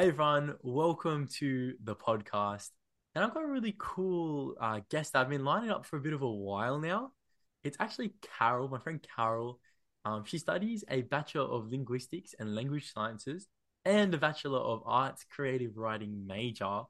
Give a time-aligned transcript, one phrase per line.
[0.00, 2.70] Hey everyone, welcome to the podcast.
[3.14, 6.14] And I've got a really cool uh, guest I've been lining up for a bit
[6.14, 7.12] of a while now.
[7.64, 9.60] It's actually Carol, my friend Carol.
[10.06, 13.46] Um, she studies a Bachelor of Linguistics and Language Sciences
[13.84, 16.80] and a Bachelor of Arts Creative Writing major.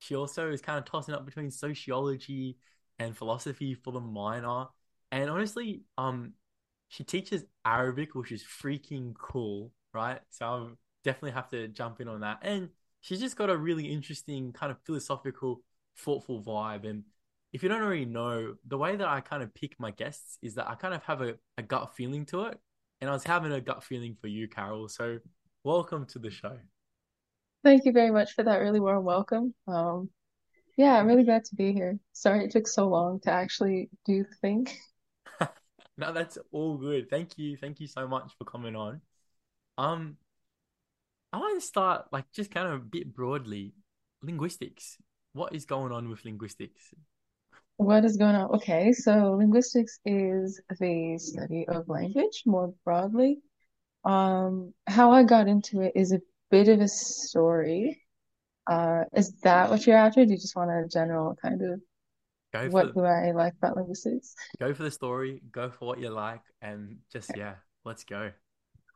[0.00, 2.58] She also is kind of tossing up between sociology
[2.98, 4.66] and philosophy for the minor.
[5.10, 6.34] And honestly, um,
[6.88, 10.20] she teaches Arabic, which is freaking cool, right?
[10.28, 12.38] So I'm definitely have to jump in on that.
[12.42, 15.62] And she's just got a really interesting kind of philosophical,
[15.96, 16.88] thoughtful vibe.
[16.88, 17.04] And
[17.52, 20.54] if you don't already know, the way that I kind of pick my guests is
[20.54, 22.58] that I kind of have a, a gut feeling to it.
[23.00, 24.88] And I was having a gut feeling for you, Carol.
[24.88, 25.18] So
[25.64, 26.58] welcome to the show.
[27.64, 29.54] Thank you very much for that really warm welcome.
[29.66, 30.10] Um,
[30.76, 31.98] yeah, I'm really glad to be here.
[32.12, 34.66] Sorry it took so long to actually do the thing.
[35.98, 37.10] no, that's all good.
[37.10, 37.56] Thank you.
[37.56, 39.00] Thank you so much for coming on.
[39.76, 40.16] Um,
[41.32, 43.74] I want to start like just kind of a bit broadly,
[44.22, 44.98] linguistics.
[45.32, 46.92] What is going on with linguistics?
[47.76, 48.50] What is going on?
[48.56, 53.40] Okay, so linguistics is the study of language more broadly.
[54.04, 58.02] Um, how I got into it is a bit of a story.
[58.66, 60.24] Uh, is that what you're after?
[60.24, 61.80] Do you just want a general kind of
[62.52, 64.34] Go for what for do I like about linguistics?
[64.58, 68.32] go for the story, go for what you like, and just yeah, let's go.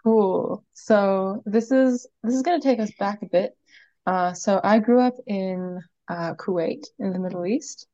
[0.04, 0.64] Cool.
[0.74, 3.56] So this is this is gonna take us back a bit.
[4.06, 7.86] Uh, so I grew up in uh, Kuwait in the Middle East,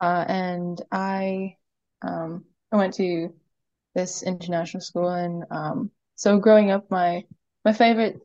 [0.00, 1.56] uh, and I
[2.02, 3.34] um, I went to
[3.94, 7.24] this international school, and um, so growing up, my
[7.64, 8.20] my favorite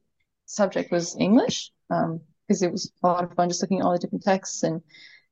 [0.46, 3.94] subject was English, um, because it was a lot of fun just looking at all
[3.94, 4.82] the different texts and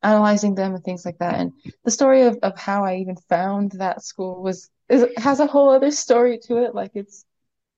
[0.04, 1.36] analyzing them and things like that.
[1.36, 1.54] And
[1.86, 5.70] the story of of how I even found that school was is, has a whole
[5.72, 6.76] other story to it.
[6.76, 7.26] Like it's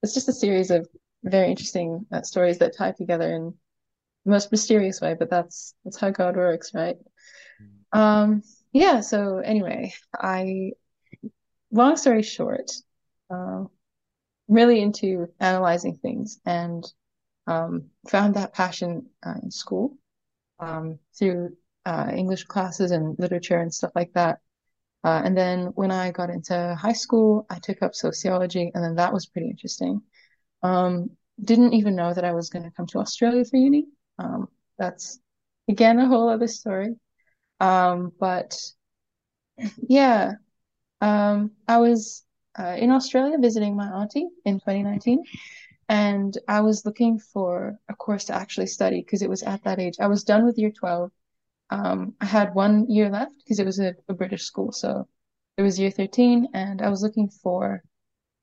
[0.03, 0.87] it's just a series of
[1.23, 3.53] very interesting uh, stories that tie together in
[4.25, 6.97] the most mysterious way, but that's that's how God works, right?
[7.91, 8.43] Um,
[8.73, 10.71] yeah, so anyway, I
[11.71, 12.71] long story short,
[13.29, 13.63] uh,
[14.47, 16.85] really into analyzing things and
[17.47, 19.97] um, found that passion uh, in school
[20.59, 21.55] um, through
[21.85, 24.39] uh, English classes and literature and stuff like that.
[25.05, 28.95] Uh, and then when I got into high school, I took up sociology, and then
[28.95, 30.01] that was pretty interesting.
[30.63, 31.11] Um,
[31.43, 33.85] didn't even know that I was going to come to Australia for uni.
[34.17, 34.47] Um,
[34.79, 35.19] that's
[35.69, 36.95] again a whole other story.
[37.59, 38.57] Um, but
[39.87, 40.33] yeah,
[41.01, 42.23] um, I was
[42.57, 45.23] uh, in Australia visiting my auntie in 2019,
[45.87, 49.79] and I was looking for a course to actually study because it was at that
[49.79, 49.97] age.
[49.99, 51.11] I was done with year 12.
[51.69, 55.07] Um, I had one year left because it was a, a British school, so
[55.57, 57.83] it was year 13, and I was looking for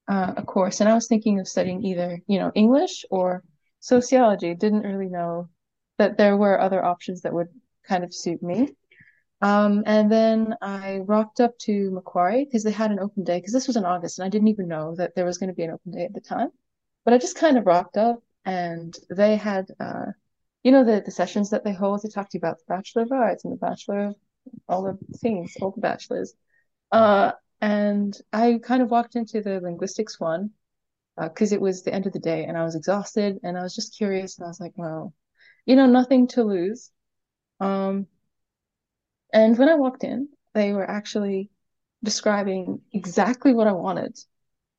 [0.09, 3.45] uh, a course, and I was thinking of studying either, you know, English or
[3.81, 4.55] sociology.
[4.55, 5.49] Didn't really know
[5.99, 7.49] that there were other options that would
[7.87, 8.69] kind of suit me.
[9.43, 13.53] Um, and then I rocked up to Macquarie because they had an open day because
[13.53, 15.65] this was in August and I didn't even know that there was going to be
[15.65, 16.51] an open day at the time.
[17.05, 20.13] But I just kind of rocked up and they had, uh,
[20.63, 23.03] you know, the, the sessions that they hold to talk to you about the Bachelor
[23.03, 24.17] of Arts and the Bachelor of
[24.69, 26.35] all the things, all the bachelors.
[26.91, 30.51] Uh, and I kind of walked into the linguistics one
[31.21, 33.63] because uh, it was the end of the day and I was exhausted and I
[33.63, 35.13] was just curious and I was like, well,
[35.67, 36.91] you know, nothing to lose.
[37.61, 38.07] Um,
[39.33, 41.51] and when I walked in, they were actually
[42.03, 44.19] describing exactly what I wanted,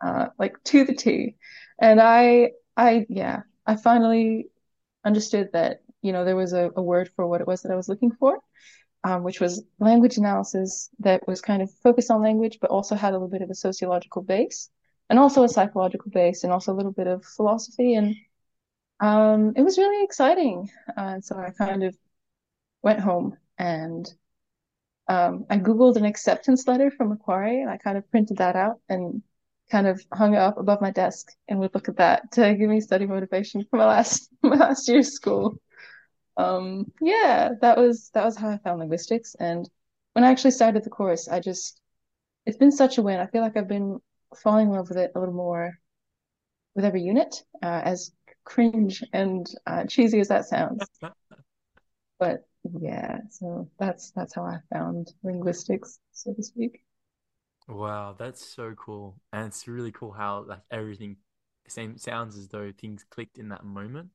[0.05, 1.37] uh, like to the T.
[1.81, 4.47] And I, I, yeah, I finally
[5.05, 7.75] understood that, you know, there was a, a word for what it was that I
[7.75, 8.39] was looking for,
[9.03, 13.11] um, which was language analysis that was kind of focused on language, but also had
[13.11, 14.69] a little bit of a sociological base
[15.09, 17.95] and also a psychological base and also a little bit of philosophy.
[17.95, 18.15] And
[18.99, 20.69] um, it was really exciting.
[20.95, 21.95] Uh, so I kind of
[22.81, 24.07] went home and
[25.07, 28.79] um, I Googled an acceptance letter from Macquarie and I kind of printed that out
[28.87, 29.21] and
[29.71, 32.69] kind of hung it up above my desk and would look at that to give
[32.69, 35.57] me study motivation for my last my last year of school.
[36.37, 39.35] Um, yeah, that was that was how I found linguistics.
[39.39, 39.69] And
[40.13, 41.79] when I actually started the course, I just
[42.45, 43.19] it's been such a win.
[43.19, 43.99] I feel like I've been
[44.35, 45.77] falling in love with it a little more
[46.75, 48.11] with every unit, uh, as
[48.45, 50.85] cringe and uh, cheesy as that sounds.
[52.19, 52.47] But
[52.79, 56.81] yeah, so that's that's how I found linguistics, so to speak.
[57.67, 59.21] Wow, that's so cool.
[59.31, 61.17] And it's really cool how like everything
[61.67, 64.09] same sounds as though things clicked in that moment.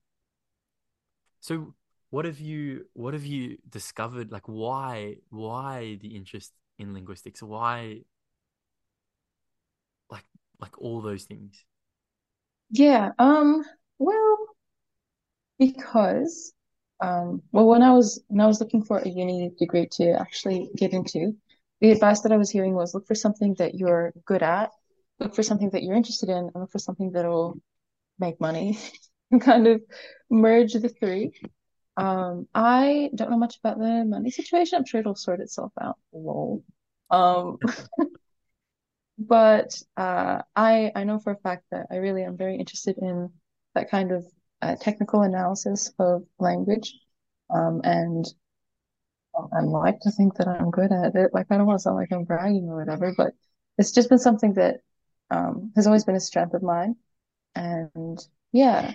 [1.41, 1.75] So
[2.11, 7.43] what have you what have you discovered like why why the interest in linguistics?
[7.43, 8.03] Why
[10.11, 10.25] like
[10.61, 11.65] like all those things?
[12.71, 13.65] Yeah, um,
[13.99, 14.39] well,
[15.59, 16.53] because
[17.01, 20.71] um, well, when I was when I was looking for a uni degree to actually
[20.77, 21.37] get into,
[21.81, 24.71] the advice that I was hearing was look for something that you're good at,
[25.21, 27.59] look for something that you're interested in, and look for something that'll
[28.19, 28.79] make money,
[29.31, 29.83] and kind of
[30.31, 31.33] merge the three.
[31.97, 34.79] Um, I don't know much about the money situation.
[34.79, 35.99] I'm sure it'll sort itself out.
[36.13, 36.63] Lol.
[37.11, 37.59] Um,
[39.19, 43.31] but uh, I I know for a fact that I really am very interested in
[43.75, 44.25] that kind of
[44.63, 46.95] uh, technical analysis of language.
[47.51, 48.25] Um, and
[49.53, 51.31] I like to think that I'm good at it.
[51.33, 53.33] Like I don't want to sound like I'm bragging or whatever, but
[53.79, 54.81] it's just been something that
[55.31, 56.97] um, has always been a strength of mine.
[57.55, 58.19] And
[58.53, 58.95] yeah,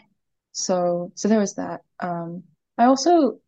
[0.51, 1.81] so so there was that.
[1.99, 2.43] Um,
[2.77, 3.39] I also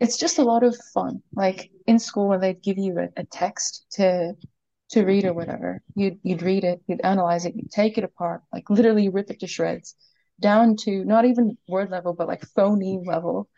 [0.00, 1.22] it's just a lot of fun.
[1.34, 4.34] Like in school when they'd give you a, a text to
[4.90, 8.42] to read or whatever, you'd you'd read it, you'd analyze it, you'd take it apart,
[8.52, 9.94] like literally rip it to shreds,
[10.40, 13.48] down to not even word level, but like phoneme level.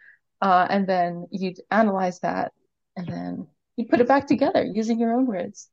[0.40, 2.52] Uh, and then you'd analyze that
[2.96, 3.46] and then
[3.76, 5.68] you'd put it back together using your own words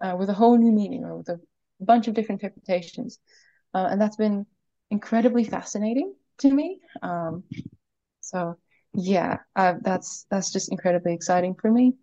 [0.00, 1.40] uh, with a whole new meaning or with a
[1.80, 3.18] bunch of different interpretations.
[3.74, 4.46] Uh, and that's been
[4.90, 6.80] incredibly fascinating to me.
[7.02, 7.44] Um,
[8.20, 8.56] so
[8.94, 11.94] yeah, uh, that's that's just incredibly exciting for me.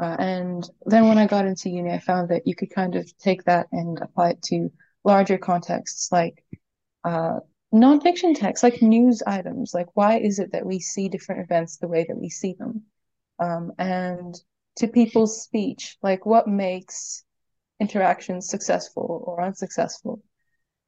[0.00, 3.16] Uh, and then when I got into uni, I found that you could kind of
[3.18, 4.70] take that and apply it to
[5.04, 6.44] larger contexts, like
[7.04, 7.38] uh,
[7.72, 9.72] nonfiction text, like news items.
[9.72, 12.82] Like, why is it that we see different events the way that we see them?
[13.38, 14.34] Um, and
[14.76, 17.24] to people's speech, like what makes
[17.80, 20.22] interactions successful or unsuccessful?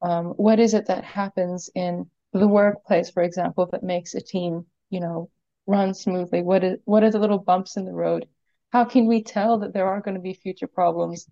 [0.02, 4.66] Um, what is it that happens in the workplace, for example, that makes a team,
[4.90, 5.30] you know,
[5.66, 6.42] run smoothly?
[6.42, 8.26] What is what are the little bumps in the road?
[8.70, 11.28] How can we tell that there are going to be future problems?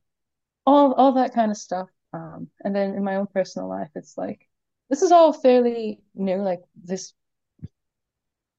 [0.66, 1.88] All all that kind of stuff.
[2.12, 4.48] Um, and then in my own personal life, it's like
[4.88, 7.12] this is all fairly new, like this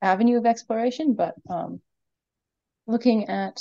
[0.01, 1.81] avenue of exploration, but um,
[2.88, 3.60] looking at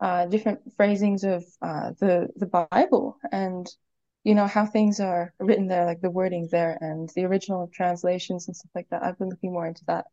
[0.00, 3.68] uh, different phrasings of uh, the the Bible and
[4.24, 8.46] you know how things are written there, like the wording there and the original translations
[8.46, 9.02] and stuff like that.
[9.02, 10.06] I've been looking more into that,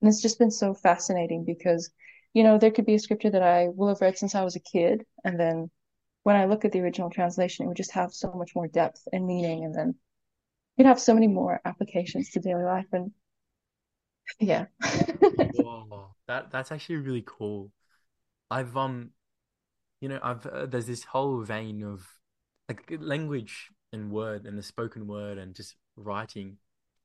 [0.00, 1.90] and it's just been so fascinating because
[2.34, 4.56] you know there could be a scripture that I will have read since I was
[4.56, 5.70] a kid, and then
[6.24, 9.06] when I look at the original translation, it would just have so much more depth
[9.12, 9.94] and meaning, and then
[10.76, 13.12] you'd have so many more applications to daily life, and
[14.40, 14.66] yeah.
[15.50, 17.70] Whoa, that that's actually really cool.
[18.50, 19.12] I've um,
[20.00, 22.06] you know, I've uh, there's this whole vein of
[22.68, 26.58] like language and word and the spoken word and just writing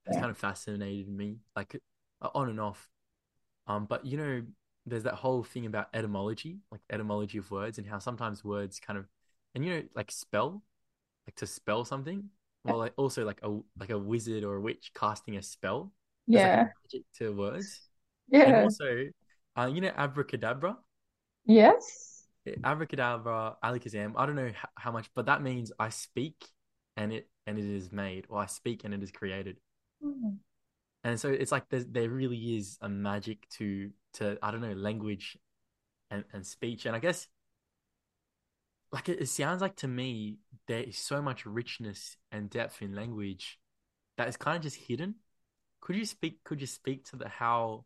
[0.08, 0.22] has Yeah.
[0.22, 1.76] kind of fascinated me, like
[2.22, 2.90] uh, on and off.
[3.68, 4.44] Um, but you know,
[4.86, 9.00] there's that whole thing about etymology, like etymology of words and how sometimes words kind
[9.00, 9.08] of,
[9.56, 10.64] and you know, like spell,
[11.28, 12.30] like to spell something,
[12.64, 15.94] well, like also like a like a wizard or a witch casting a spell.
[16.34, 16.68] Like Yeah.
[17.16, 17.82] to words.
[18.30, 19.06] yeah And also,
[19.58, 20.78] uh, you know, abracadabra,
[21.46, 22.28] Yes.
[22.64, 24.14] abracadabra, alakazam.
[24.16, 26.46] I don't know how, how much, but that means I speak
[26.96, 29.58] and it and it is made, or I speak and it is created.
[30.02, 30.38] Hmm.
[31.04, 34.74] And so it's like there there really is a magic to to I don't know
[34.74, 35.38] language
[36.12, 36.86] and and speech.
[36.86, 37.28] And I guess
[38.92, 40.38] like it, it sounds like to me
[40.68, 43.60] there is so much richness and depth in language
[44.18, 45.16] that is kind of just hidden.
[45.82, 46.44] Could you speak?
[46.44, 47.86] Could you speak to the how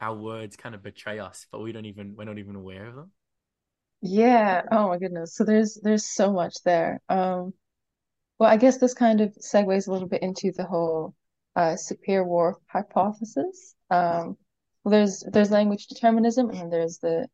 [0.00, 2.94] our words kind of betray us, but we don't even we're not even aware of
[2.94, 3.12] them?
[4.02, 4.62] Yeah.
[4.70, 5.34] Oh my goodness.
[5.34, 7.00] So there's there's so much there.
[7.08, 7.52] Um,
[8.38, 11.14] well, I guess this kind of segues a little bit into the whole
[11.56, 13.74] uh Sapir-Whorf hypothesis.
[13.90, 14.36] Um,
[14.84, 17.28] well, there's there's language determinism and then there's the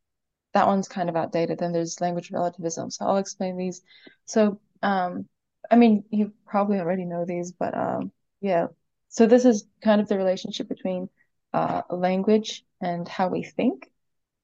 [0.54, 1.58] that one's kind of outdated.
[1.58, 2.90] Then there's language relativism.
[2.90, 3.82] So I'll explain these.
[4.26, 5.28] So um,
[5.70, 8.68] I mean, you probably already know these, but um, yeah.
[9.16, 11.08] So this is kind of the relationship between
[11.52, 13.90] uh language and how we think.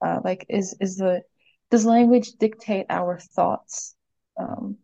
[0.04, 1.22] Uh, like, is is the
[1.70, 3.94] does language dictate our thoughts?
[4.38, 4.78] Um,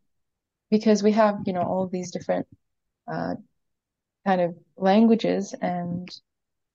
[0.70, 2.46] because we have, you know, all these different
[3.10, 3.34] uh,
[4.26, 6.08] kind of languages, and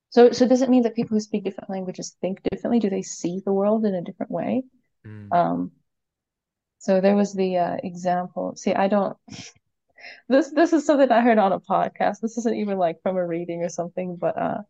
[0.10, 2.80] so so does it mean that people who speak different languages think differently?
[2.80, 4.64] Do they see the world in a different way?
[5.06, 5.72] Mm, Um,
[6.80, 8.56] so there was the uh, example.
[8.56, 9.18] See, I don't.
[10.30, 12.20] This this is something I heard on a podcast.
[12.22, 14.62] This isn't even like from a reading or something, but uh,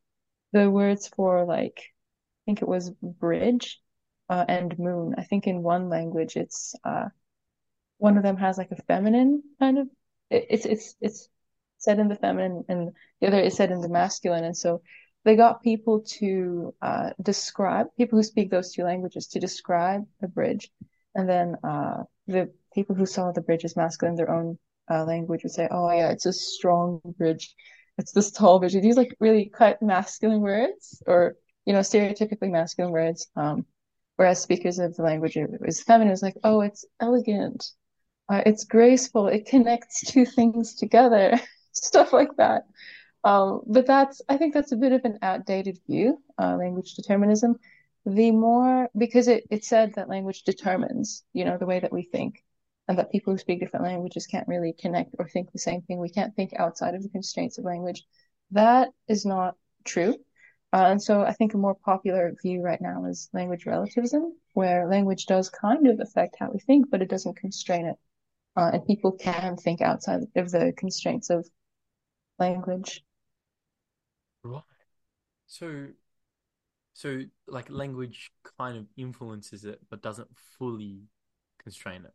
[0.54, 3.80] the words for like I think it was bridge
[4.30, 5.16] uh, and moon.
[5.18, 7.10] I think in one language it's uh
[7.98, 9.88] one of them has like a feminine kind of
[10.30, 11.30] it, it's it's it's
[11.78, 14.82] said in the feminine and the other is said in the masculine and so
[15.25, 20.28] they got people to uh describe people who speak those two languages to describe the
[20.28, 20.70] bridge
[21.16, 24.58] and then uh the people who saw the bridge as masculine their own
[24.90, 27.56] uh, language would say oh yeah it's a strong bridge
[27.98, 28.74] it's this tall bridge.
[28.74, 31.36] These like really quite masculine words or,
[31.66, 33.28] you know, stereotypically masculine words.
[33.36, 33.66] Um,
[34.16, 37.66] whereas speakers of the language it was feminine, was like, oh, it's elegant,
[38.30, 41.40] uh, it's graceful, it connects two things together,
[41.72, 42.63] stuff like that.
[43.24, 47.58] Um, but that's, I think that's a bit of an outdated view, uh, language determinism.
[48.06, 52.04] The more, because it, it said that language determines, you know, the way that we
[52.04, 52.44] think,
[52.88, 56.00] and that people who speak different languages can't really connect or think the same thing.
[56.00, 58.04] We can't think outside of the constraints of language.
[58.52, 60.16] That is not true.
[60.74, 64.88] Uh, and so I think a more popular view right now is language relativism, where
[64.90, 67.96] language does kind of affect how we think, but it doesn't constrain it.
[68.56, 71.48] Uh, and people can think outside of the constraints of
[72.40, 73.04] language.
[74.44, 74.62] Right.
[75.46, 75.88] So,
[76.94, 81.04] so like language kind of influences it, but doesn't fully
[81.62, 82.13] constrain it.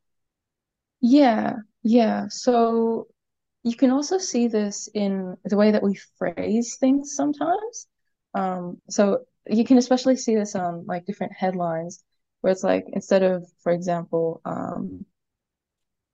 [1.01, 2.27] Yeah, yeah.
[2.29, 3.09] So
[3.63, 7.87] you can also see this in the way that we phrase things sometimes.
[8.35, 12.05] Um, so you can especially see this on like different headlines
[12.41, 15.05] where it's like instead of, for example, um,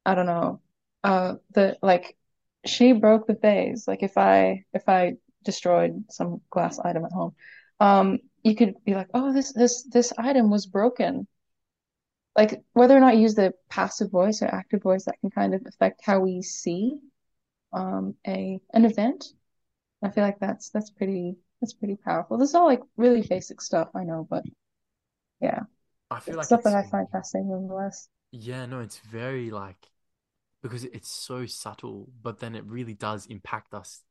[0.07, 0.61] I don't know,
[1.03, 2.17] uh, the like
[2.67, 3.87] she broke the vase.
[3.89, 5.15] Like if I if I
[5.45, 7.35] destroyed some glass item at home,
[7.81, 11.27] um, you could be like, oh, this this this item was broken
[12.37, 15.55] like whether or not you use the passive voice or active voice that can kind
[15.55, 16.99] of affect how we see
[17.73, 19.27] um a an event.
[20.03, 22.39] I feel like that's that's pretty that's pretty powerful.
[22.39, 24.45] This is all like really basic stuff, I know, but
[25.41, 25.63] yeah,
[26.11, 28.09] I feel it's like stuff that I find fascinating nonetheless.
[28.33, 29.91] yeah, no, it's very like
[30.63, 34.03] because it's so subtle, but then it really does impact us.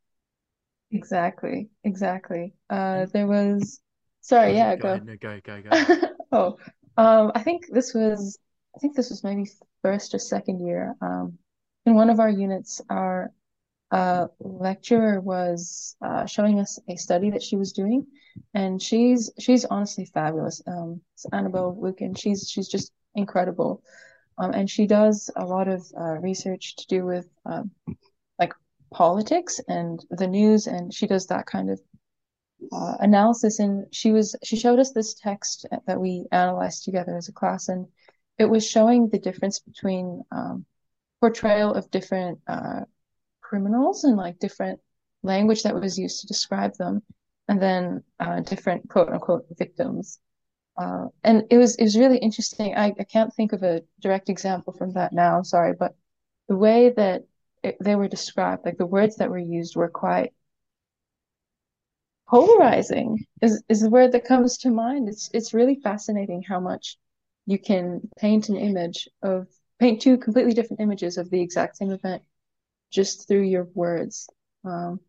[0.90, 2.54] Exactly, exactly.
[2.70, 3.80] Uh, there was,
[4.20, 4.88] sorry, ahead, yeah, go go.
[4.88, 5.78] ahead, no, go, go, go.
[6.32, 6.58] Oh,
[6.96, 8.38] um, I think this was,
[8.74, 9.50] I think this was maybe
[9.82, 10.94] first or second year.
[11.00, 11.38] Um,
[11.86, 13.32] in one of our units, our
[13.90, 18.06] uh, lecturer was uh, showing us a study that she was doing,
[18.54, 20.62] and she's she's honestly fabulous.
[20.66, 22.14] Um, it's Annabelle Lukin.
[22.14, 23.82] She's she's just incredible,
[24.38, 27.70] um, and she does a lot of uh, research to do with um,
[28.38, 28.52] like
[28.92, 31.80] politics and the news, and she does that kind of
[32.72, 33.58] uh, analysis.
[33.58, 37.68] And she was she showed us this text that we analyzed together as a class,
[37.68, 37.86] and
[38.38, 40.66] it was showing the difference between um,
[41.20, 42.80] portrayal of different uh,
[43.40, 44.80] criminals and like different
[45.22, 47.02] language that was used to describe them,
[47.48, 50.18] and then uh, different quote unquote victims.
[50.76, 52.74] Uh, and it was it was really interesting.
[52.76, 55.42] I, I can't think of a direct example from that now.
[55.42, 55.94] Sorry, but
[56.48, 57.22] the way that
[57.62, 60.32] it, they were described, like the words that were used, were quite
[62.28, 63.26] polarizing.
[63.42, 65.08] Is is the word that comes to mind.
[65.08, 66.96] It's it's really fascinating how much
[67.46, 69.48] you can paint an image of
[69.80, 72.22] paint two completely different images of the exact same event
[72.90, 74.28] just through your words.
[74.64, 75.00] Um,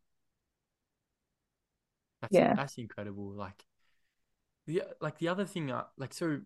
[2.21, 2.55] That's yeah.
[2.55, 3.31] that's incredible.
[3.31, 3.65] Like
[4.67, 6.41] the like the other thing, uh, like so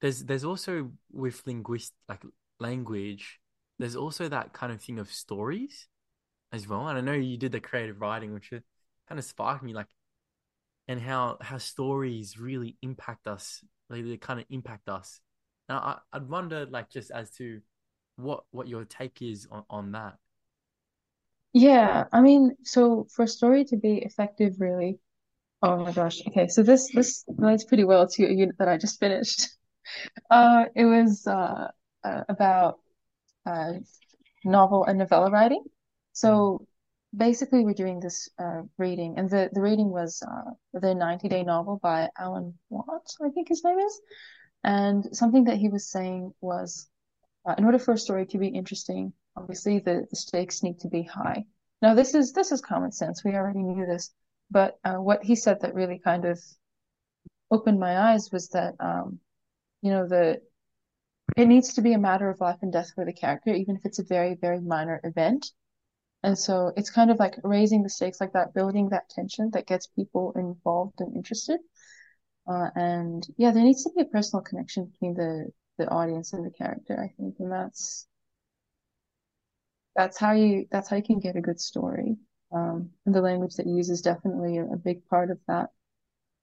[0.00, 2.22] there's there's also with linguist like
[2.60, 3.40] language,
[3.78, 5.88] there's also that kind of thing of stories
[6.52, 6.88] as well.
[6.88, 8.52] And I know you did the creative writing, which
[9.12, 9.88] kind of sparked me, like
[10.88, 15.20] and how how stories really impact us, like they kind of impact us.
[15.68, 17.60] Now I, I'd wonder, like, just as to
[18.16, 20.16] what what your take is on on that.
[21.52, 24.98] Yeah, I mean, so for a story to be effective, really,
[25.60, 26.22] oh my gosh.
[26.28, 29.48] Okay, so this this relates pretty well to a unit that I just finished.
[30.30, 31.66] Uh, it was uh,
[32.04, 32.78] uh about
[33.44, 33.72] uh
[34.44, 35.64] novel and novella writing.
[36.12, 36.66] So
[37.16, 41.42] basically, we're doing this uh reading, and the the reading was uh the 90 Day
[41.42, 44.00] Novel by Alan Watts, I think his name is.
[44.64, 46.88] And something that he was saying was
[47.46, 50.88] Uh, in order for a story to be interesting, obviously the, the stakes need to
[50.88, 51.40] be high.
[51.82, 53.24] Now, this is this is common sense.
[53.24, 54.14] We already knew this,
[54.50, 56.38] but uh, what he said that really kind of
[57.50, 59.20] opened my eyes was that um,
[59.82, 60.40] you know the
[61.36, 63.84] it needs to be a matter of life and death for the character, even if
[63.84, 65.52] it's a very very minor event.
[66.24, 69.66] And so it's kind of like raising the stakes like that, building that tension that
[69.66, 71.60] gets people involved and interested.
[72.48, 76.44] Uh, and yeah, there needs to be a personal connection between the the audience and
[76.44, 78.06] the character, I think, and that's
[79.94, 82.16] that's how you that's how you can get a good story.
[82.52, 85.70] Um, and the language that you use is definitely a, a big part of that.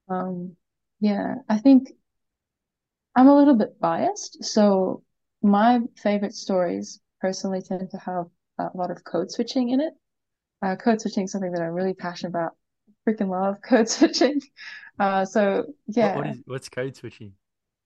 [0.09, 0.55] Um,
[0.99, 1.91] yeah, I think
[3.15, 5.03] I'm a little bit biased, so
[5.43, 8.29] my favorite stories personally tend to have
[8.59, 9.93] a lot of code switching in it.
[10.61, 12.53] Uh, code switching is something that I'm really passionate about.
[13.07, 14.41] Freaking love code switching.
[14.99, 15.65] Uh, so
[15.99, 17.35] What what yeah, what's code switching?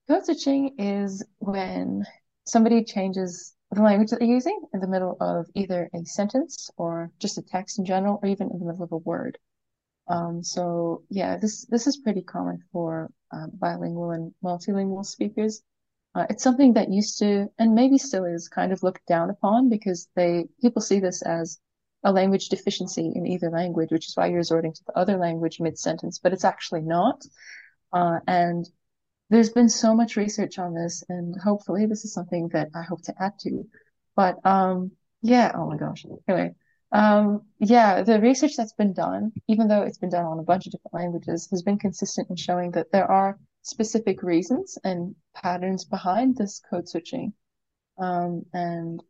[0.07, 2.05] code switching is when
[2.45, 7.11] somebody changes the language that you're using in the middle of either a sentence or
[7.19, 9.37] just a text in general, or even in the middle of a word.
[10.07, 15.63] Um, so yeah, this this is pretty common for uh, bilingual and multilingual speakers.
[16.15, 19.69] Uh, it's something that used to, and maybe still is, kind of looked down upon
[19.69, 21.59] because they people see this as
[22.03, 25.59] a language deficiency in either language, which is why you're resorting to the other language
[25.59, 27.25] mid-sentence, but it's actually not.
[27.91, 28.69] Uh, and
[29.29, 33.01] there's been so much research on this, and hopefully this is something that I hope
[33.03, 33.65] to add to.
[34.15, 34.91] But um,
[35.21, 36.05] yeah, oh my gosh.
[36.27, 36.53] Anyway,
[36.91, 40.67] um, yeah, the research that's been done, even though it's been done on a bunch
[40.67, 45.85] of different languages, has been consistent in showing that there are specific reasons and patterns
[45.85, 47.33] behind this code switching.
[47.97, 49.01] Um, and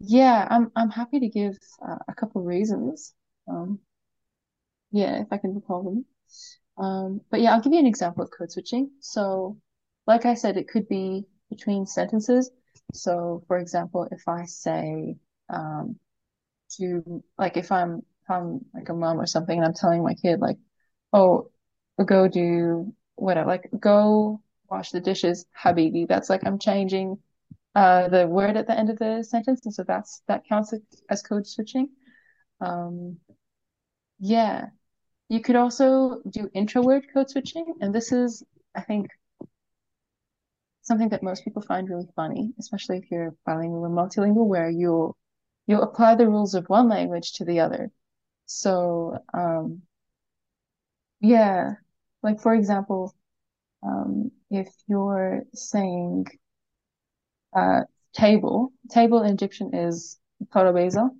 [0.00, 1.56] yeah, I'm I'm happy to give
[1.86, 3.14] uh, a couple reasons.
[3.48, 3.80] Um,
[4.92, 6.04] yeah, if I can recall them.
[6.78, 8.90] Um, but yeah, I'll give you an example of code switching.
[9.00, 9.58] So,
[10.06, 12.50] like I said, it could be between sentences.
[12.92, 15.16] So, for example, if I say
[15.48, 15.96] um,
[16.78, 20.14] to like if I'm if I'm like a mom or something and I'm telling my
[20.14, 20.58] kid like,
[21.12, 21.50] oh,
[22.04, 24.40] go do whatever, like go
[24.70, 26.06] wash the dishes, habibi.
[26.08, 27.18] That's like I'm changing
[27.74, 30.74] uh the word at the end of the sentence, and so that's that counts
[31.10, 31.88] as code switching.
[32.60, 33.18] Um,
[34.18, 34.66] yeah,
[35.28, 38.42] you could also do intra-word code switching, and this is,
[38.74, 39.08] I think,
[40.82, 45.16] something that most people find really funny, especially if you're bilingual or multilingual, where you'll
[45.66, 47.90] you'll apply the rules of one language to the other.
[48.46, 49.82] So, um,
[51.20, 51.74] yeah,
[52.24, 53.14] like for example,
[53.82, 56.26] um, if you're saying
[57.54, 57.82] uh,
[58.14, 60.18] table, table in Egyptian is
[60.52, 61.10] tarabeza.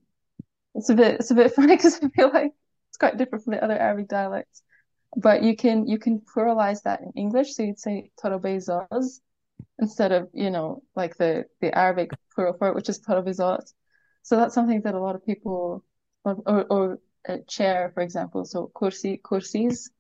[0.75, 2.53] It's a bit it's a bit funny because I feel like
[2.89, 4.63] it's quite different from the other Arabic dialects.
[5.17, 9.21] But you can you can pluralize that in English, so you'd say tarabezas
[9.79, 13.73] instead of you know like the the Arabic plural for it, which is tarabezat.
[14.23, 15.85] So that's something that a lot of people,
[16.25, 16.99] or, or,
[17.47, 19.91] chair, for example, so kursi, kursis.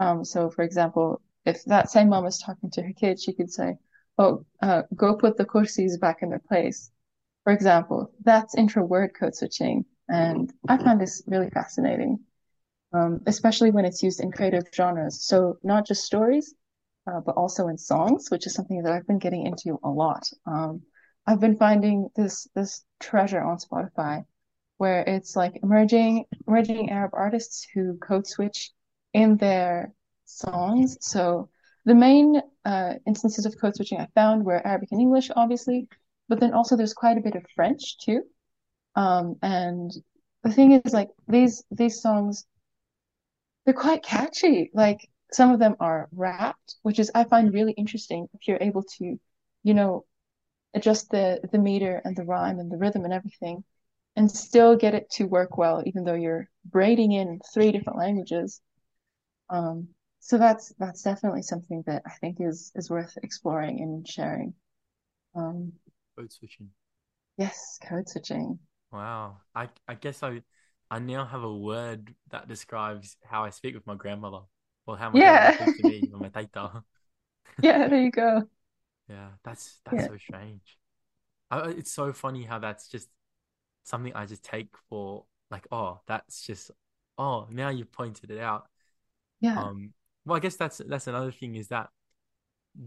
[0.00, 3.50] Um, so for example, if that same mom is talking to her kid, she could
[3.50, 3.76] say,
[4.18, 6.90] oh, uh, go put the kursis back in their place.
[7.44, 9.84] For example, that's intra-word code switching.
[10.08, 12.20] And I find this really fascinating,
[12.92, 15.24] um, especially when it's used in creative genres.
[15.24, 16.54] So not just stories,
[17.06, 20.28] uh, but also in songs, which is something that I've been getting into a lot.
[20.46, 20.82] Um,
[21.26, 24.24] I've been finding this this treasure on Spotify
[24.78, 28.72] where it's like emerging emerging Arab artists who code switch
[29.12, 29.92] in their
[30.24, 30.98] songs.
[31.00, 31.48] So
[31.84, 35.88] the main uh, instances of code switching I found were Arabic and English, obviously,
[36.28, 38.22] but then also there's quite a bit of French too.
[38.94, 39.90] Um, and
[40.42, 42.46] the thing is, like these these songs,
[43.64, 44.70] they're quite catchy.
[44.74, 48.82] Like some of them are rapped, which is I find really interesting if you're able
[48.98, 49.18] to,
[49.62, 50.04] you know,
[50.74, 53.64] adjust the the meter and the rhyme and the rhythm and everything
[54.16, 58.60] and still get it to work well even though you're braiding in three different languages
[59.52, 59.88] um
[60.20, 64.54] so that's that's definitely something that I think is is worth exploring and sharing
[65.36, 65.74] um
[66.16, 66.72] Code switching.
[67.36, 68.58] yes code switching
[68.92, 69.40] Wow.
[69.54, 70.42] I I guess I
[70.90, 74.40] I now have a word that describes how I speak with my grandmother
[74.86, 76.28] or how my grandmother yeah speaks to me, or my
[77.60, 78.48] yeah there you go
[79.08, 80.78] Yeah, that's that's yeah so strange.
[81.50, 83.08] I, it's so funny how that's just
[83.84, 86.70] something I just take for like, oh, that's just,
[87.18, 88.66] oh, now you've pointed it out.
[89.42, 89.92] Yeah Um,
[90.24, 91.90] well, I guess that's that's another thing is that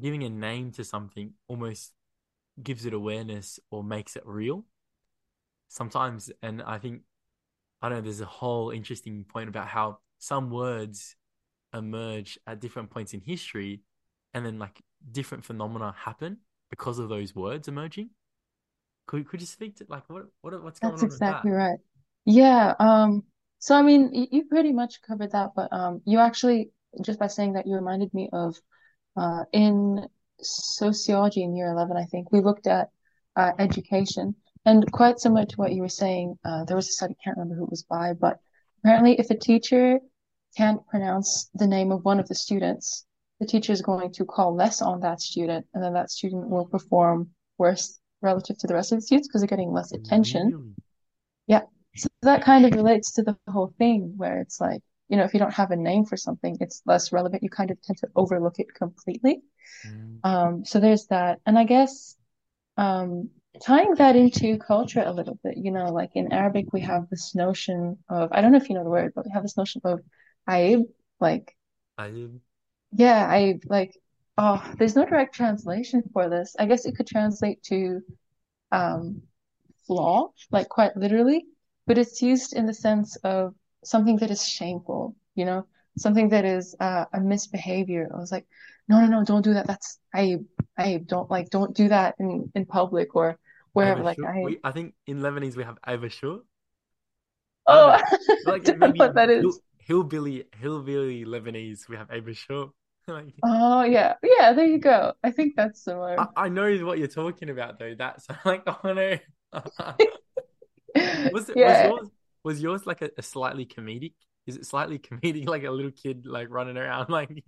[0.02, 1.94] giving a name to something almost
[2.64, 4.66] gives it awareness or makes it real
[5.68, 6.32] sometimes.
[6.42, 7.02] And I think
[7.82, 11.16] I don't know, there's a whole interesting point about how some words
[11.74, 13.82] emerge at different points in history,
[14.34, 16.40] and then like different phenomena happen
[16.72, 18.12] because of those words emerging.
[19.08, 21.46] Could could you speak to like what what what's going That's on with that?
[21.46, 21.80] exactly right.
[22.26, 23.24] Yeah, um,
[23.66, 26.70] so I mean, you, you pretty much covered that, but um, you actually
[27.04, 28.56] just by saying that you reminded me of
[29.18, 30.06] uh, in
[30.40, 32.90] sociology in year 11, I think we looked at
[33.36, 34.36] uh, education,
[34.68, 37.38] and quite similar to what you were saying, uh, there was a study, i can't
[37.38, 38.38] remember who it was by, but
[38.84, 39.98] apparently, if a teacher
[40.56, 43.08] can't pronounce the name of one of the students,
[43.40, 46.68] the teacher is going to call less on that student, and then that student will
[46.68, 50.52] perform worse relative to the rest of the students because they're getting less attention.
[50.52, 50.76] Really?
[51.48, 51.62] Yeah.
[52.26, 55.34] So that kind of relates to the whole thing where it's like, you know, if
[55.34, 57.44] you don't have a name for something, it's less relevant.
[57.44, 59.42] You kind of tend to overlook it completely.
[59.86, 61.40] Mm, Um, so there's that.
[61.46, 62.18] And I guess
[62.78, 67.10] um, tying that into culture a little bit, you know, like in Arabic, we have
[67.10, 69.58] this notion of, I don't know if you know the word, but we have this
[69.58, 70.02] notion of
[70.50, 70.84] aib,
[71.20, 71.56] like,
[71.98, 72.10] I
[72.92, 73.98] yeah, I like,
[74.38, 76.56] oh, there's no direct translation for this.
[76.60, 78.02] I guess it could translate to
[78.72, 79.24] um,
[79.88, 81.46] flaw, like quite literally,
[81.88, 85.66] but it's used in the sense of something that is shameful, you know,
[85.98, 88.10] something that is uh, a misbehavior.
[88.14, 88.46] I was like,
[88.88, 89.68] no, no, no, don't do that.
[89.68, 90.38] That's I,
[90.78, 93.38] I don't like, don't do that in in public or
[93.74, 94.04] wherever.
[94.04, 96.42] Like I, We I think in Lebanese we have Abashur.
[97.68, 97.90] Oh.
[97.90, 98.02] I
[98.46, 99.60] Like don't know what that hill, is.
[99.80, 102.10] hillbilly hillbilly Lebanese we have.
[103.08, 104.54] Like Oh yeah, yeah.
[104.54, 105.14] There you go.
[105.24, 106.28] I think that's I, similar.
[106.36, 107.94] I know what you're talking about though.
[107.96, 109.18] That's like oh no.
[111.34, 112.10] Was it was yours
[112.44, 114.14] was yours like a, a slightly comedic?
[114.48, 117.44] Is it slightly comedic like a little kid like running around like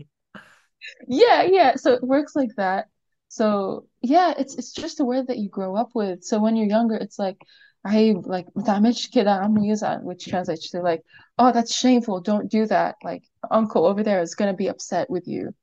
[1.08, 1.76] yeah, yeah.
[1.76, 2.90] So it works like that.
[3.30, 6.24] So yeah, it's it's just a word that you grow up with.
[6.24, 7.38] So when you're younger, it's like
[7.86, 11.04] I like damage kid I'm usually which translates to like,
[11.38, 12.22] oh, that's shameful.
[12.22, 12.96] Don't do that.
[13.04, 15.54] Like uncle over there is gonna be upset with you.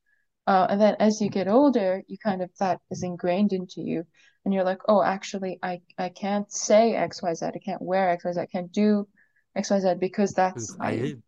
[0.46, 4.06] Uh, and then as you get older, you kind of that is ingrained into you,
[4.44, 7.46] and you're like, oh, actually, I I can't say X, Y, Z.
[7.46, 8.40] I can't wear X, Y, Z.
[8.40, 9.08] I can't do
[9.56, 11.22] X, Y, Z because that's I Ayib.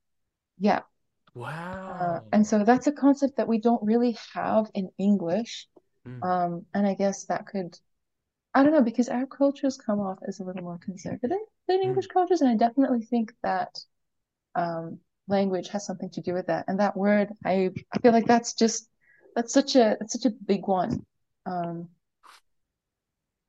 [0.58, 0.80] yeah.
[1.88, 2.22] Uh, Wow.
[2.32, 5.68] and so that's a concept that we don't really have in English.
[6.06, 7.78] Mm, Um, and I guess that could,
[8.54, 11.84] I don't know, because our cultures come off as a little more conservative than mm.
[11.84, 13.78] English cultures, and I definitely think that
[14.54, 16.64] um, language has something to do with that.
[16.68, 18.88] And that word, I I feel like that's just
[19.34, 21.04] that's such a that's such a big one.
[21.44, 21.88] Um,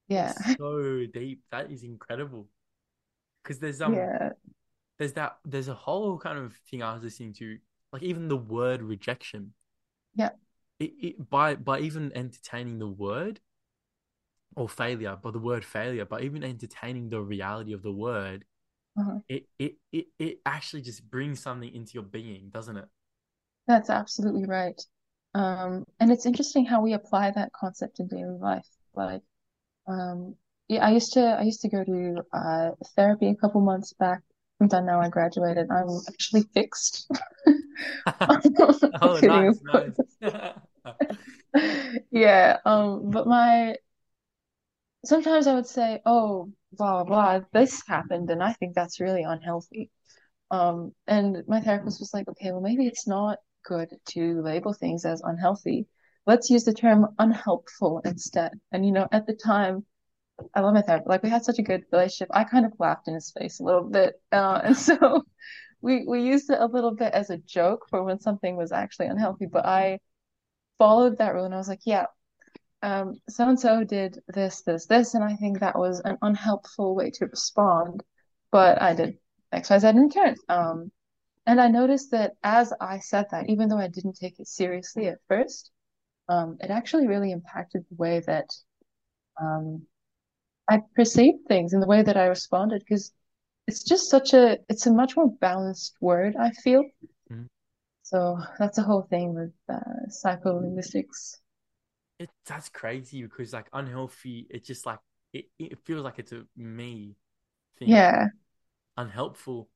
[0.08, 1.43] yeah, so deep.
[1.52, 2.48] That is incredible.
[3.43, 4.30] Because there's um yeah,
[5.00, 7.58] there's that there's a whole kind of thing I was listening to,
[7.91, 9.54] like even the word rejection.
[10.15, 10.32] yeah,
[10.80, 13.39] It, it by by even entertaining the word
[14.58, 18.46] or failure, by the word failure, by even entertaining the reality of the word,
[18.98, 19.20] uh-huh.
[19.30, 22.88] it it it, it actually just brings something into your being, doesn't it?
[23.67, 24.82] That's absolutely right.
[25.34, 28.67] Um, and it's interesting how we apply that concept in daily life.
[28.96, 29.22] Like,
[29.88, 30.36] um,
[30.67, 34.21] yeah, I used to I used to go to uh, therapy a couple months back.
[34.60, 35.00] I'm done now.
[35.00, 35.67] I graduated.
[35.69, 37.10] I'm actually fixed.
[39.02, 39.97] Oh, nice, nice.
[42.12, 43.78] Yeah, um, but my
[45.06, 49.23] sometimes I would say, oh, blah blah, blah, this happened, and I think that's really
[49.23, 49.89] unhealthy.
[50.52, 55.06] Um, and my therapist was like, okay, well, maybe it's not good to label things
[55.06, 55.88] as unhealthy.
[56.28, 58.52] Let's use the term unhelpful instead.
[58.72, 59.86] And you know, at the time,
[60.54, 61.10] I love my therapist.
[61.10, 62.30] Like we had such a good relationship.
[62.32, 65.24] I kind of laughed in his face a little bit, uh, and so
[65.82, 69.08] we we used it a little bit as a joke for when something was actually
[69.08, 69.48] unhealthy.
[69.48, 70.00] But I
[70.78, 72.06] followed that rule, and I was like, yeah,
[72.84, 76.96] um, so and so did this, this, this, and I think that was an unhelpful
[76.96, 78.04] way to respond.
[78.52, 79.18] But I did
[79.52, 80.36] X, Y, Z in return.
[80.50, 80.92] Um,
[81.46, 85.08] and I noticed that as I said that, even though I didn't take it seriously
[85.08, 85.72] at first,
[86.30, 88.50] um, it actually really impacted the way that
[89.42, 89.84] um,
[90.70, 93.13] I perceived things and the way that I responded because
[93.68, 96.84] it's just such a it's a much more balanced word, I feel.
[97.32, 97.46] Mm.
[98.04, 101.38] So that's the whole thing with uh, psycholinguistics.
[102.20, 105.00] It that's crazy because like unhealthy, it's just like
[105.34, 107.16] it, it feels like it's a me
[107.78, 107.90] thing.
[107.90, 108.28] Yeah,
[108.98, 109.70] Unhelpful,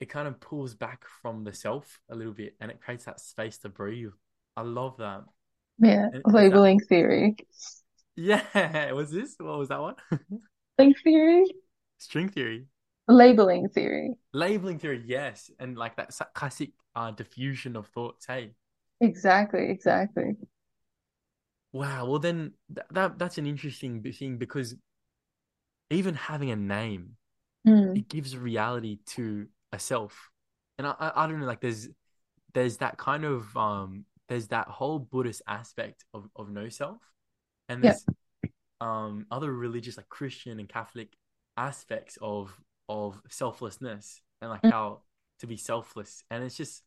[0.00, 3.20] it kind of pulls back from the self a little bit and it creates that
[3.20, 4.10] space to breathe.
[4.56, 5.22] I love that.
[5.78, 7.36] Yeah, is that labeling theory.
[8.16, 9.36] yeah, was this?
[9.38, 9.94] What was that one?
[10.78, 11.44] Labeling theory?
[11.98, 12.66] String theory.
[13.08, 14.14] Labeling theory.
[14.32, 15.50] Labeling theory, yes.
[15.58, 18.54] And like that classic uh diffusion of thoughts, hey.
[19.00, 20.36] Exactly, exactly.
[21.72, 24.74] Wow, well then th that that's an interesting thing because
[25.90, 27.16] even having a name,
[27.66, 30.30] Mm, it gives reality to a self.
[30.78, 31.88] And I, I I don't know, like there's
[32.54, 37.00] there's that kind of um there's that whole Buddhist aspect of of no self,
[37.68, 38.06] and there's
[38.80, 41.14] um other religious like Christian and Catholic
[41.56, 42.54] aspects of
[42.88, 45.02] of selflessness and like mm, how
[45.40, 46.24] to be selfless.
[46.30, 46.82] And it's just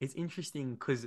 [0.00, 1.06] it's interesting because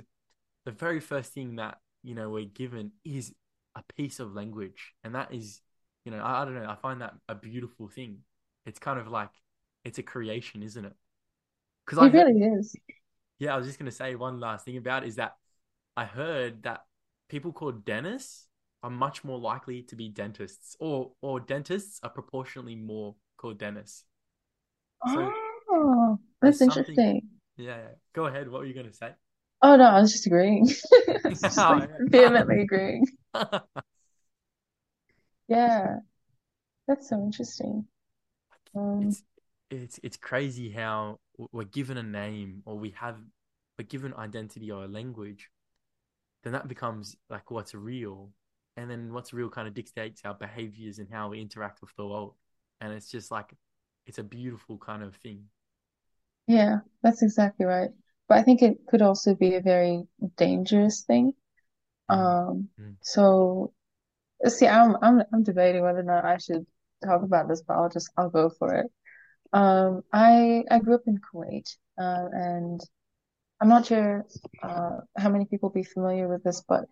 [0.64, 3.34] the very first thing that you know we're given is
[3.76, 5.60] a piece of language, and that is
[6.04, 8.18] you know I, I don't know I find that a beautiful thing.
[8.66, 9.30] It's kind of like
[9.84, 10.94] it's a creation, isn't it?
[11.86, 12.74] Because I it heard really is.
[13.38, 15.34] yeah, I was just gonna say one last thing about it is that
[15.96, 16.86] I heard that
[17.28, 18.48] people called Dennis
[18.82, 24.04] are much more likely to be dentists, or or dentists are proportionally more called Dennis.
[25.04, 25.32] So
[25.68, 27.22] Oh, that's interesting.
[27.56, 27.88] Yeah, yeah.
[28.12, 28.48] Go ahead.
[28.48, 29.14] What were you gonna say?
[29.62, 30.68] Oh no, I was just agreeing.
[31.42, 33.06] Just like vehemently agreeing.
[33.34, 33.60] yeah.
[35.48, 36.00] Yeah,
[36.88, 37.88] that's so interesting.
[38.76, 39.22] Um, It's
[39.70, 41.18] it's it's crazy how
[41.52, 43.18] we're given a name or we have
[43.78, 45.50] we're given identity or a language,
[46.46, 48.30] then that becomes like what's real,
[48.76, 52.06] and then what's real kind of dictates our behaviors and how we interact with the
[52.06, 52.34] world.
[52.80, 53.54] and it's just like
[54.06, 55.48] it's a beautiful kind of thing.
[56.46, 57.90] Yeah, that's exactly right.
[58.28, 60.06] But I think it could also be a very
[60.36, 61.34] dangerous thing.
[62.14, 63.74] Mm, Um, mm, so
[64.46, 66.66] see, I'm I'm I'm debating whether or not I should
[67.04, 68.92] talk about this, but I'll just I'll go for it.
[69.52, 72.80] Um, I I grew up in Kuwait, uh, and
[73.60, 74.26] I'm not sure
[74.62, 76.84] uh, how many people be familiar with this, but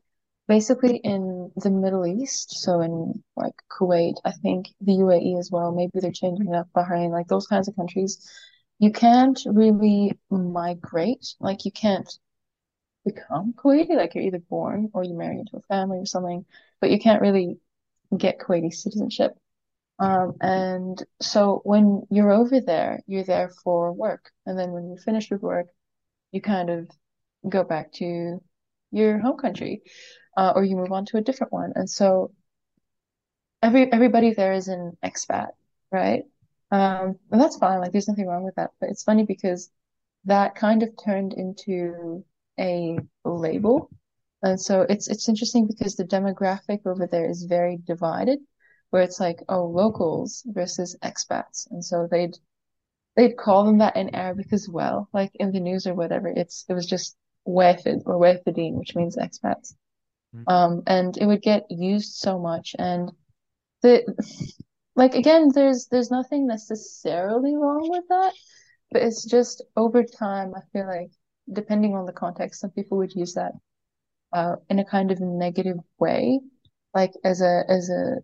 [0.48, 5.72] basically in the Middle East, so in like Kuwait, I think the UAE as well,
[5.72, 8.30] maybe they're changing it up, Bahrain, like those kinds of countries,
[8.78, 11.34] you can't really migrate.
[11.40, 12.10] Like you can't
[13.04, 16.44] become Kuwaiti, like you're either born or you marry into a family or something,
[16.80, 17.58] but you can't really
[18.16, 19.32] get Kuwaiti citizenship.
[19.98, 24.30] Um, and so when you're over there, you're there for work.
[24.46, 25.66] And then when you finish with work,
[26.34, 26.90] you kind of
[27.48, 28.42] go back to
[28.90, 29.82] your home country,
[30.36, 31.72] uh, or you move on to a different one.
[31.76, 32.32] And so
[33.62, 35.50] every everybody there is an expat,
[35.92, 36.24] right?
[36.70, 37.80] Um, and that's fine.
[37.80, 38.70] Like there's nothing wrong with that.
[38.80, 39.70] But it's funny because
[40.24, 42.24] that kind of turned into
[42.58, 43.90] a label.
[44.42, 48.40] And so it's it's interesting because the demographic over there is very divided,
[48.90, 51.70] where it's like, oh, locals versus expats.
[51.70, 52.36] And so they'd
[53.16, 56.28] they'd call them that in Arabic as well, like in the news or whatever.
[56.28, 59.74] It's it was just wafid or wafidin, which means expats.
[60.34, 60.44] mm.
[60.46, 62.74] Um, and it would get used so much.
[62.78, 63.12] And
[63.82, 64.04] the
[64.96, 68.32] like again, there's there's nothing necessarily wrong with that,
[68.90, 71.10] but it's just over time, I feel like
[71.52, 73.52] depending on the context, some people would use that
[74.32, 76.40] uh in a kind of negative way,
[76.94, 78.16] like as a as a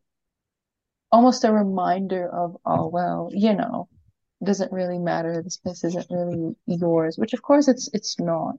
[1.12, 3.88] almost a reminder of, oh well, you know,
[4.44, 5.42] doesn't really matter.
[5.42, 8.56] This place isn't really yours, which of course it's it's not.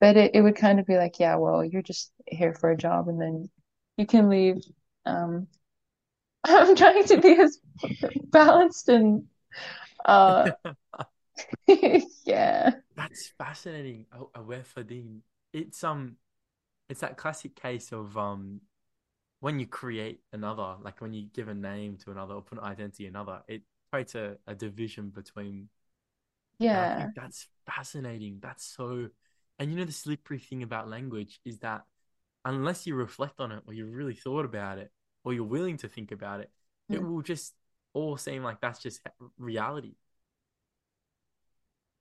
[0.00, 2.76] But it, it would kind of be like, yeah, well, you're just here for a
[2.76, 3.50] job and then
[3.96, 4.62] you can leave.
[5.06, 5.46] Um,
[6.44, 7.58] I'm trying to be as
[8.30, 9.24] balanced and
[10.04, 10.50] uh
[12.24, 12.70] yeah.
[12.96, 14.06] That's fascinating.
[14.12, 15.20] A, a Wefadin.
[15.52, 16.16] It's um,
[16.88, 18.60] it's that classic case of um,
[19.40, 22.64] when you create another, like when you give a name to another or put an
[22.64, 23.62] identity another, it
[23.96, 25.68] creates a, a division between.
[26.58, 27.10] Yeah.
[27.14, 28.38] that's fascinating.
[28.42, 29.08] That's so,
[29.58, 31.82] and you know the slippery thing about language is that
[32.44, 34.90] unless you reflect on it or you've really thought about it
[35.24, 36.50] or you're willing to think about it,
[36.90, 37.04] it Mm.
[37.04, 37.54] will just
[37.94, 39.00] all seem like that's just
[39.38, 39.94] reality.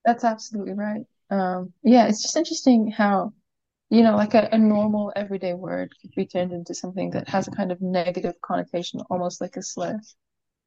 [0.03, 1.05] That's absolutely right.
[1.29, 3.33] Um yeah, it's just interesting how,
[3.89, 7.47] you know, like a, a normal everyday word could be turned into something that has
[7.47, 9.99] a kind of negative connotation, almost like a slur.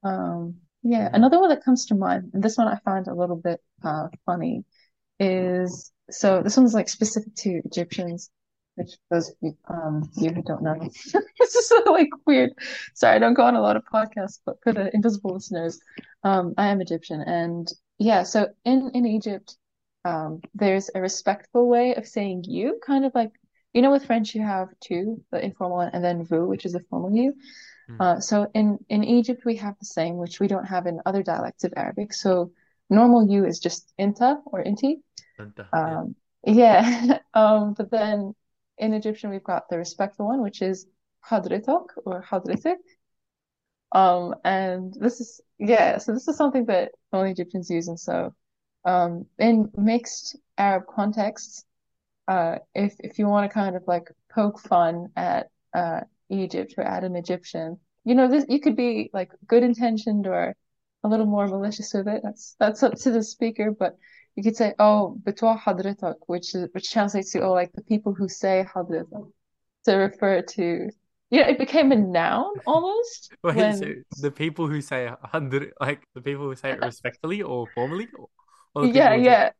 [0.04, 3.36] Um, yeah, another one that comes to mind, and this one I find a little
[3.36, 4.64] bit uh funny,
[5.20, 8.30] is so this one's like specific to Egyptians,
[8.76, 12.52] which those of you, um you who don't know, this is so like weird.
[12.94, 15.78] Sorry, I don't go on a lot of podcasts, but for the invisible listeners,
[16.24, 19.58] um, I am Egyptian, and yeah, so in in Egypt,
[20.06, 23.32] um, there's a respectful way of saying you, kind of like
[23.74, 26.74] you know with French you have tu, the informal one, and then vous, which is
[26.74, 27.34] a formal you.
[27.88, 31.00] Mm, Uh, so in in Egypt we have the same, which we don't have in
[31.06, 32.12] other dialects of Arabic.
[32.14, 32.52] So
[32.90, 35.02] normal you is just inta or inti.
[35.38, 35.98] and, uh, yeah.
[36.00, 37.18] Um, yeah.
[37.34, 38.34] Um, but then
[38.78, 40.86] in Egyptian we've got the respectful one, which is
[41.24, 42.76] hadritok or hadritik.
[43.92, 48.34] Um, and this is yeah, so this is something that only Egyptians use, and so
[48.84, 51.64] um, in mixed Arab contexts,
[52.28, 56.84] uh, if if you want to kind of like poke fun at uh Egypt or
[56.84, 57.78] Adam Egyptian.
[58.04, 60.54] You know, this you could be like good intentioned or
[61.04, 62.22] a little more malicious with it.
[62.22, 63.96] That's that's up to the speaker, but
[64.34, 68.14] you could say, "Oh, betwa hadratak," which is, which translates to "Oh, like the people
[68.14, 69.30] who say hadratak,"
[69.84, 70.90] to refer to.
[71.30, 73.34] You know, it became a noun almost.
[73.42, 73.76] Wait, when...
[73.76, 78.08] so the people who say hadr, like the people who say it respectfully or formally,
[78.18, 78.28] or,
[78.74, 79.50] or yeah, yeah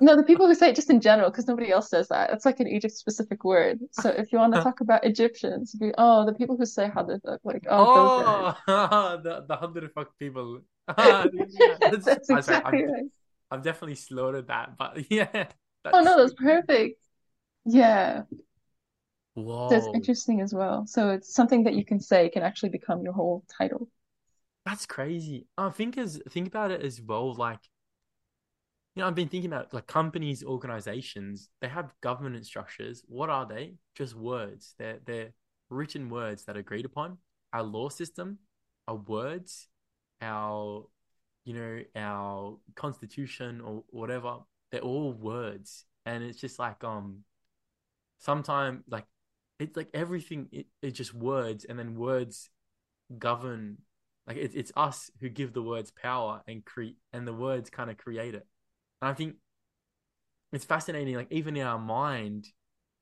[0.00, 2.30] no, the people who say it just in general, because nobody else says that.
[2.30, 3.80] It's like an Egypt specific word.
[3.92, 7.38] So if you want to talk about Egyptians, be, oh, the people who say Haditha,
[7.44, 10.60] like, oh, oh the, the hundred fuck people.
[10.96, 13.04] that's, that's exactly sorry, I'm, right.
[13.50, 15.48] I'm definitely slow that, but yeah.
[15.84, 17.00] Oh, no, that's perfect.
[17.64, 18.22] Yeah.
[19.34, 19.68] Whoa.
[19.68, 20.86] That's interesting as well.
[20.86, 23.88] So it's something that you can say can actually become your whole title.
[24.66, 25.46] That's crazy.
[25.58, 27.58] I think as think about it as well, like
[28.94, 33.02] you know, I've been thinking about like companies, organizations, they have governance structures.
[33.08, 33.76] What are they?
[33.96, 34.74] Just words.
[34.78, 35.32] They're they're
[35.70, 37.18] written words that are agreed upon.
[37.52, 38.38] Our law system
[38.88, 39.68] our words.
[40.20, 40.86] Our,
[41.44, 44.38] you know, our constitution or whatever,
[44.70, 45.84] they're all words.
[46.06, 47.24] And it's just like um
[48.18, 49.06] sometimes like
[49.58, 52.50] it's like everything it, just words and then words
[53.18, 53.78] govern
[54.26, 57.90] Like it's it's us who give the words power and create, and the words kind
[57.90, 58.46] of create it.
[59.02, 59.34] And I think
[60.52, 61.16] it's fascinating.
[61.16, 62.46] Like even in our mind,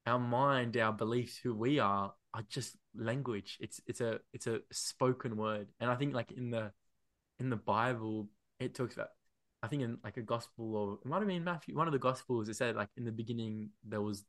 [0.06, 3.58] our mind, our beliefs, who we are, are just language.
[3.60, 5.68] It's it's a it's a spoken word.
[5.78, 6.72] And I think like in the
[7.38, 9.08] in the Bible, it talks about.
[9.62, 11.98] I think in like a gospel or it might have been Matthew, one of the
[11.98, 12.48] gospels.
[12.48, 14.24] It said like in the beginning there was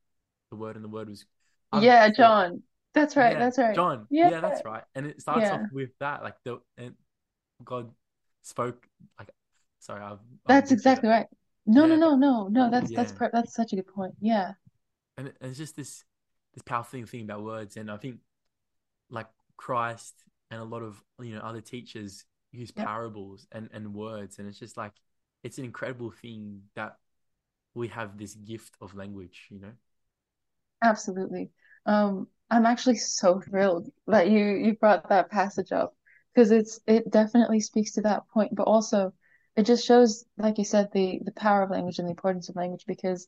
[0.50, 1.26] the word, and the word was.
[1.72, 2.64] I'm Yeah, John.
[2.94, 3.34] That's right.
[3.34, 3.76] yeah, That's right.
[3.76, 4.08] John.
[4.10, 4.30] Yeah.
[4.30, 4.42] Yeah.
[4.42, 4.84] that's right.
[4.94, 5.54] And it starts Yeah.
[5.54, 6.96] off with that, like the and
[7.64, 7.90] God
[8.42, 8.86] spoke.
[9.18, 9.30] Like,
[9.80, 10.12] sorry, I've,
[10.46, 11.12] I've That's exactly it.
[11.14, 11.28] right.
[11.66, 12.70] No, no, Yeah, no, no, no.
[12.70, 13.14] That's that's Yeah.
[13.14, 14.14] per that's such a good point.
[14.20, 14.54] Yeah.
[15.18, 16.04] and, and it's just this
[16.54, 17.78] this powerful thing about words.
[17.78, 18.20] And I think
[19.10, 20.16] like Christ
[20.52, 22.92] and a lot of you know other teachers use Yep.
[23.02, 24.94] parables and and words, and it's just like
[25.44, 26.98] it's an incredible thing that
[27.76, 29.48] we have this gift of language.
[29.52, 29.74] You know.
[30.84, 31.52] Absolutely.
[31.86, 35.96] Um, I'm actually so thrilled that you you brought that passage up
[36.34, 39.14] because it's it definitely speaks to that point, but also
[39.56, 42.56] it just shows, like you said, the the power of language and the importance of
[42.56, 43.28] language because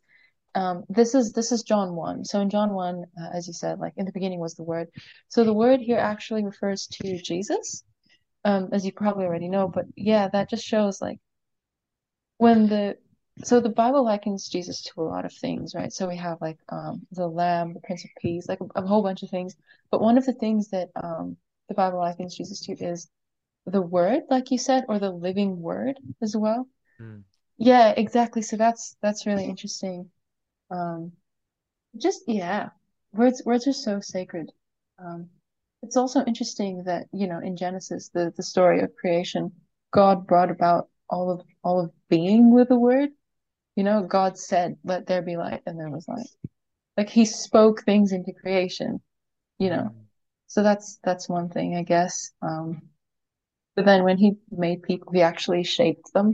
[0.55, 2.25] um, this is this is John 1.
[2.25, 4.87] So in John 1, uh, as you said, like in the beginning was the Word.
[5.27, 7.83] So the Word here actually refers to Jesus,
[8.45, 9.67] um, as you probably already know.
[9.67, 11.19] But yeah, that just shows like
[12.37, 12.97] when the
[13.43, 15.91] so the Bible likens Jesus to a lot of things, right?
[15.91, 19.03] So we have like um the Lamb, the Prince of Peace, like a, a whole
[19.03, 19.55] bunch of things.
[19.91, 21.35] But one of the things that um
[21.67, 23.09] the Bible likens Jesus to is
[23.65, 26.67] the Word, like you said, or the living Word as well.
[27.01, 27.23] Mm.
[27.57, 28.41] Yeah, exactly.
[28.41, 30.09] So that's that's really interesting.
[30.69, 31.13] Um,
[31.97, 32.69] just yeah,
[33.13, 34.51] words words are so sacred.
[34.99, 35.29] Um,
[35.81, 39.51] it's also interesting that, you know, in Genesis, the the story of creation,
[39.91, 43.09] God brought about all of all of being with a word.
[43.75, 46.27] You know, God said, "Let there be light," and there was light.
[46.97, 49.01] Like he spoke things into creation,
[49.57, 49.91] you know.
[49.93, 50.05] Mm.
[50.47, 52.31] So that's that's one thing, I guess.
[52.41, 52.81] Um,
[53.75, 56.33] but then when he made people, he actually shaped them.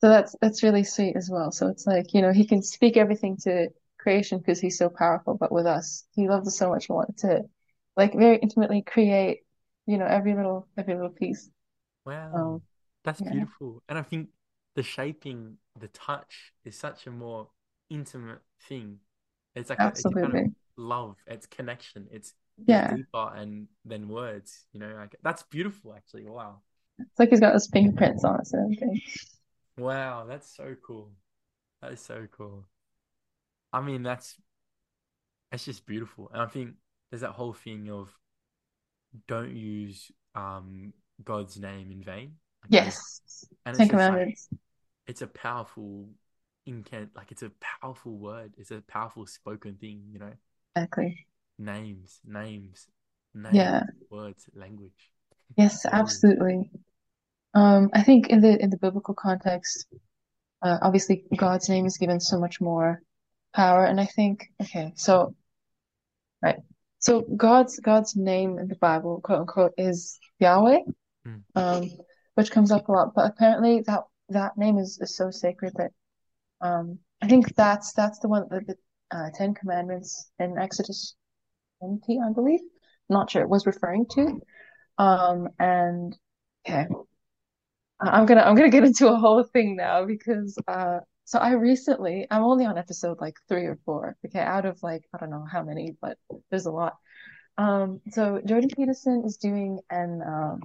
[0.00, 1.50] So that's that's really sweet as well.
[1.50, 5.34] So it's like, you know, he can speak everything to creation because he's so powerful,
[5.34, 7.42] but with us, he loves us so much more to
[7.96, 9.40] like very intimately create,
[9.86, 11.48] you know, every little every little piece.
[12.04, 12.62] Wow, Um,
[13.04, 13.30] that's yeah.
[13.30, 13.82] beautiful.
[13.88, 14.28] And I think
[14.74, 17.48] the shaping, the touch is such a more
[17.90, 19.00] intimate thing.
[19.54, 20.40] It's like a, it's a kind of
[20.76, 22.34] love, it's connection, it's
[22.66, 22.94] Yeah.
[22.94, 26.24] deeper and than words, you know, like that's beautiful actually.
[26.26, 26.60] Wow.
[26.98, 29.00] It's like he's got his fingerprints on it everything.
[29.76, 31.10] Wow, that's so cool.
[31.82, 32.64] That is so cool.
[33.72, 34.36] I mean, that's
[35.52, 36.30] it's just beautiful.
[36.32, 36.74] And I think
[37.10, 38.08] there's that whole thing of
[39.26, 40.92] don't use um
[41.24, 42.34] God's name in vain.
[42.68, 43.20] Yes.
[43.66, 44.38] and Ten it's like
[45.06, 46.08] it's a powerful
[46.66, 48.54] incant like it's a powerful word.
[48.58, 50.32] It's a powerful spoken thing, you know.
[50.76, 51.26] Exactly.
[51.58, 52.88] Names, names,
[53.52, 53.82] Yeah.
[54.10, 55.10] words, language.
[55.56, 56.70] Yes, absolutely.
[57.54, 59.86] Um, I think in the in the biblical context,
[60.62, 63.00] uh, obviously God's name is given so much more
[63.54, 65.36] power, and I think okay, so
[66.42, 66.58] right,
[66.98, 70.80] so God's God's name in the Bible, quote unquote, is Yahweh,
[71.26, 71.42] Mm.
[71.54, 71.90] um,
[72.34, 75.92] which comes up a lot, but apparently that that name is, is so sacred that
[76.60, 78.76] um, I think that's that's the one that the
[79.10, 81.14] uh, Ten Commandments in Exodus
[81.84, 82.60] 20, I believe,
[83.08, 84.40] not sure, it was referring to.
[84.98, 86.16] Um, and
[86.66, 86.86] okay.
[88.00, 92.26] I'm gonna I'm gonna get into a whole thing now because uh so I recently
[92.30, 95.46] I'm only on episode like three or four, okay, out of like I don't know
[95.50, 96.18] how many, but
[96.50, 96.96] there's a lot.
[97.56, 100.60] Um so Jordan Peterson is doing an um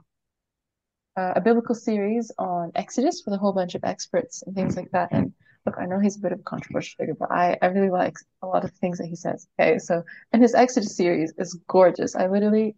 [1.18, 4.90] uh, a biblical series on Exodus with a whole bunch of experts and things like
[4.92, 5.10] that.
[5.12, 5.34] And
[5.65, 8.15] look, I know he's a bit of a controversial figure, but I, I really like
[8.41, 9.48] a lot of things that he says.
[9.60, 12.15] Okay, so and his Exodus series is gorgeous.
[12.15, 12.76] I literally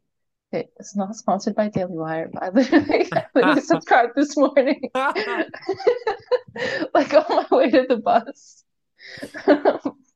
[0.53, 5.13] it's not sponsored by Daily Wire, but I literally, I literally subscribed this morning, like
[7.13, 8.63] on my way to the bus.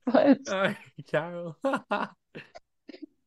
[0.06, 0.76] But Oh,
[1.08, 1.58] Carol.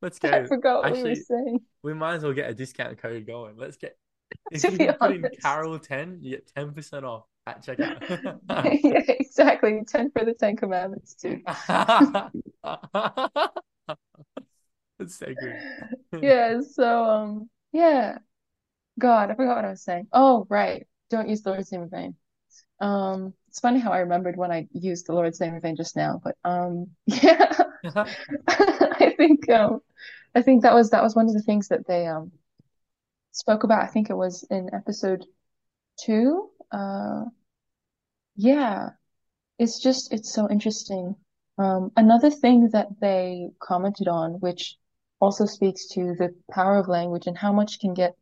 [0.01, 0.29] Let's go.
[0.29, 0.47] I go.
[0.47, 1.61] forgot what we were saying.
[1.83, 3.57] we might as well get a discount code going.
[3.57, 3.97] Let's get
[4.53, 5.25] if To you be put in.
[5.43, 8.41] Carol 10, you get 10% off at checkout.
[8.85, 9.83] Yeah, exactly.
[9.87, 11.41] 10 for the Ten Commandments too.
[14.99, 15.59] That's so good.
[16.23, 18.19] Yeah, so um yeah.
[18.99, 20.09] God, I forgot what I was saying.
[20.13, 20.87] Oh, right.
[21.11, 22.17] Don't use the Lord's name in vain.
[22.81, 25.97] Um, it's funny how I remembered when I used the Lord's name in vain just
[25.97, 27.53] now, but um yeah.
[28.49, 29.81] I think um
[30.35, 32.33] I think that was that was one of the things that they um
[33.33, 33.83] spoke about.
[33.83, 35.25] I think it was in episode
[35.99, 36.51] two.
[36.71, 37.25] Uh
[38.39, 38.91] yeah,
[39.59, 41.17] it's just it's so interesting.
[41.59, 44.77] Um another thing that they commented on, which
[45.21, 48.15] also speaks to the power of language and how much can get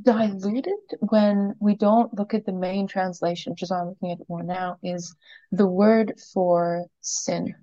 [0.00, 4.20] diluted when we don't look at the main translation, which is why I'm looking at
[4.20, 5.14] it more now, is
[5.52, 7.54] the word for sin.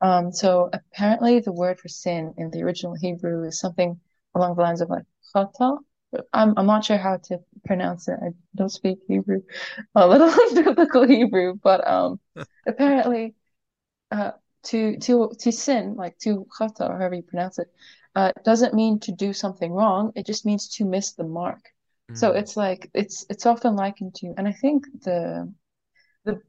[0.00, 3.98] Um, so apparently the word for sin in the original Hebrew is something
[4.36, 5.04] along the lines of like
[5.34, 5.78] chata.
[6.32, 8.18] I'm I'm not sure how to pronounce it.
[8.22, 9.42] I don't speak Hebrew,
[9.94, 10.32] a little
[10.64, 12.20] biblical Hebrew, but um,
[12.66, 13.34] apparently,
[14.10, 14.32] uh,
[14.64, 17.68] to to to sin, like to chata, or however you pronounce it,
[18.16, 20.12] uh, doesn't mean to do something wrong.
[20.16, 21.60] It just means to miss the mark.
[22.14, 25.52] So Mm, it's like it's it's often likened to, and I think the
[26.24, 26.40] the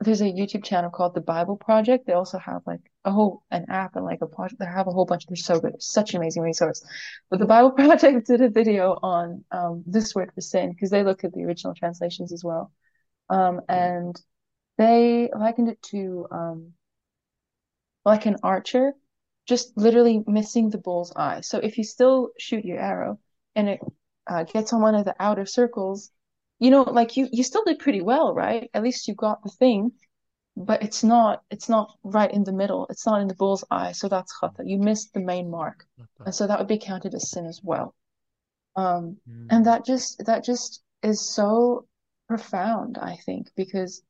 [0.00, 2.06] there's a YouTube channel called The Bible Project.
[2.06, 4.60] They also have like a whole an app and like a project.
[4.60, 5.26] They have a whole bunch.
[5.26, 5.82] They're so good.
[5.82, 6.84] Such an amazing resource.
[7.30, 11.04] But the Bible Project did a video on um, this word for sin because they
[11.04, 12.72] look at the original translations as well.
[13.28, 14.20] Um, and
[14.78, 16.72] they likened it to um,
[18.04, 18.92] like an archer
[19.46, 21.40] just literally missing the bull's eye.
[21.42, 23.18] So if you still shoot your arrow
[23.54, 23.80] and it
[24.26, 26.10] uh, gets on one of the outer circles,
[26.58, 28.70] you know, like you you still did pretty well, right?
[28.72, 29.92] At least you got the thing
[30.56, 32.86] but it's not it's not right in the middle.
[32.90, 34.64] It's not in the bull's eye, so that's khata.
[34.66, 35.86] You missed the main mark,
[36.24, 37.94] and so that would be counted as sin as well.
[38.76, 39.18] Um,
[39.50, 41.86] and mm, that just that just is so
[42.28, 44.02] profound, I think, because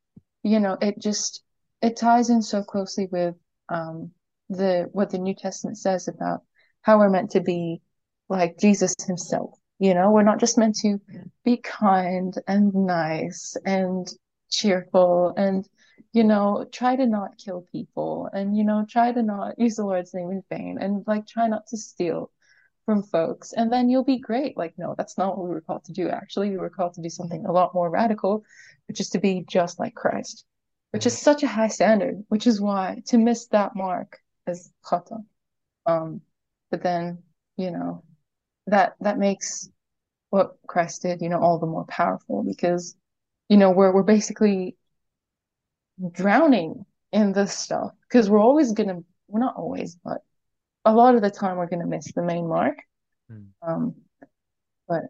[0.42, 1.42] you know it just
[1.82, 3.34] it ties in so closely with
[3.68, 4.12] um
[4.51, 6.42] the what the New Testament says about
[6.82, 7.82] how we're meant to be
[8.28, 9.59] like Jesus himself.
[9.78, 11.01] You know, we're not just meant to
[11.45, 14.07] be kind and nice and
[14.51, 15.68] cheerful and
[16.15, 19.85] you know try to not kill people and you know try to not use the
[19.85, 22.31] Lord's name in vain and like try not to steal
[22.85, 24.57] from folks, and then you'll be great.
[24.57, 26.09] Like, no, that's not what we were called to do.
[26.09, 28.45] Actually, we were called to do something a lot more radical,
[28.89, 30.45] which is to be just like Christ,
[30.91, 35.25] which is such a high standard, which is why to miss that mark is khata.
[35.87, 36.21] Um,
[36.71, 37.23] but then,
[37.57, 38.05] you know,
[38.67, 39.69] that that makes
[40.31, 42.97] what Christ did, you know, all the more powerful because,
[43.49, 44.77] you know, we're we're basically
[46.12, 50.22] drowning in this stuff because we're always gonna, we're not always, but
[50.84, 52.78] a lot of the time we're gonna miss the main mark.
[53.30, 53.47] mm.
[53.66, 53.95] Um,
[54.88, 55.05] but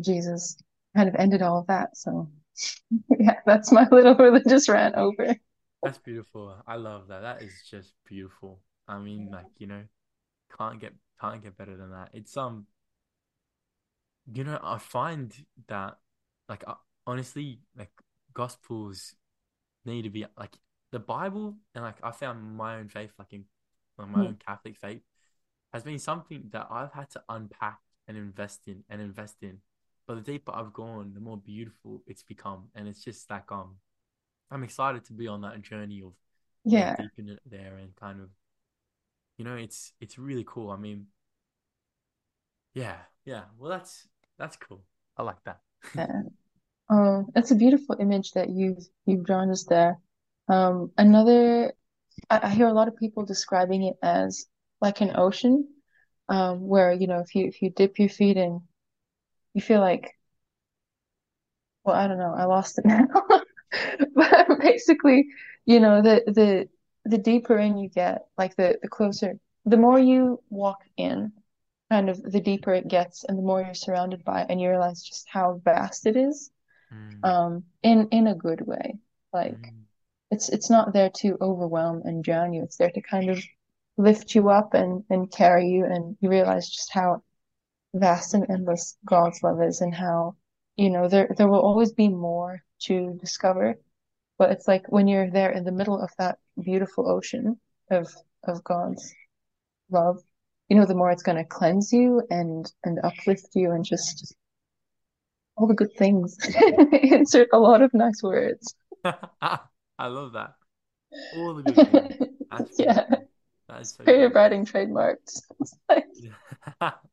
[0.00, 0.56] Jesus
[0.96, 1.96] kind of ended all of that.
[1.96, 2.30] So
[3.18, 5.36] yeah, that's my little religious rant over.
[5.82, 6.56] That's beautiful.
[6.66, 7.22] I love that.
[7.22, 8.60] That is just beautiful.
[8.86, 9.82] I mean, like, you know,
[10.56, 12.10] can't get can't get better than that.
[12.12, 12.66] It's um,
[14.32, 15.32] you know, I find
[15.68, 15.98] that
[16.48, 16.74] like uh,
[17.06, 17.92] honestly, like
[18.34, 19.14] gospels
[19.84, 20.56] need to be like
[20.92, 23.44] the Bible and like I found my own faith, like in
[23.98, 24.28] like, my Hmm.
[24.28, 25.02] own Catholic faith,
[25.72, 29.58] has been something that I've had to unpack and invest in and invest in.
[30.06, 32.68] But the deeper I've gone, the more beautiful it's become.
[32.74, 33.76] And it's just like um
[34.50, 36.14] I'm excited to be on that journey of
[36.64, 36.96] Yeah.
[36.96, 38.30] deep in it there and kind of
[39.38, 40.70] you know, it's it's really cool.
[40.70, 41.06] I mean,
[42.74, 43.44] yeah, yeah.
[43.58, 44.08] Well that's
[44.38, 44.82] that's cool.
[45.16, 45.60] I like that.
[45.94, 46.22] yeah.
[47.34, 49.98] It's a beautiful image that you've you've drawn us there.
[50.48, 51.72] Um, another,
[52.28, 54.46] I, I hear a lot of people describing it as
[54.80, 55.68] like an ocean,
[56.28, 58.60] um, where you know if you if you dip your feet in,
[59.54, 60.12] you feel like,
[61.84, 63.06] well, I don't know, I lost it now.
[64.14, 65.28] But basically,
[65.64, 66.68] you know, the the
[67.04, 71.32] the deeper in you get, like the the closer, the more you walk in,
[71.90, 74.68] kind of the deeper it gets, and the more you're surrounded by, it, and you
[74.68, 76.50] realize just how vast it is,
[76.92, 78.98] Mm, um, in in a good way.
[79.32, 79.84] Like mm,
[80.30, 82.62] it's it's not there to overwhelm and drown you.
[82.62, 83.42] It's there to kind of
[83.96, 87.22] lift you up and and carry you, and you realize just how
[87.94, 90.36] vast and endless God's love is, and how,
[90.76, 93.78] you know, there there will always be more to discover.
[94.38, 97.60] But it's like when you're there in the middle of that beautiful ocean
[97.90, 98.08] of
[98.44, 99.14] of God's
[99.90, 100.18] love,
[100.68, 104.34] you know, the more it's going to cleanse you and and uplift you and just
[105.60, 106.38] all the good things.
[107.02, 108.74] Insert a lot of nice words.
[109.04, 110.54] I love that.
[111.36, 112.28] All the good things.
[112.50, 113.04] That's Yeah.
[113.68, 114.40] That is so creative beautiful.
[114.40, 115.42] writing trademarked.
[115.88, 116.06] Like,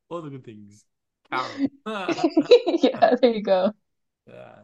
[0.08, 0.84] All the good things.
[1.30, 3.72] Yeah, there you go.
[4.26, 4.60] Yeah.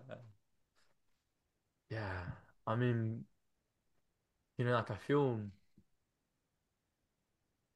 [1.90, 2.20] Yeah.
[2.66, 3.24] I mean,
[4.58, 5.40] you know, like I feel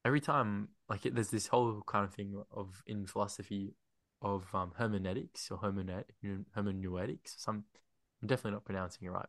[0.04, 3.74] every time like it, there's this whole kind of thing of in philosophy
[4.22, 6.06] of um hermeneutics or hermeneut
[6.54, 7.34] hermeneutics.
[7.38, 7.64] Some
[8.22, 9.28] I'm definitely not pronouncing it right.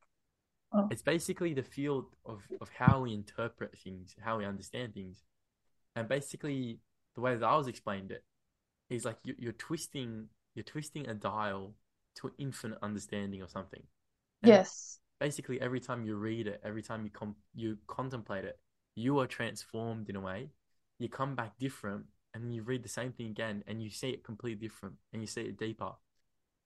[0.73, 5.23] Oh, It's basically the field of of how we interpret things, how we understand things.
[5.95, 6.79] And basically
[7.15, 8.23] the way that I was explained it
[8.89, 11.75] is like you, you're twisting you're twisting a dial
[12.17, 13.83] to an infinite understanding of something.
[14.43, 14.99] And yes.
[15.19, 18.59] basically every time you read it, every time you com you contemplate it,
[18.95, 20.49] you are transformed in a way.
[20.99, 24.23] You come back different, and you read the same thing again, and you see it
[24.23, 25.93] completely different, and you see it deeper.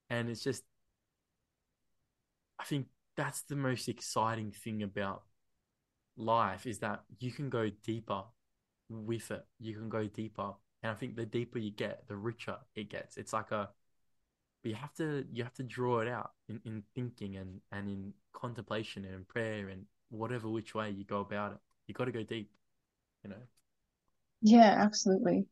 [0.10, 0.64] and it's just
[2.60, 5.24] I think that's the most exciting thing about
[6.18, 8.24] life is that you can go deeper
[8.90, 9.46] with it.
[9.60, 10.54] You can go deeper.
[10.84, 13.18] And I think the deeper you get, the richer it gets.
[13.18, 13.70] It's like a
[14.64, 18.14] you have to you have to draw it out in, in thinking and, and in
[18.34, 21.60] contemplation and in prayer and whatever which way you go about it.
[21.88, 22.52] You gotta go deep,
[23.24, 23.38] you know.
[24.44, 25.46] Yeah, absolutely.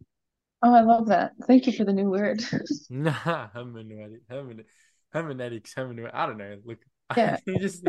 [0.61, 1.33] Oh, I love that.
[1.47, 2.43] Thank you for the new word.
[2.89, 4.65] Nah, hermeneutic, hermeneutic,
[5.13, 6.11] hermeneutics, hermeneutic.
[6.13, 6.57] I don't know.
[6.65, 6.79] Look,
[7.17, 7.37] Yeah.
[7.45, 7.83] you just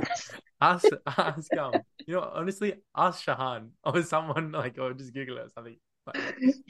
[0.61, 5.47] ask, ask, um, you know, honestly, ask Shahan or someone like, or just Google it
[5.47, 5.77] or something.
[6.07, 6.17] But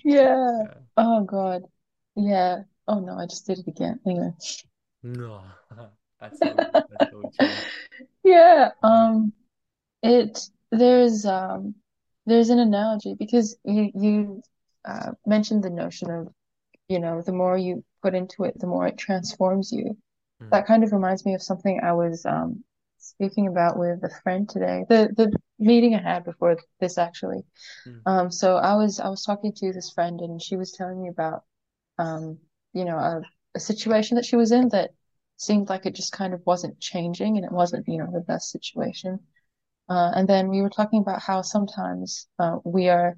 [0.04, 0.64] Yeah.
[0.64, 1.62] yeah, Oh God.
[2.16, 2.62] Yeah.
[2.88, 4.00] Oh no, I just did it again.
[4.06, 4.32] Anyway.
[5.02, 5.42] no,
[6.20, 6.66] that's so.
[6.90, 7.30] That's so.
[8.24, 8.70] Yeah.
[8.82, 9.32] Um,
[10.02, 10.38] it
[10.70, 11.74] there's um
[12.26, 14.42] there's an analogy because you you
[14.84, 16.28] uh mentioned the notion of,
[16.88, 19.98] you know, the more you put into it, the more it transforms you.
[20.40, 22.64] Mm, That kind of reminds me of something I was um
[22.98, 24.84] speaking about with a friend today.
[24.88, 27.42] The the meeting I had before this actually.
[27.86, 31.02] mm, Um, so I was I was talking to this friend and she was telling
[31.02, 31.44] me about
[31.98, 32.38] um,
[32.74, 33.22] you know, a,
[33.56, 34.92] a situation that she was in that
[35.38, 38.50] seemed like it just kind of wasn't changing and it wasn't, you know, the best
[38.50, 39.20] situation.
[39.88, 43.16] Uh, and then we were talking about how sometimes uh, we are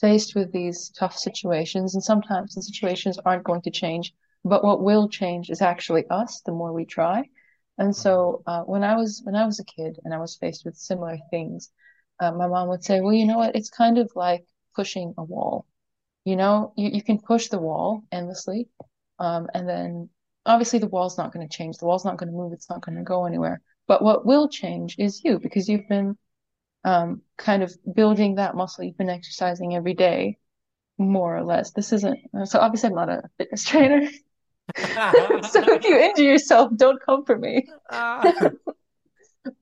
[0.00, 4.82] faced with these tough situations, and sometimes the situations aren't going to change, but what
[4.82, 7.24] will change is actually us the more we try.
[7.78, 10.64] And so uh, when I was when I was a kid and I was faced
[10.64, 11.70] with similar things,
[12.20, 13.54] uh, my mom would say, "Well, you know what?
[13.56, 14.44] It's kind of like
[14.74, 15.66] pushing a wall."
[16.24, 18.68] You know, you, you can push the wall endlessly.
[19.18, 20.10] Um, and then
[20.46, 21.78] obviously the wall's not going to change.
[21.78, 22.52] The wall's not going to move.
[22.52, 23.60] It's not going to go anywhere.
[23.88, 26.16] But what will change is you because you've been
[26.84, 28.84] um, kind of building that muscle.
[28.84, 30.38] You've been exercising every day,
[30.98, 31.72] more or less.
[31.72, 34.08] This isn't, so obviously I'm not a fitness trainer.
[35.50, 37.66] So if you injure yourself, don't come for me.
[37.90, 38.50] Ah.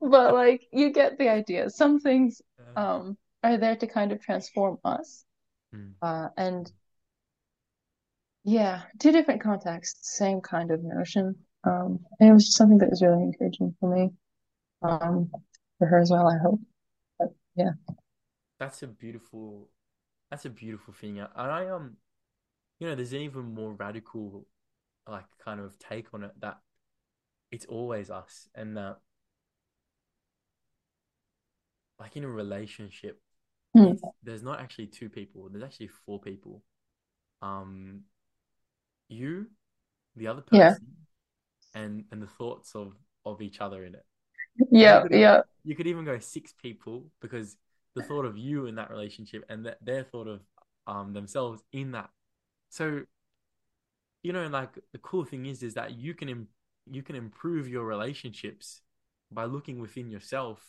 [0.01, 1.69] But like you get the idea.
[1.69, 2.41] Some things
[2.75, 5.23] um, are there to kind of transform us.
[5.73, 5.93] mm.
[6.01, 6.71] Uh, and
[8.43, 11.35] Yeah, two different contexts, same kind of notion.
[11.63, 14.11] Um, and it was just something that was really encouraging for me,
[14.83, 15.31] um,
[15.79, 16.59] for her as well, I hope.
[17.19, 17.71] But yeah.
[18.59, 19.69] That's a beautiful,
[20.31, 21.19] that's a beautiful thing.
[21.19, 21.97] And I um,
[22.79, 24.45] you know, there's an even more radical,
[25.07, 26.59] like kind of take on it that
[27.51, 28.99] it's always us, and that
[31.99, 33.19] like in a relationship,
[33.73, 33.91] Hmm.
[33.91, 35.49] it's there's not actually two people.
[35.49, 36.63] There's actually four people.
[37.41, 38.01] Um,
[39.09, 39.47] you,
[40.15, 40.75] the other Yeah.
[41.77, 42.93] And and the thoughts of
[43.25, 44.05] of each other in it.
[44.81, 45.43] And you Yeah, could yeah.
[45.65, 47.57] you could even go six people because
[47.95, 50.41] the thought of you in that relationship and that their thought of
[50.87, 52.11] um themselves in that.
[52.69, 53.03] So,
[54.23, 56.47] you know, like the cool thing is is that you can im
[56.89, 58.81] you can improve your relationships
[59.31, 60.59] by looking within yourself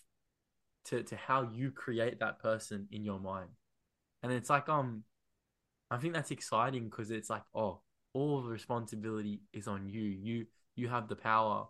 [0.86, 3.50] to to how you create that person in your mind.
[4.22, 5.04] And it's like um
[5.90, 7.80] I think that's exciting because it's like, oh,
[8.14, 10.02] all the responsibility is on you.
[10.02, 10.46] You
[10.78, 11.66] you have the power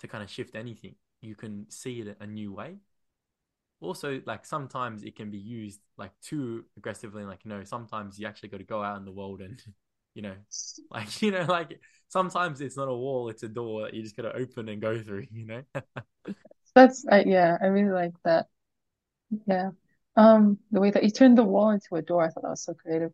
[0.00, 0.96] to kind of shift anything.
[1.20, 2.76] You can see it a new way.
[3.80, 7.24] Also, like sometimes it can be used like too aggressively.
[7.24, 9.60] Like, you know, sometimes you actually got to go out in the world and,
[10.14, 10.34] you know,
[10.90, 14.16] like, you know, like sometimes it's not a wall, it's a door that you just
[14.16, 15.62] got to open and go through, you know?
[16.74, 18.46] That's, uh, yeah, I really like that.
[19.46, 19.70] Yeah.
[20.16, 22.64] Um, the way that you turned the wall into a door, I thought that was
[22.64, 23.12] so creative.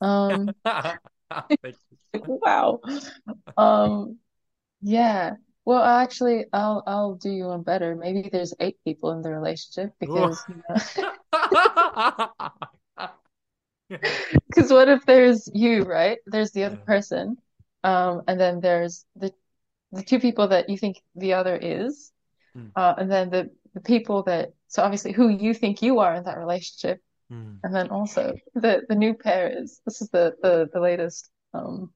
[0.00, 0.54] Um,
[2.14, 2.80] wow.
[3.56, 4.18] Um,
[4.80, 5.34] yeah.
[5.64, 7.94] Well, actually, I'll I'll do you one better.
[7.94, 10.76] Maybe there's eight people in the relationship because, you know,
[14.50, 16.18] Because what if there's you, right?
[16.26, 16.84] There's the other Yeah.
[16.86, 17.36] person,
[17.84, 19.32] um, and then there's the
[19.92, 22.12] the two people that you think the other is,
[22.56, 26.14] Mm, uh, and then the the people that so obviously who you think you are
[26.14, 27.58] in that relationship, mm.
[27.62, 31.92] and then also the the new pair is this is the the the latest um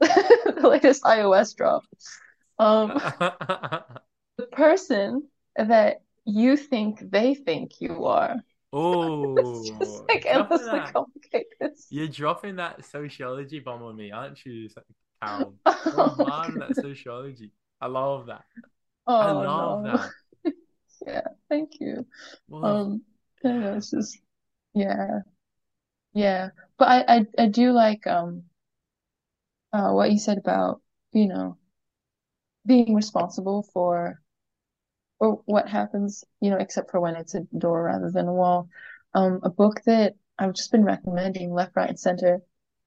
[0.00, 1.84] the latest iOS drop.
[2.58, 2.92] Um,
[4.38, 8.36] the person that you think they think you are.
[8.72, 11.72] Oh, It's just like endlessly complicated.
[11.90, 14.68] You're dropping that sociology bomb on me, aren't you,
[15.22, 15.54] Carol?
[15.66, 17.52] Oh on that sociology.
[17.80, 18.44] I love that.
[19.06, 19.98] Oh, I love no.
[19.98, 20.10] that.
[21.06, 22.06] Yeah, thank you.
[22.48, 23.02] Well, Um,
[23.44, 23.76] I don't know, yeah.
[23.76, 24.18] it's just
[24.74, 25.20] yeah,
[26.14, 26.50] yeah.
[26.78, 28.44] But I, I I do like um
[29.76, 31.58] uh what you said about, you know,
[32.66, 34.20] being responsible for
[35.18, 38.68] or what happens, you know, except for when it's a door rather than a wall.
[39.14, 42.42] Um, a book that I've just been recommending left, right, and center,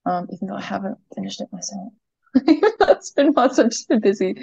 [0.06, 1.92] um, even though I haven't finished it myself.
[2.80, 3.58] That's been months.
[3.58, 4.36] I've just been busy.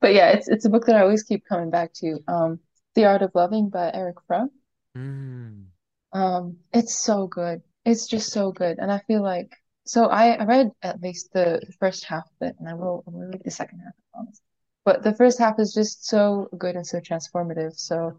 [0.00, 2.20] But yeah, it's it's a book that I always keep coming back to.
[2.28, 2.60] Um,
[2.94, 4.50] The Art of Loving by Erich Fromm.
[4.96, 5.72] Mm,
[6.12, 7.62] Um, it's so good.
[7.84, 8.78] It's just so good.
[8.78, 9.52] And I feel like
[9.84, 13.50] so I, read at least the first half of it, and I will read the
[13.50, 14.40] second half, I promise.
[14.84, 17.78] But the first half is just so good and so transformative.
[17.78, 18.18] So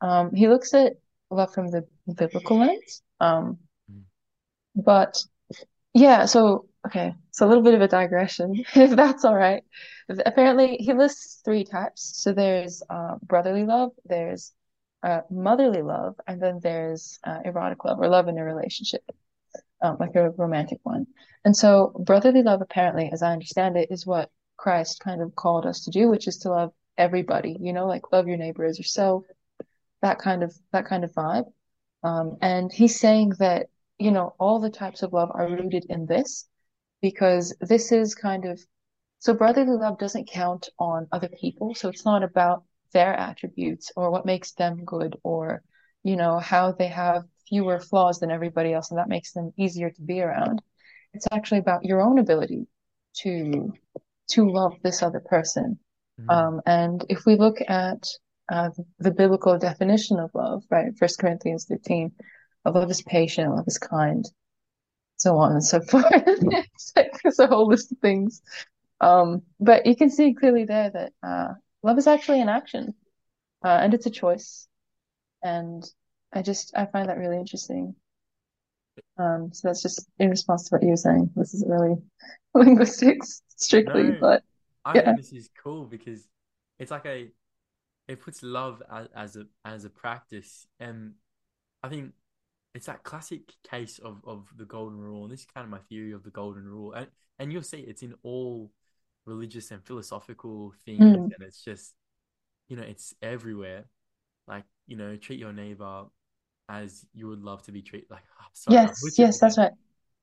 [0.00, 0.94] um, he looks at
[1.30, 1.84] love from the
[2.16, 3.02] biblical lens.
[3.20, 3.58] Um,
[4.74, 5.22] but
[5.92, 9.62] yeah, so okay, so a little bit of a digression, if that's all right.
[10.08, 12.22] Apparently, he lists three types.
[12.22, 14.52] So there's uh, brotherly love, there's
[15.02, 19.02] uh, motherly love, and then there's uh, erotic love or love in a relationship,
[19.84, 21.06] um, like a romantic one.
[21.44, 25.66] And so brotherly love, apparently, as I understand it, is what Christ kind of called
[25.66, 28.78] us to do, which is to love everybody, you know, like love your neighbor as
[28.78, 29.24] yourself,
[30.00, 31.44] that kind of that kind of vibe.
[32.02, 33.66] Um, and he's saying that,
[33.98, 36.48] you know, all the types of love are rooted in this
[37.02, 38.58] because this is kind of
[39.18, 41.74] so brotherly love doesn't count on other people.
[41.74, 45.62] So it's not about their attributes or what makes them good or,
[46.02, 49.90] you know, how they have fewer flaws than everybody else and that makes them easier
[49.90, 50.62] to be around.
[51.12, 52.66] It's actually about your own ability
[53.18, 53.72] to
[54.30, 55.78] to love this other person.
[56.20, 56.34] mm.
[56.34, 58.08] Um, and if we look at
[58.50, 62.12] uh, the, the biblical definition of love, right, First Corinthians 13,
[62.64, 64.24] love is patient, love is kind,
[65.16, 66.06] so on and so forth.
[66.14, 68.42] It's like there's a whole list of things.
[69.00, 72.94] Um, but you can see clearly there that uh, love is actually an action,
[73.64, 74.66] uh, and it's a choice.
[75.42, 75.84] And
[76.34, 77.96] I just I find that really interesting.
[79.18, 81.30] Um, so that's just in response to what you were saying.
[81.36, 81.96] This is really
[82.54, 84.42] linguistics strictly, No, but
[84.84, 86.28] I think this is cool because
[86.78, 87.30] it's like a
[88.08, 91.14] it puts love as, as a as a practice, and
[91.82, 92.12] I think
[92.74, 95.80] it's that classic case of of the golden rule, and this is kind of my
[95.90, 97.08] theory of the golden rule, and
[97.38, 98.72] and you'll see it's in all
[99.26, 101.30] religious and philosophical things, Mm.
[101.38, 101.94] and it's just
[102.68, 103.86] you know it's everywhere.
[104.48, 106.06] Like you know, treat your neighbor
[106.68, 108.10] as you would love to be treated.
[108.10, 109.72] Like, oh, sorry, Yes, yes, that's right.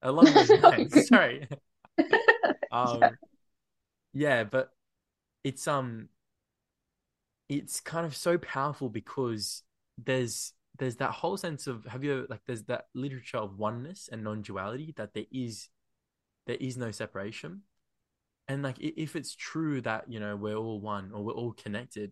[0.01, 1.07] along those No, you're lines.
[1.07, 1.47] Sorry.
[2.83, 3.09] Yeah.
[3.09, 3.17] Um,
[4.13, 4.71] yeah, but
[5.43, 6.09] it's um
[7.49, 9.63] it's kind of so powerful because
[9.97, 14.23] there's there's that whole sense of have you like there's that literature of oneness and
[14.23, 15.69] non-duality that there is
[16.47, 17.61] there is no separation
[18.47, 22.11] and like if it's true that you know we're all one or we're all connected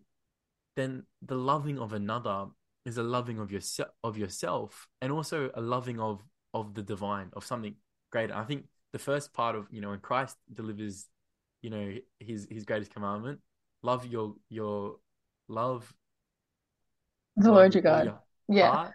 [0.75, 2.47] then the loving of another
[2.89, 6.23] is a loving of yourself of yourself and also a loving of
[6.53, 7.75] of the divine of something
[8.11, 11.07] greater i think the first part of you know when christ delivers
[11.61, 13.39] you know his his greatest commandment
[13.83, 14.97] love your your
[15.47, 15.93] love
[17.37, 18.05] The Lord your God.
[18.05, 18.69] your Yeah.
[18.69, 18.93] heart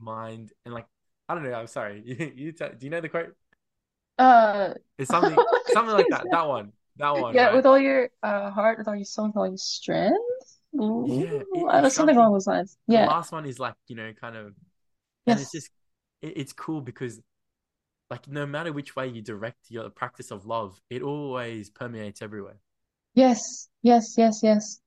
[0.00, 0.86] mind and like
[1.28, 3.34] i don't know i'm sorry you, you t- do you know the quote
[4.18, 8.10] Uh, it's something something like that that one that one yeah, right with all your
[8.22, 10.18] uh heart, with all your soul, with all your strength.
[10.74, 12.76] Ooh, yeah it, I don't know, it's something along those lines.
[12.88, 14.54] the last one is like you know kind of
[15.26, 15.70] and it's just
[16.22, 17.20] it, it's cool because
[18.10, 22.58] like no matter which way you direct your practice of love, it always permeates everywhere.
[23.14, 23.68] Yes.
[23.82, 24.16] Yes.
[24.18, 24.40] Yes.
[24.42, 24.80] Yes.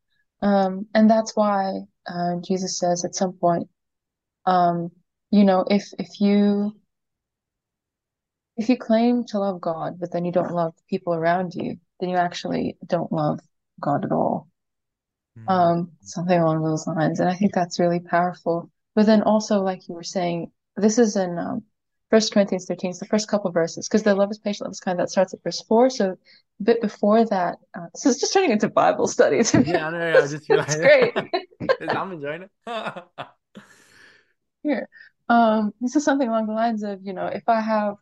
[0.44, 3.68] Um, and that's why uh, Jesus says at some point,
[4.46, 4.92] um,
[5.32, 6.76] you know, if if you
[8.58, 11.78] if you claim to love God, but then you don't love the people around you,
[12.00, 13.40] then you actually don't love
[13.80, 14.48] God at all.
[15.38, 15.52] Mm.
[15.52, 17.20] Um, something along those lines.
[17.20, 18.70] And I think that's really powerful.
[18.96, 21.64] But then also, like you were saying, this is in um,
[22.10, 24.80] First Corinthians 13, it's the first couple verses, because the love is patient, love is
[24.80, 25.90] kind, that starts at verse 4.
[25.90, 29.72] So a bit before that, uh, this is just turning into Bible study to me.
[29.72, 30.20] Yeah, I know.
[30.20, 31.14] I just feel It's great.
[31.90, 32.52] I'm enjoying it.
[34.64, 34.88] Here.
[35.28, 37.96] Um, this is something along the lines of, you know, if I have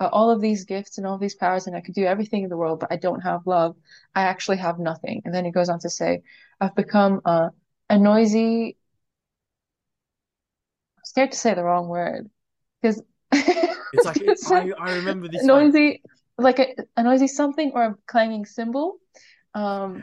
[0.00, 2.50] uh, all of these gifts and all these powers and I could do everything in
[2.50, 3.76] the world, but I don't have love,
[4.14, 5.22] I actually have nothing.
[5.24, 6.22] And then he goes on to say,
[6.60, 7.50] I've become uh,
[7.90, 8.76] a noisy,
[10.98, 12.30] I'm scared to say the wrong word
[12.80, 13.02] because
[13.32, 16.02] It's like gonna it, say I I remember this noisy,
[16.38, 18.96] like a, a noisy something or a clanging cymbal.
[19.54, 20.02] Um,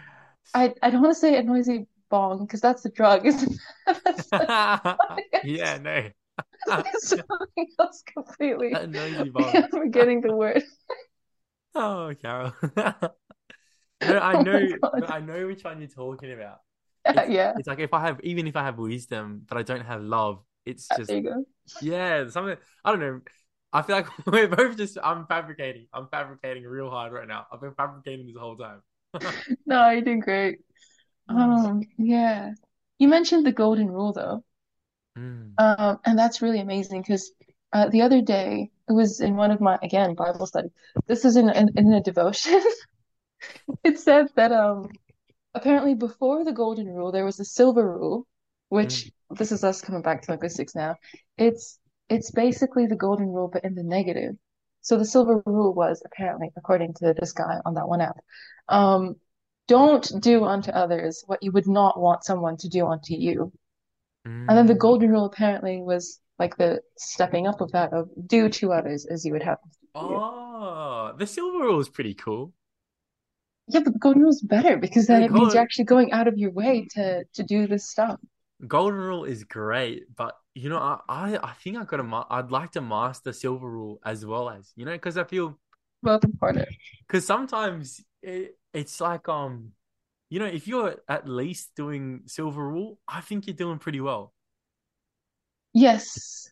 [0.53, 3.59] I I don't want to say a noisy bong because that's the drug, isn't it?
[5.43, 6.09] Yeah, no,
[6.99, 8.73] something else completely.
[8.75, 9.55] a noisy bong.
[9.55, 10.63] I'm forgetting the word.
[11.75, 12.53] Oh, Carol.
[14.01, 15.03] No, I Oh know, God.
[15.07, 16.59] I know which one you're talking about.
[17.05, 17.53] Yeah, It's yeah.
[17.57, 20.43] it's like if I have even if I have wisdom, but I don't have love,
[20.65, 21.45] it's just you go.
[21.81, 23.21] yeah, something I don't know.
[23.73, 25.87] I feel like we're both just I'm fabricating.
[25.93, 27.47] I'm fabricating real hard right now.
[27.51, 28.81] I've been fabricating this whole time.
[29.65, 30.59] No, you're doing great.
[31.27, 32.51] Um, yeah.
[32.99, 34.43] You mentioned the golden rule though.
[35.17, 35.53] Mm.
[35.57, 37.31] Um, and that's really amazing because
[37.73, 40.69] uh, the other day it was in one of my again Bible study.
[41.07, 42.61] This is in in, in a devotion.
[43.83, 44.89] it said that um
[45.55, 48.27] apparently before the golden rule there was a silver rule,
[48.79, 49.01] Mm.
[49.01, 50.97] which this is us coming back to linguistics now.
[51.37, 51.79] It's
[52.09, 54.35] it's basically the golden rule but in the negative.
[54.81, 58.17] So the silver rule was apparently, according to this guy on that one app,
[58.69, 59.15] um,
[59.67, 63.53] don't do unto others what you would not want someone to do unto you.
[64.47, 64.79] And then the Mm.
[64.79, 69.25] golden rule apparently was like the stepping up of that of do to others as
[69.25, 69.71] you would have them
[70.01, 70.23] to you.
[70.23, 72.53] Oh, the silver rule is pretty cool.
[73.67, 76.27] Yeah, but golden rule is better because then The it means you're actually going out
[76.27, 78.19] of your way to to do this stuff.
[78.67, 82.51] golden rule is great, but you know, I I, I think I got ma I'd
[82.51, 85.59] like to master silver rule as well as you know, because I feel
[86.03, 86.67] Both important.
[87.07, 89.71] because sometimes it, it's like um,
[90.29, 94.33] you know, if you're at least doing silver rule, I think you're doing pretty well.
[95.73, 96.49] Yes,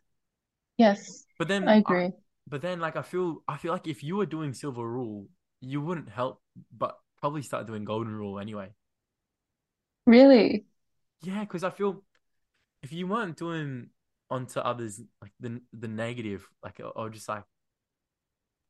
[0.77, 2.11] yes, But then I, agree.
[2.47, 5.27] but then like I feel I feel like if you were doing silver rule,
[5.61, 6.41] you wouldn't help,
[6.77, 8.73] but probably start doing golden rule anyway.
[10.05, 10.65] Really?
[11.21, 12.03] Yeah, because I feel
[12.83, 13.89] if you weren't doing
[14.31, 17.43] onto others like the the negative, like or, just like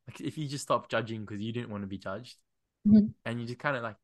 [0.08, 2.38] like if you just stop judging because you didn't want to be judged,
[2.86, 3.14] Mhm.
[3.26, 3.98] and you just kind of like,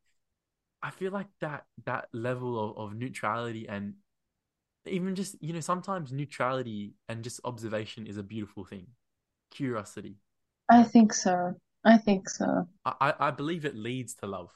[0.82, 3.94] I feel like that that level of, of neutrality and
[4.86, 8.88] even just you know sometimes neutrality and just observation is a beautiful thing.
[9.52, 10.16] Curiosity,
[10.68, 11.56] I think so.
[11.86, 12.68] I think so.
[12.86, 14.50] I I believe it leads to love.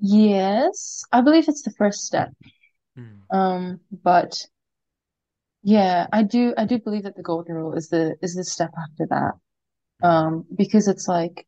[0.00, 2.32] Yes, I believe it's the first step.
[2.96, 4.46] Mm, Um, but
[5.62, 8.70] yeah, I do I do believe that the golden rule is the is the step
[8.78, 9.34] after that.
[10.00, 11.46] mm, Um, because it's like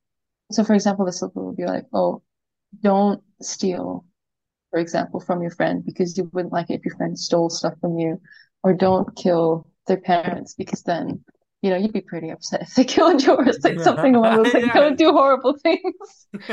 [0.52, 2.22] so for example, the silver would be like, oh,
[2.82, 4.06] don't steal,
[4.70, 7.74] for example, from your friend because you wouldn't like it if your friend stole stuff
[7.80, 8.20] from you,
[8.64, 11.24] or don't kill their parents because then,
[11.64, 14.66] you know, you'd be pretty upset if they killed yours, like something along those like
[14.66, 14.74] yeah.
[14.74, 16.26] don't do horrible things.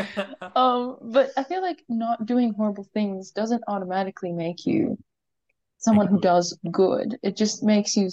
[0.56, 4.98] Um, but I feel like not doing horrible things doesn't automatically make you
[5.80, 7.18] someone who does good.
[7.24, 8.10] It just makes you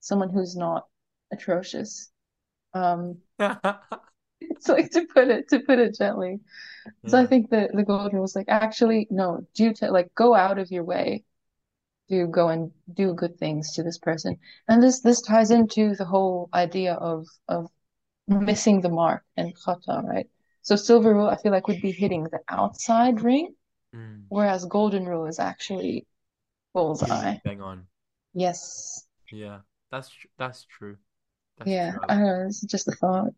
[0.00, 0.86] someone who's not
[1.32, 2.10] atrocious.
[2.74, 6.40] Um, it's like to put it to put it gently.
[7.06, 10.34] So I think that the golden rule is like actually no, do to like go
[10.34, 11.24] out of your way
[12.10, 14.38] to go and do good things to this person.
[14.68, 17.68] And this this ties into the whole idea of of
[18.28, 20.28] missing the mark and khata, right?
[20.62, 23.54] So silver rule I feel like would be hitting the outside ring,
[23.94, 24.30] Mm.
[24.30, 26.06] whereas golden rule is actually
[26.74, 27.38] bullseye.
[27.44, 27.86] bang on.
[28.34, 29.06] Yes.
[29.30, 30.98] Yeah, that's tr that's true.
[31.58, 32.00] That's Yeah, true.
[32.02, 32.16] I I like.
[32.16, 33.32] don't know, it's just a thought.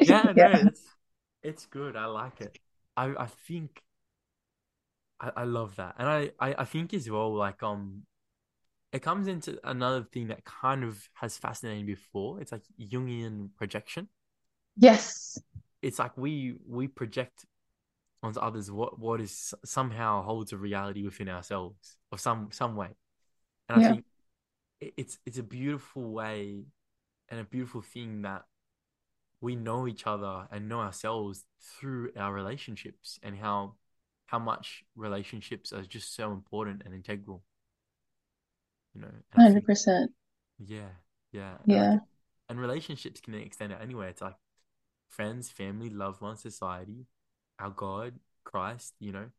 [0.00, 0.68] Yeah, no, Yeah.
[0.68, 0.96] it's
[1.42, 1.96] it's good.
[1.96, 2.54] I like it.
[2.96, 3.82] I I think
[5.20, 7.34] I, I love that, and I, I I think as well.
[7.34, 8.02] Like um,
[8.92, 12.40] it comes into another thing that kind of has fascinated me before.
[12.40, 14.08] It's like Jungian projection.
[14.76, 15.42] Yes.
[15.82, 17.44] It's like we we project
[18.22, 22.90] onto others what what is somehow holds a reality within ourselves or some some way.
[23.68, 23.82] And I Yeah.
[23.82, 24.04] think
[24.80, 26.64] it's it's a beautiful way
[27.30, 28.44] and a beautiful thing that
[29.40, 33.74] we know each other and know ourselves through our relationships and how
[34.34, 37.44] how much relationships are just so important and integral,
[38.94, 39.10] you know.
[39.32, 40.12] I think 100%.
[40.64, 40.90] yeah,
[41.32, 42.00] yeah, and Yeah.
[42.48, 44.08] and relationships can extend it anywhere.
[44.08, 44.36] It's like
[45.10, 47.06] friends, family, loved ones, society,
[47.58, 48.14] our God,
[48.44, 49.30] Christ, you know,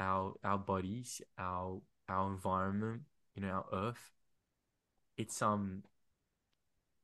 [0.00, 3.02] our our bodies, our our environment,
[3.36, 4.12] you know, our earth.
[5.16, 5.82] It's um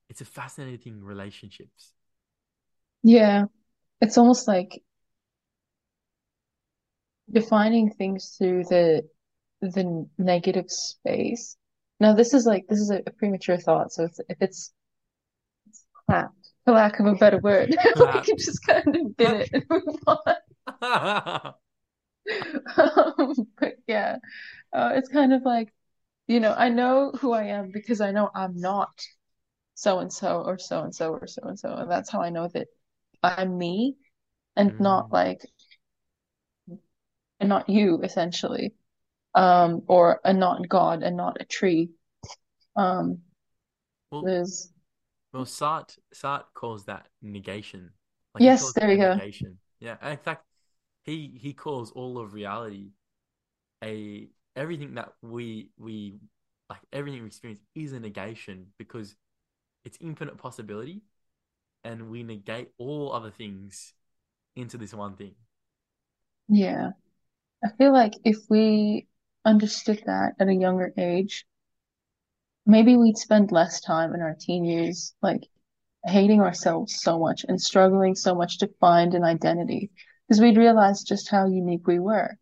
[0.08, 1.94] it's a fascinating relationships.
[3.02, 3.46] Yeah.
[4.00, 4.82] It's almost like
[7.30, 9.02] defining things through the
[9.60, 11.56] the negative space.
[12.00, 14.72] Now this is like this is a, a premature thought, so it's, if it's
[16.06, 17.74] clapped, for lack of a better word,
[18.12, 20.34] we can just kind of bin it and move on.
[22.76, 24.16] Um, but yeah,
[24.72, 25.72] uh, it's kind of like,
[26.28, 28.90] you know, I know who I am because I know I'm not
[29.74, 32.30] so and so or so and so or so and so, and that's how I
[32.30, 32.68] know that
[33.22, 33.96] I'm me
[34.56, 35.12] and not Mm.
[35.12, 35.40] like
[37.42, 38.72] and not you essentially,
[39.34, 41.90] um, or a not God and not a tree.
[42.76, 43.20] Um,
[44.10, 44.70] Well, there's
[45.32, 47.90] well, Sartre Sartre calls that negation.
[48.34, 49.14] Like yes, there we go.
[49.14, 49.58] negation.
[49.80, 49.96] Yeah.
[50.00, 50.44] And in fact,
[51.04, 52.90] he he calls all of reality
[53.84, 56.18] a everything that we we
[56.70, 59.16] like everything we experience is a negation because
[59.84, 61.02] it's infinite possibility
[61.84, 63.94] and we negate all other things
[64.56, 65.34] into this one thing.
[66.48, 66.92] Yeah,
[67.64, 69.08] I feel like if we
[69.44, 71.44] understood that at a younger age,
[72.66, 75.48] maybe we'd spend less time in our teen years like
[76.06, 79.90] hating ourselves so much and struggling so much to find an identity
[80.28, 82.38] because we'd realize just how unique we were,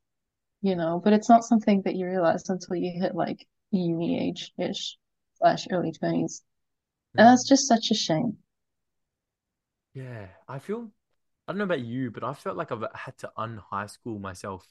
[0.63, 4.99] you know, but it's not something that you realize until you hit like uni age-ish
[5.39, 6.43] slash early 20s.
[7.19, 7.29] And Mm.
[7.29, 8.39] that's just such a shame.
[9.95, 10.91] Yeah, I feel
[11.49, 14.67] I don't know about you, but I felt like I've had to un-high school myself.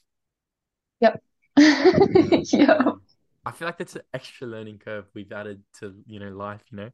[1.02, 1.22] Yep.
[2.54, 2.91] Yeah.
[3.45, 6.78] I feel like that's an extra learning curve we've added to, you know, life, you
[6.78, 6.91] know?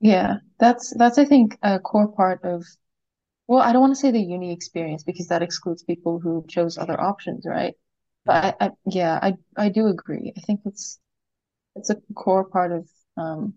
[0.00, 0.36] Yeah.
[0.58, 2.64] That's that's I think a core part of
[3.48, 6.78] well, I don't want to say the uni experience because that excludes people who chose
[6.78, 7.74] other options, right?
[8.26, 10.32] But I, I yeah, I I do agree.
[10.36, 11.00] I think it's
[11.76, 13.54] it's a core part of um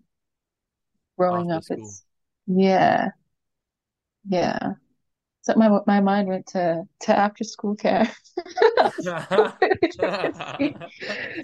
[1.18, 1.64] growing After up.
[1.64, 1.70] school.
[1.70, 2.04] It's
[2.46, 3.10] yeah,
[4.28, 4.74] yeah.
[5.44, 8.10] So my my mind went to to after school care.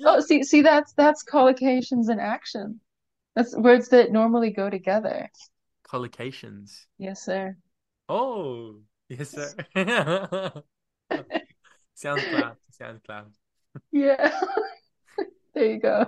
[0.07, 2.81] Oh, see, see, that's that's collocations in action.
[3.37, 5.31] That's words that normally go together.
[5.87, 6.87] Collocations.
[6.99, 7.57] Yes, sir.
[8.09, 8.77] Oh,
[9.09, 9.55] yes, sir.
[11.95, 12.57] Sounds class.
[12.71, 13.27] Sounds class.
[13.93, 14.33] Yeah,
[15.55, 16.07] there you go.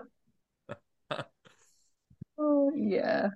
[2.39, 3.29] Oh, yeah.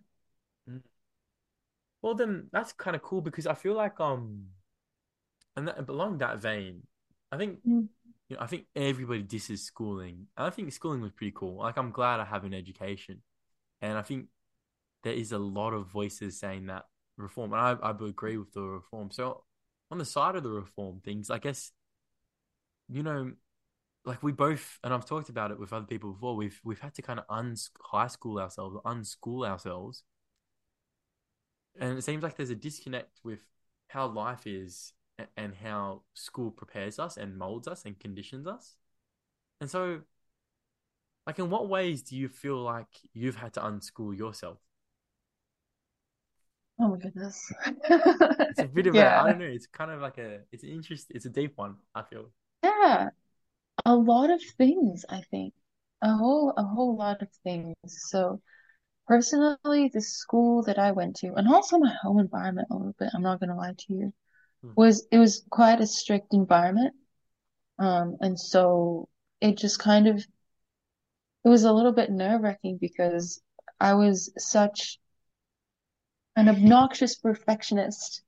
[2.06, 4.44] Well, then that's kind of cool because I feel like um,
[5.56, 6.82] and that, along that vein,
[7.32, 7.88] I think Mm.
[8.28, 10.28] you know I think everybody disses schooling.
[10.36, 11.56] And I think schooling was pretty cool.
[11.56, 13.22] Like I'm glad I have an education,
[13.82, 14.26] and I think
[15.02, 16.84] there is a lot of voices saying that
[17.16, 19.10] reform, and I I agree with the reform.
[19.10, 19.42] So
[19.90, 21.72] on the side of the reform things, I guess
[22.88, 23.32] you know
[24.04, 26.36] like we both, and I've talked about it with other people before.
[26.36, 30.04] We've we've had to kind of un high school ourselves, unschool ourselves,
[31.80, 33.40] and it seems like there's a disconnect with
[33.88, 34.92] how life is
[35.36, 38.76] and how school prepares us and molds us and conditions us.
[39.60, 40.02] And so,
[41.26, 44.58] like, in what ways do you feel like you've had to unschool yourself?
[46.78, 47.52] Oh my goodness.
[48.48, 50.70] It's a bit of a, I don't know, it's kind of like a, it's an
[50.70, 52.30] interest, it's a deep one, I feel.
[52.62, 53.10] Yeah.
[53.86, 55.54] A lot of things, I think.
[56.02, 57.74] A whole a whole lot of things.
[57.86, 58.40] So
[59.06, 63.10] personally, the school that I went to, and also my home environment a little bit,
[63.14, 64.12] I'm not gonna lie to you,
[64.62, 64.76] Hmm.
[64.76, 66.94] was it was quite a strict environment.
[67.78, 69.08] Um, and so
[69.40, 70.26] it just kind of
[71.44, 73.40] it was a little bit nerve-wracking because
[73.80, 74.98] I was such
[76.36, 78.22] an obnoxious perfectionist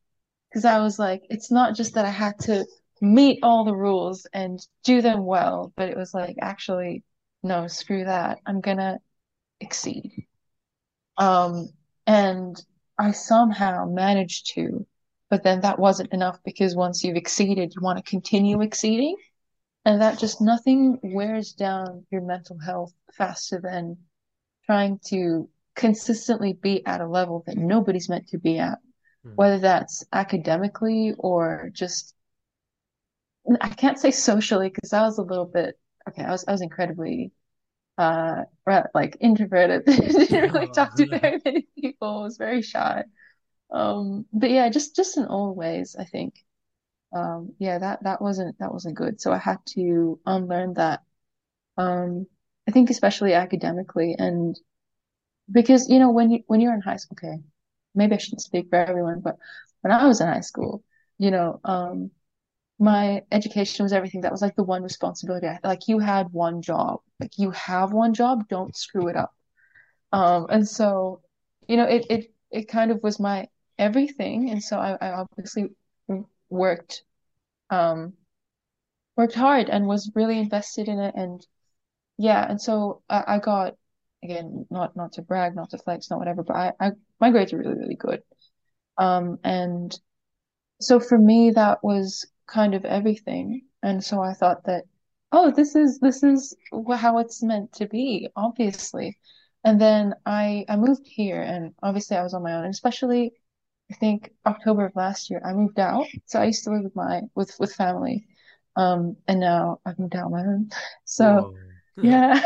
[0.51, 2.67] because I was like, it's not just that I had to
[3.01, 7.05] meet all the rules and do them well, but it was like, actually,
[7.43, 8.41] no, screw that.
[8.47, 9.01] I'm gonna
[9.61, 10.28] exceed.
[11.19, 11.69] Um,
[12.07, 12.57] and
[12.99, 14.87] I somehow managed to,
[15.31, 19.17] but then that wasn't enough because once you've exceeded, you want to continue exceeding.
[19.85, 23.99] And that just nothing wears down your mental health faster than
[24.67, 28.79] trying to consistently be at a level that nobody's meant to be at,
[29.25, 29.31] Hmm.
[29.37, 32.15] whether that's academically or just,
[33.61, 36.61] I can't say socially because I was a little bit, okay, I was, I was
[36.63, 37.33] incredibly,
[37.99, 38.45] uh,
[38.95, 39.85] like introverted.
[39.87, 42.23] Didn't really talk to very many people.
[42.23, 43.05] Was very shy.
[43.71, 46.35] Um, but yeah, just, just in all ways, I think.
[47.15, 49.21] Um, yeah, that, that wasn't, that wasn't good.
[49.21, 51.01] So I had to unlearn that.
[51.77, 52.27] Um,
[52.69, 54.59] I think especially academically and
[55.51, 57.41] because, you know, when you, when you're in high school, okay,
[57.95, 59.37] maybe I shouldn't speak for everyone, but
[59.81, 60.85] when I was in high school,
[61.19, 62.11] you know, um,
[62.79, 64.21] my education was everything.
[64.21, 65.47] That was like the one responsibility.
[65.47, 69.35] I, like you had one job, like you have one job, don't screw it up.
[70.13, 71.21] Um, and so,
[71.67, 73.49] you know, it, it, it kind of was my
[73.79, 74.51] everything.
[74.51, 75.71] And so I, I obviously
[76.49, 77.03] worked,
[77.71, 78.15] um,
[79.17, 81.15] worked hard and was really invested in it.
[81.17, 81.45] And
[82.17, 83.75] yeah, and so I, I got,
[84.23, 87.53] again, not, not to brag, not to flex, not whatever, but I, I, my grades
[87.53, 88.23] are really, really good.
[88.97, 89.97] Um, and
[90.81, 93.63] so for me, that was kind of everything.
[93.83, 94.85] And so I thought that,
[95.33, 96.57] oh, this is this is
[96.97, 99.19] how it's meant to be, obviously.
[99.65, 102.65] And then I I moved here, and obviously I was on my own.
[102.65, 103.33] And especially,
[103.93, 106.07] I think October of last year, I moved out.
[106.27, 108.27] So I used to live with my with with family,
[108.77, 110.71] um, and now I've moved out on my own.
[111.05, 111.55] So Whoa.
[112.03, 112.41] yeah,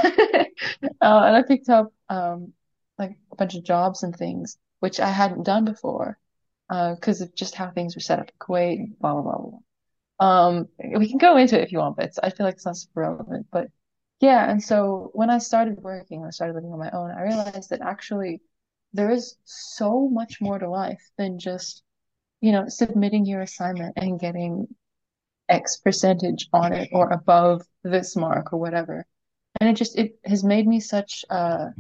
[1.03, 2.53] uh, and I picked up um
[2.99, 6.19] like a bunch of jobs and things which I hadn't done before
[6.69, 9.59] uh, because of just how things were set up in Kuwait, blah, blah, blah, blah.
[10.23, 12.77] Um, we can go into it if you want, but I feel like it's not
[12.77, 13.47] super relevant.
[13.51, 13.67] But
[14.21, 17.71] yeah, and so when I started working, I started living on my own, I realized
[17.71, 18.41] that actually
[18.93, 21.83] there is so much more to life than just,
[22.41, 24.69] you know, submitting your assignment and getting
[25.49, 29.05] X percentage on it or above this mark or whatever.
[29.61, 31.71] And it just, it has made me such a,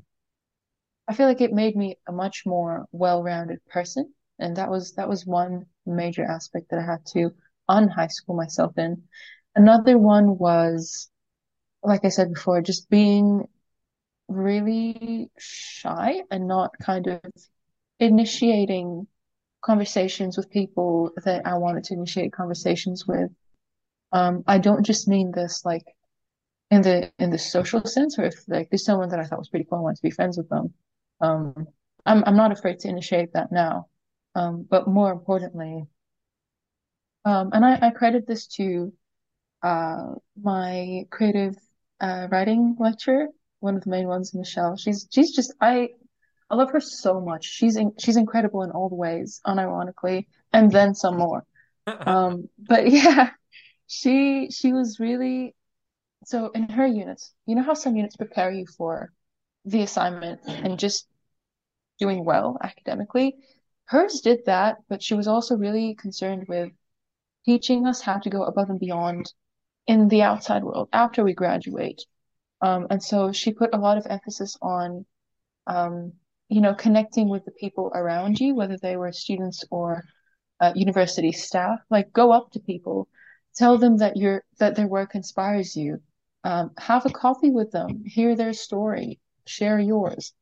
[1.06, 4.12] I feel like it made me a much more well-rounded person.
[4.40, 7.32] And that was that was one major aspect that I had to
[7.68, 9.02] un-high school myself in.
[9.54, 11.10] Another one was,
[11.82, 13.46] like I said before, just being
[14.28, 17.20] really shy and not kind of
[18.00, 19.06] initiating
[19.62, 23.30] conversations with people that I wanted to initiate conversations with.
[24.12, 25.84] Um, I don't just mean this like
[26.70, 29.48] in the in the social sense, or if like there's someone that I thought was
[29.48, 30.74] pretty cool, I wanted to be friends with them.
[31.20, 31.66] Um,
[32.06, 33.86] I'm I'm not afraid to initiate that now.
[34.34, 35.86] Um, but more importantly,
[37.24, 38.92] um, and I, I credit this to
[39.62, 41.56] uh my creative
[42.00, 43.28] uh writing lecturer,
[43.60, 44.76] one of the main ones, Michelle.
[44.76, 45.90] She's she's just I
[46.50, 47.44] I love her so much.
[47.46, 51.44] She's in, she's incredible in all the ways, unironically, and then some more.
[51.86, 53.30] Um, but yeah,
[53.88, 55.54] she she was really
[56.24, 59.12] so in her units, you know how some units prepare you for
[59.64, 61.06] the assignment and just
[61.98, 63.36] doing well academically?
[63.86, 66.72] Hers did that, but she was also really concerned with
[67.44, 69.32] teaching us how to go above and beyond
[69.86, 72.02] in the outside world after we graduate.
[72.60, 75.04] Um, and so she put a lot of emphasis on,
[75.66, 76.12] um,
[76.48, 80.04] you know, connecting with the people around you, whether they were students or
[80.60, 81.80] uh, university staff.
[81.90, 83.08] Like, go up to people,
[83.56, 86.00] tell them that your that their work inspires you.
[86.44, 90.32] Um, have a coffee with them, hear their story, share yours.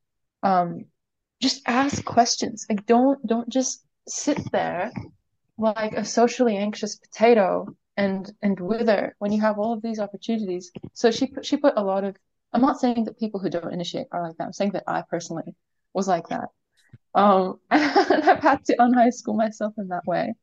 [0.43, 0.87] Um,
[1.41, 2.67] just ask questions.
[2.69, 4.93] Like, don't don't just sit there
[5.61, 10.71] like a socially anxious potato and and wither when you have all of these opportunities.
[10.95, 12.17] So she put she put a lot of.
[12.53, 14.45] I'm not saying that people who don't initiate are like that.
[14.45, 15.55] I'm saying that I personally
[15.95, 16.49] was like that.
[17.15, 20.35] Um, and I've had to un-high school myself in that way,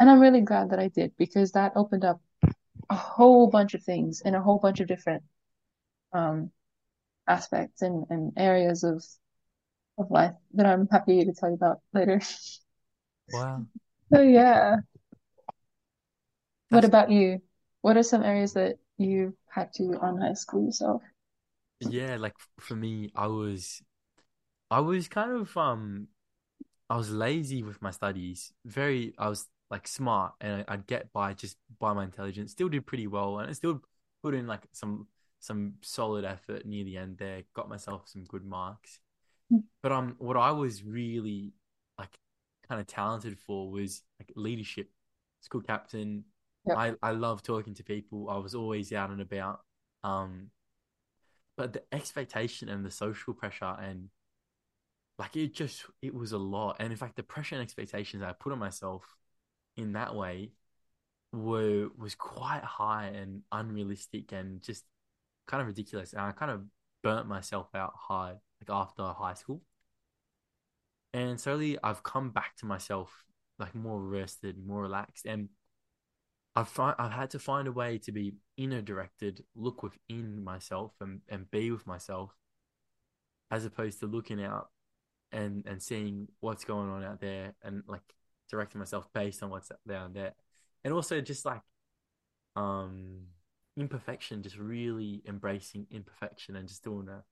[0.00, 2.20] and I'm really glad that I did because that opened up
[2.90, 5.22] a whole bunch of things in a whole bunch of different
[6.12, 6.50] um
[7.26, 9.04] aspects and, and areas of
[9.98, 12.20] of life that I'm happy to tell you about later.
[13.32, 13.66] Wow.
[14.12, 14.76] So yeah.
[16.70, 17.42] What That's about you?
[17.82, 21.02] What are some areas that you had to un-high school yourself?
[21.80, 23.82] yeah, like for me, I was
[24.70, 26.08] I was kind of um
[26.90, 28.52] I was lazy with my studies.
[28.66, 32.52] Very I was like smart and I'd get by just by my intelligence.
[32.52, 33.82] Still did pretty well and I still
[34.22, 35.08] put in like some
[35.40, 37.42] some solid effort near the end there.
[37.54, 39.00] Got myself some good marks.
[39.82, 41.54] But um what I was really
[42.68, 44.90] kind of talented for was like leadership.
[45.40, 46.24] School captain.
[46.66, 46.76] Yep.
[46.76, 48.28] I I love talking to people.
[48.28, 49.60] I was always out and about.
[50.04, 50.50] Um
[51.58, 54.08] but the expectation and the social pressure and
[55.18, 58.32] like it just it was a lot and in fact the pressure and expectations i
[58.32, 59.16] put on myself
[59.76, 60.52] in that way
[61.32, 64.84] were was quite high and unrealistic and just
[65.48, 66.62] kind of ridiculous and i kind of
[67.02, 69.60] burnt myself out hard like after high school
[71.18, 73.24] and slowly i've come back to myself
[73.58, 75.48] like more rested more relaxed and
[76.56, 80.92] i've find, i've had to find a way to be inner directed look within myself
[81.00, 82.34] and and be with myself
[83.50, 84.68] as opposed to looking out
[85.32, 88.02] and and seeing what's going on out there and like
[88.50, 90.34] directing myself based on what's down there.
[90.84, 91.60] And also just like
[92.56, 93.26] um
[93.76, 97.22] imperfection just really embracing imperfection and just doing a,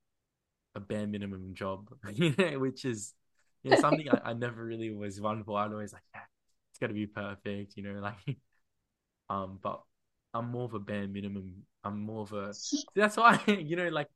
[0.77, 3.15] a bare minimum job you know which is
[3.71, 6.23] know something I, I never really was one for i'd always like yeah,
[6.71, 8.39] it's got to be perfect you know like
[9.29, 9.83] um but
[10.35, 12.55] i'm more of a bare minimum i'm more of a
[12.95, 14.09] that's why you know like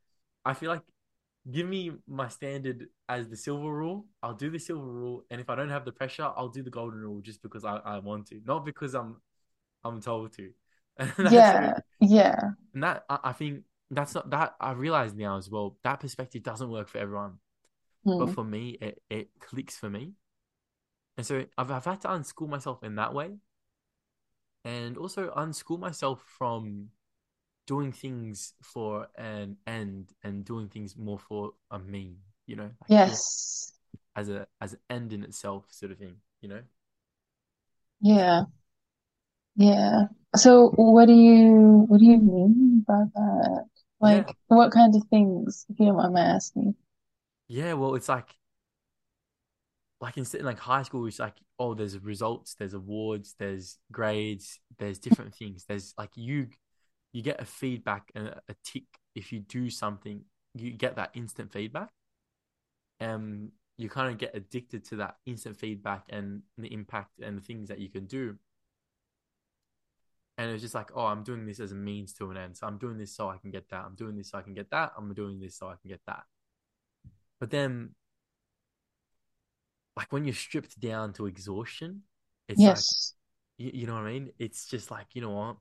[0.45, 0.83] i feel like
[1.51, 4.07] give me my standard as the silver rule.
[4.23, 6.71] I'll do the silver rule, and if I don't have the pressure, I'll do the
[6.71, 9.17] golden rule just because I, I want to, not because I'm
[9.85, 10.51] I'm told to.
[11.31, 12.51] Yeah, yeah.
[12.75, 15.77] and that I, I think that's not that I realize now as well.
[15.85, 17.39] That perspective doesn't work for everyone,
[18.17, 18.33] but Hmm.
[18.33, 20.15] for me, it it clicks for me.
[21.17, 23.39] And so I've I've had to unschool myself in that way,
[24.65, 26.89] and also unschool myself from
[27.67, 32.89] doing things for an end and doing things more for a mean, you know, like
[32.89, 33.73] Yes.
[34.17, 36.63] as a as an end in itself sort of thing, you know?
[38.01, 38.45] Yeah.
[39.57, 40.07] Yeah.
[40.37, 43.67] So what do you what do you mean by that?
[44.05, 44.25] Yeah.
[44.25, 46.75] Like what kind of things, if you don't mind my asking?
[47.51, 48.37] Yeah, well it's like
[50.01, 54.99] like instead like high school it's like oh there's results, there's awards, there's grades, there's
[55.01, 55.65] different things.
[55.67, 56.49] There's like you
[57.13, 58.85] you get a feedback and a, tick
[59.17, 60.23] if you do something,
[60.55, 61.91] you get that instant feedback.
[63.01, 67.43] And you kind of get addicted to that instant feedback and the impact and the
[67.43, 68.37] things that you can do.
[70.39, 72.57] And it's just like, oh, I'm doing this as a means to an end.
[72.57, 73.85] So I'm doing this so I can get that.
[73.85, 74.93] I'm doing this so I can get that.
[74.97, 76.23] I'm doing this so I can get that.
[77.41, 77.95] But then,
[79.97, 82.03] like when you're stripped down to exhaustion,
[82.49, 83.15] it's like Yes.
[83.59, 84.33] you, you know what I mean?
[84.39, 85.57] It's just like, you know what?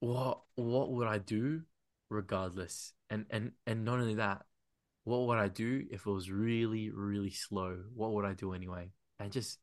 [0.00, 1.62] What what would I do
[2.10, 2.92] regardless?
[3.10, 4.44] And and and not only that,
[5.04, 7.84] what would I do if it was really, really slow?
[7.94, 8.90] What would I do anyway?
[9.20, 9.58] And just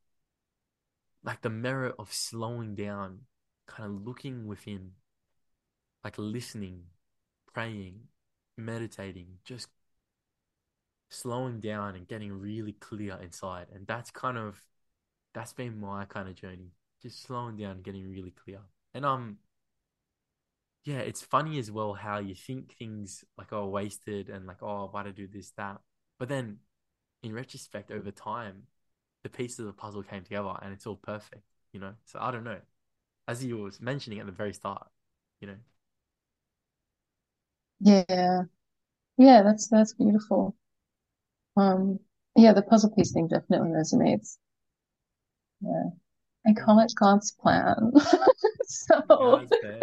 [1.24, 3.26] like the merit of slowing down,
[3.66, 4.92] kind of looking within,
[6.04, 6.84] like listening,
[7.52, 8.00] praying,
[8.56, 9.68] meditating, just
[11.10, 13.66] slowing down and getting really clear inside.
[13.74, 14.60] And that's kind of
[15.34, 16.72] that's been my kind of journey.
[17.02, 18.60] Just slowing down, getting really clear.
[18.94, 19.38] And um
[20.84, 24.88] yeah, it's funny as well how you think things like oh wasted and like oh
[24.90, 25.80] why did I do this, that.
[26.18, 26.58] But then
[27.22, 28.64] in retrospect over time,
[29.24, 31.94] the pieces of the puzzle came together and it's all perfect, you know?
[32.06, 32.60] So I don't know.
[33.28, 34.86] As you was mentioning at the very start,
[35.40, 35.56] you know.
[37.80, 38.44] Yeah.
[39.18, 40.56] Yeah, that's that's beautiful.
[41.56, 42.00] Um,
[42.36, 44.36] yeah, the puzzle piece thing definitely resonates.
[45.60, 45.90] Yeah.
[46.46, 47.92] I call it God's plan.
[48.66, 49.78] So, fair.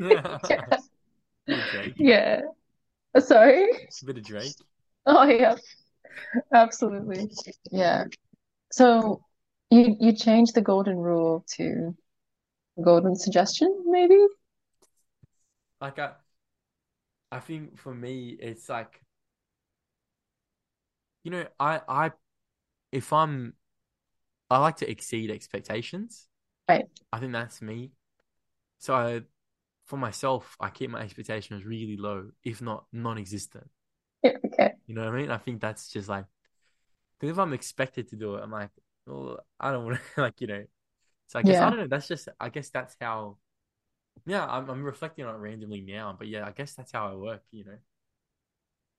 [0.00, 0.40] yeah.
[1.46, 1.94] Bit of Drake.
[1.98, 2.40] Yeah.
[3.14, 4.54] Bit of Drake.
[5.06, 5.54] Oh, yeah,
[6.52, 7.30] absolutely.
[7.70, 8.04] Yeah.
[8.72, 9.22] So
[9.70, 11.94] you you change the golden rule to
[12.82, 14.18] golden suggestion, maybe?
[15.80, 16.12] Like I
[17.32, 19.00] I think for me it's like,
[21.22, 22.10] you know, I I
[22.92, 23.54] if I'm
[24.50, 26.26] I like to exceed expectations.
[26.68, 26.86] Right.
[27.12, 27.92] I think that's me.
[28.78, 29.22] So I,
[29.86, 33.68] for myself, I keep my expectations really low, if not non-existent.
[34.22, 34.72] Yeah, okay.
[34.86, 35.30] You know what I mean?
[35.30, 36.24] I think that's just like,
[37.18, 38.70] because if I'm expected to do it, I'm like,
[39.06, 40.64] well, I don't want to, like, you know.
[41.28, 41.86] So I guess I don't know.
[41.86, 43.36] That's just, I guess that's how.
[44.26, 47.14] Yeah, I'm I'm reflecting on it randomly now, but yeah, I guess that's how I
[47.14, 47.78] work, you know.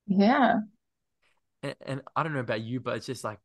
[0.06, 0.60] Yeah.
[1.62, 3.38] And, and I don't know about you, but it's just like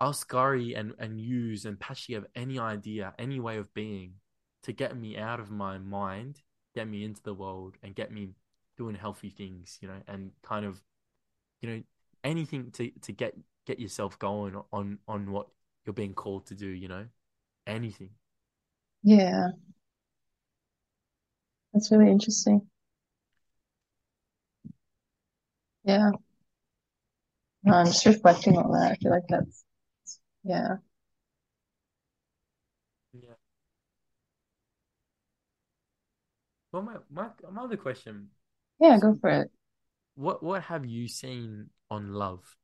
[0.00, 4.14] I'll scurry and and use and patchy of any idea, any way of being
[4.62, 6.42] to get me out of my mind,
[6.74, 8.30] get me into the world, and get me
[8.76, 10.82] doing healthy things, you know, and kind of,
[11.60, 11.82] you know,
[12.24, 13.34] anything to to get
[13.66, 15.48] get yourself going on on what
[15.86, 17.06] you're being called to do, you know,
[17.66, 18.10] anything.
[19.02, 19.50] Yeah.
[21.72, 22.66] That's really interesting.
[25.84, 26.10] Yeah.
[27.64, 28.92] No, I'm just reflecting on that.
[28.92, 29.64] I feel like that's,
[30.44, 30.76] yeah.
[33.12, 33.34] Yeah.
[36.72, 38.30] Well, my my my other question.
[38.80, 39.50] Yeah, go for it.
[40.16, 42.56] what what have you seen on Love?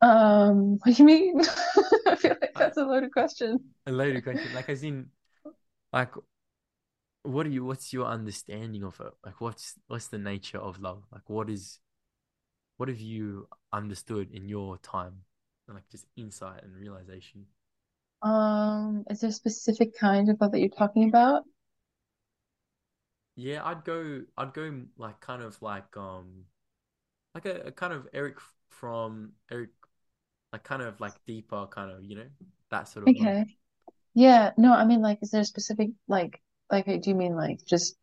[0.00, 1.40] Um, what do you mean?
[2.06, 3.74] I feel like that's a loaded question.
[3.86, 4.52] a loaded question.
[4.52, 5.10] Like, as in,
[5.92, 6.12] like,
[7.22, 7.64] what are you?
[7.64, 9.12] What's your understanding of it?
[9.24, 11.04] Like, what's what's the nature of love?
[11.12, 11.80] Like, what is
[12.76, 15.24] what have you understood in your time?
[15.68, 17.46] Like, just insight and realization.
[18.20, 21.44] Um, is there a specific kind of love that you're talking about?
[23.34, 24.22] Yeah, I'd go.
[24.36, 26.44] I'd go like kind of like um
[27.34, 28.38] like a, a kind of Erich
[28.70, 29.70] Fromm Eric,
[30.52, 32.28] like kind of like deeper kind of you know
[32.70, 33.36] that sort of love.
[33.36, 33.56] Okay.
[34.14, 37.64] Yeah, no, I mean like is there a specific like like do you mean like
[37.66, 37.96] just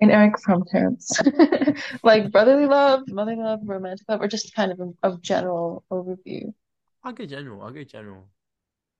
[0.00, 1.10] in Erich Fromm terms?
[2.02, 6.52] Like brotherly love, motherly love, romantic love, or just kind of a, a general overview?
[7.04, 7.62] I'll go general.
[7.62, 8.24] I'll go general.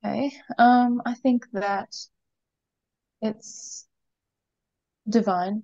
[0.05, 0.33] Okay.
[0.59, 1.95] Um, I think that
[3.23, 3.87] it's
[5.09, 5.63] divine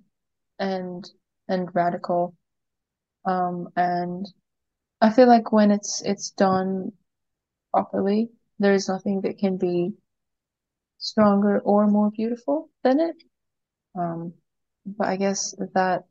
[0.59, 1.09] and
[1.47, 2.35] and radical.
[3.25, 4.25] Um, and
[5.01, 6.91] I feel like when it's it's done
[7.71, 8.29] properly,
[8.59, 9.93] there is nothing that can be
[10.97, 13.15] stronger or more beautiful than it.
[13.95, 14.33] Um,
[14.85, 16.05] but I guess that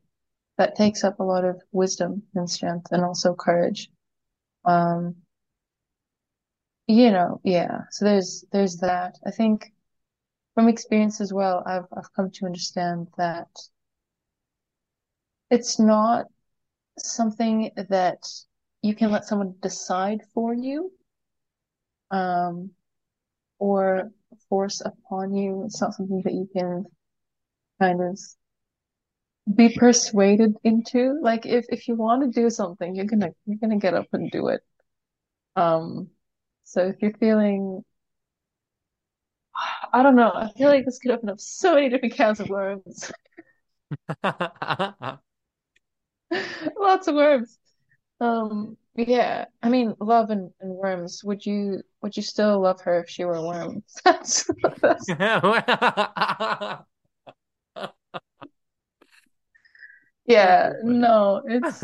[0.57, 3.89] that takes up a lot of wisdom and strength and also courage.
[4.65, 5.15] Um,
[6.87, 7.81] you know, yeah.
[7.91, 9.17] So there's there's that.
[9.25, 9.73] I think
[10.55, 13.49] from experience as well, I've I've come to understand that
[15.49, 16.25] it's not
[16.97, 18.23] something that
[18.81, 20.91] you can let someone decide for you,
[22.11, 22.71] um,
[23.59, 24.11] or
[24.49, 25.63] force upon you.
[25.65, 26.85] It's not something that you can
[27.79, 28.19] kind of
[29.53, 31.19] be persuaded into.
[31.21, 34.31] Like if if you want to do something, you're gonna you're gonna get up and
[34.31, 34.61] do it.
[35.55, 36.09] Um,
[36.65, 37.83] so if you're feeling,
[39.93, 42.49] I don't know, I feel like this could open up so many different kinds of
[42.49, 43.11] worms.
[46.77, 47.57] Lots of worms.
[48.19, 49.45] Um, yeah.
[49.61, 51.23] I mean, love and, and worms.
[51.23, 53.83] Would you would you still love her if she were a worm?
[54.05, 54.49] That's
[54.81, 56.85] that's That's
[60.25, 61.83] Yeah, no, it's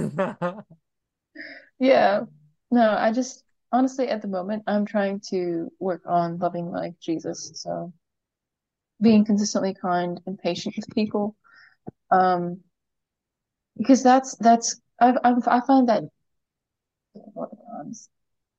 [1.79, 2.21] yeah.
[2.71, 7.51] No, I just honestly at the moment I'm trying to work on loving like Jesus.
[7.55, 7.93] So
[9.01, 11.35] being consistently kind and patient with people.
[12.11, 12.61] Um,
[13.77, 16.03] because that's that's I've, I've I find that
[17.13, 18.09] difficult at times.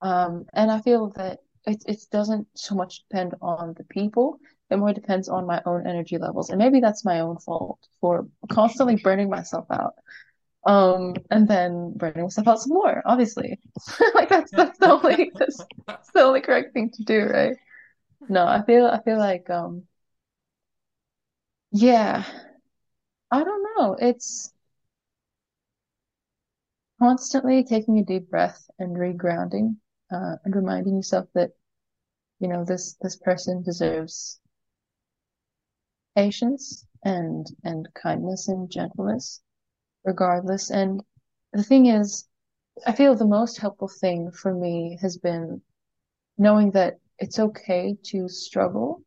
[0.03, 4.39] Um, and I feel that it it doesn't so much depend on the people.
[4.71, 6.51] It more depends on my own energy levels.
[6.51, 9.95] And maybe that's my own fault for constantly burning myself out.
[10.67, 13.59] Um, and then burning myself out some more, obviously.
[14.15, 17.57] Like that's that's the only that's, that's the only correct thing to do, right?
[18.29, 19.85] No, I feel I feel like um
[21.73, 22.25] yeah,
[23.31, 23.97] I don't know.
[23.99, 24.53] It's
[27.01, 29.77] constantly taking a deep breath and regrounding,
[30.13, 31.51] uh, and reminding yourself that,
[32.41, 34.40] you know, this this person deserves
[36.25, 39.41] patience and and kindness and gentleness,
[40.05, 40.71] regardless.
[40.71, 41.03] And
[41.53, 42.29] the thing is,
[42.87, 45.63] I feel the most helpful thing for me has been
[46.37, 49.03] knowing that it's okay to struggle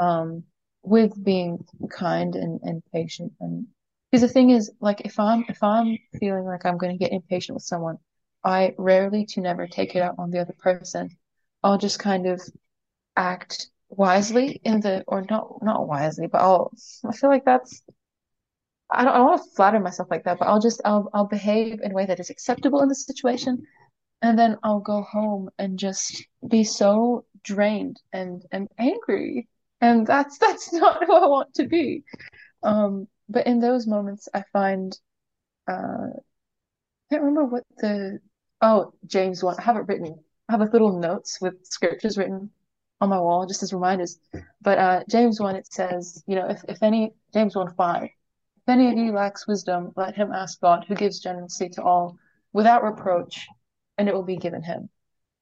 [0.00, 0.44] um,
[0.82, 3.32] with being kind and, and patient.
[3.40, 3.66] And
[4.10, 7.12] because the thing is, like, if I'm if I'm feeling like I'm going to get
[7.12, 7.98] impatient with someone,
[8.42, 11.10] I rarely to never take it out on the other person.
[11.62, 12.40] I'll just kind of
[13.16, 16.72] act wisely in the, or not not wisely, but I'll.
[17.06, 17.82] I feel like that's.
[18.90, 21.26] I don't, I don't want to flatter myself like that, but I'll just I'll I'll
[21.26, 23.66] behave in a way that is acceptable in the situation,
[24.22, 29.48] and then I'll go home and just be so drained and and angry.
[29.80, 32.04] And that's that's not who I want to be.
[32.62, 34.98] Um, but in those moments, I find
[35.68, 36.20] uh, I
[37.10, 38.20] can't remember what the
[38.60, 39.56] oh James one.
[39.58, 40.24] I have it written.
[40.48, 42.50] I have like little notes with scriptures written
[43.00, 44.18] on my wall just as reminders.
[44.62, 48.68] But uh, James one it says, you know, if if any James one five, if
[48.68, 52.16] any of you lacks wisdom, let him ask God, who gives generously to all,
[52.52, 53.46] without reproach,
[53.98, 54.88] and it will be given him.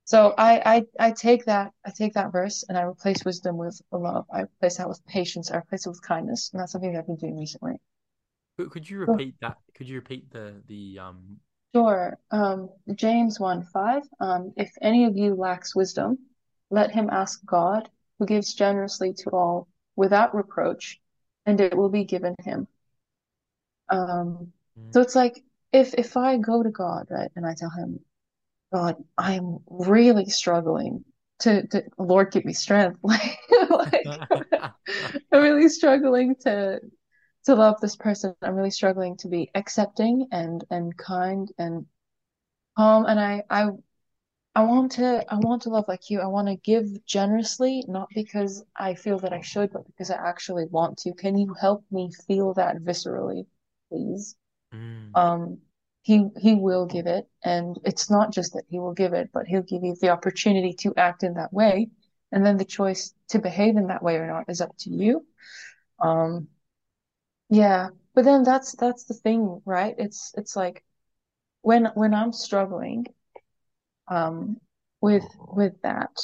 [0.05, 3.81] So I, I I take that I take that verse and I replace wisdom with
[3.93, 4.27] love.
[4.33, 5.51] I replace that with patience.
[5.51, 7.75] I replace it with kindness, and that's something that I've been doing recently.
[8.59, 9.59] Could could you repeat that?
[9.75, 11.39] Could you repeat the the um
[11.75, 12.19] Sure.
[12.31, 14.03] Um, James 1 5.
[14.21, 16.19] Um, if any of you lacks wisdom,
[16.73, 17.89] let him ask God,
[18.19, 20.99] who gives generously to all without reproach,
[21.47, 22.67] and it will be given him.
[23.91, 24.53] Um,
[24.93, 28.01] so it's like if if I go to God, right, and I tell him,
[28.73, 31.05] God, I am really struggling
[31.41, 32.99] to, to Lord, give me strength.
[33.03, 33.39] Like,
[33.71, 34.07] like
[35.33, 36.81] I'm really struggling to
[37.45, 38.35] to love this person.
[38.41, 41.87] I'm really struggling to be accepting and and kind and
[42.77, 43.05] calm.
[43.07, 43.71] And I I
[44.55, 46.21] I want to I want to love like you.
[46.21, 50.17] I want to give generously, not because I feel that I should, but because I
[50.17, 51.13] actually want to.
[51.15, 53.47] Can you help me feel that viscerally,
[53.89, 54.37] please?
[54.73, 55.61] mm, Um,
[56.03, 59.47] he he will give it, and it's not just that he will give it, but
[59.49, 61.91] he'll give you the opportunity to act in that way,
[62.33, 65.27] and then the choice to behave in that way or not is up to you.
[66.01, 66.49] Um,
[67.49, 69.95] yeah, but then that's that's the thing, right?
[69.99, 70.85] It's it's like
[71.63, 73.07] when when I'm struggling,
[74.09, 74.59] um,
[75.01, 76.17] with with that,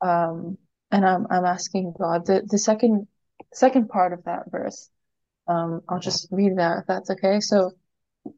[0.00, 0.58] um,
[0.90, 3.06] and I'm I'm asking God the the second
[3.52, 4.88] second part of that verse.
[5.48, 7.40] Um, I'll just read that if that's okay.
[7.40, 7.72] So.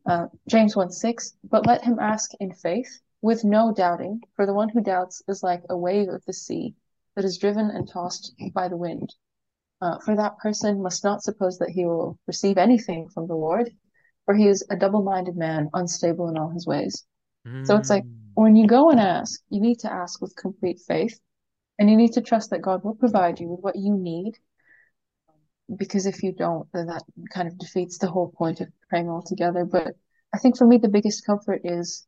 [0.07, 4.55] Uh, James 1 6, but let him ask in faith, with no doubting, for the
[4.55, 6.75] one who doubts is like a wave of the sea
[7.15, 9.15] that is driven and tossed by the wind.
[9.81, 13.71] Uh, for that person must not suppose that he will receive anything from the Lord,
[14.25, 17.05] for he is a double-minded man, unstable in all his ways.
[17.63, 20.81] So it's like mm, when you go and ask, you need to ask with complete
[20.81, 21.19] faith,
[21.79, 24.39] and you need to trust that God will provide you with what you need,
[25.77, 27.03] because if you don't, then that
[27.33, 29.65] kind of defeats the whole point of praying altogether.
[29.65, 29.97] But
[30.35, 32.07] I think for me, the biggest comfort is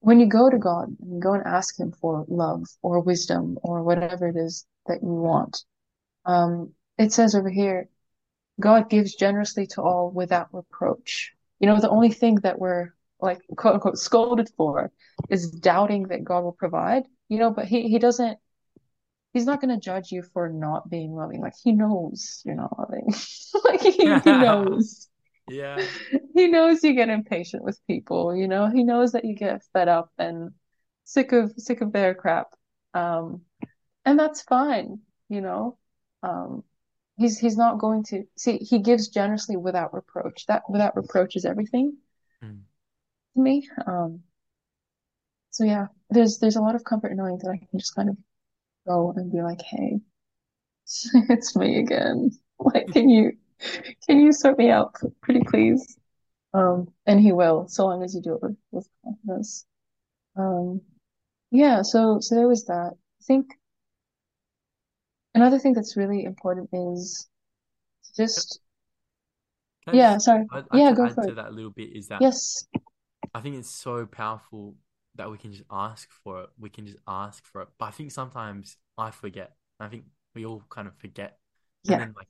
[0.00, 3.82] when you go to God and go and ask Him for love or wisdom or
[3.82, 5.64] whatever it is that you want,
[6.24, 7.88] um, it says over here,
[8.60, 11.32] God gives generously to all without reproach.
[11.60, 12.92] You know, the only thing that we're
[13.22, 14.92] like quote unquote scolded for
[15.30, 18.38] is doubting that God will provide, you know, but He He doesn't
[19.32, 21.40] He's not going to judge you for not being loving.
[21.40, 23.12] Like He knows you're not loving.
[23.64, 25.08] Like He He knows.
[25.48, 25.86] Yeah.
[26.34, 29.88] He knows you get impatient with people, you know, he knows that you get fed
[29.88, 30.52] up and
[31.04, 32.48] sick of sick of their crap.
[32.94, 33.42] Um,
[34.04, 35.78] and that's fine, you know.
[36.22, 36.64] Um,
[37.18, 40.46] he's he's not going to see he gives generously without reproach.
[40.46, 41.98] That without reproach is everything
[42.42, 42.62] Mm.
[43.34, 43.68] To me.
[43.86, 44.22] Um,
[45.50, 48.16] so yeah, there's there's a lot of comfort knowing that I can just kind of
[48.86, 50.00] go and be like, hey,
[51.30, 52.30] it's me again.
[52.58, 53.32] Like, can you
[54.06, 55.98] Can you sort me out, pretty please?
[56.54, 59.66] Um, and he will, so long as you do it with, with confidence.
[60.36, 60.82] Um,
[61.50, 62.92] yeah, so so there was that.
[62.94, 63.48] I think
[65.34, 67.28] another thing that's really important is
[68.16, 68.60] just
[69.90, 70.46] yeah, just, sorry.
[70.50, 71.34] I, I Yeah, go for it.
[71.36, 72.66] that a little bit is that Yes.
[73.34, 74.76] I think it's so powerful
[75.14, 76.50] that we can just ask for it.
[76.58, 77.68] We can just ask for it.
[77.78, 79.56] But I think sometimes I forget.
[79.80, 80.04] I think
[80.34, 81.38] we all kind of forget.
[81.88, 82.00] And Yeah.
[82.00, 82.28] then like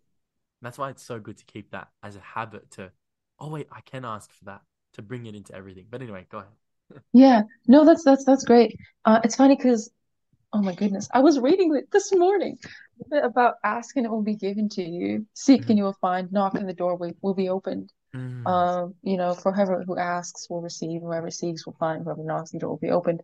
[0.63, 2.93] that's why it's so good to keep that as a habit to,
[3.39, 4.63] oh wait, I can ask for that,
[4.95, 5.87] to bring it into everything.
[5.91, 7.03] But anyway, go ahead.
[7.13, 7.43] Yeah.
[7.67, 8.77] No, that's that's that's great.
[9.05, 9.91] Uh, it's funny because
[10.53, 12.59] oh my goodness, I was reading it this morning
[13.13, 15.79] about asking it will be given to you, seek and Mhm.
[15.79, 17.93] you will find, knock and the door will, will be opened.
[18.15, 18.47] Mm.
[18.47, 22.51] Um, you know, for whoever who asks will receive, whoever seeks will find, whoever knocks
[22.51, 23.23] the door will be opened.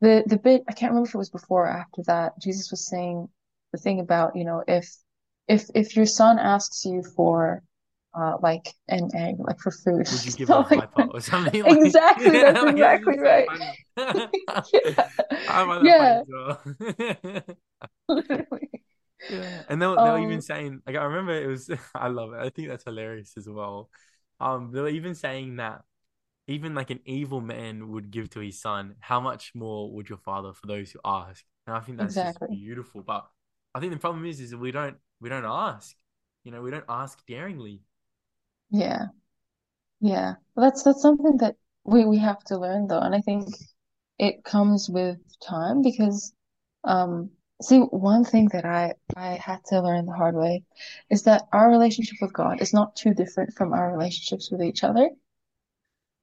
[0.00, 2.34] The the bit I can't remember if it was before or after that.
[2.40, 3.28] Jesus was saying
[3.72, 4.88] the thing about, you know, if
[5.48, 7.62] if if your son asks you for
[8.14, 11.20] uh like an egg, like for food, Would you give a so like viper or
[11.20, 13.50] something like exactly, that's exactly right.
[14.72, 15.08] Yeah.
[15.48, 16.22] I find that Yeah,
[18.08, 18.82] literally.
[19.28, 22.08] Yeah, and they were, they were even Um, saying like I remember it was I
[22.08, 22.40] love it.
[22.40, 23.90] I think that's hilarious as well.
[24.40, 25.84] Um, they were even saying that
[26.48, 30.18] even like an evil man would give to his son, how much more would your
[30.18, 31.44] father for those who ask?
[31.66, 33.02] And I think that's just beautiful.
[33.02, 33.26] But
[33.74, 35.96] I think the problem is is that we don't we don't ask.
[36.44, 37.82] You know, we don't ask daringly.
[38.70, 39.06] Yeah.
[40.00, 40.36] Yeah.
[40.54, 43.48] Well, that's that's something that we we have to learn though, and I think
[44.18, 46.34] it comes with time because
[46.84, 47.30] um
[47.62, 50.64] see one thing that I I had to learn the hard way
[51.10, 54.84] is that our relationship with God is not too different from our relationships with each
[54.84, 55.10] other.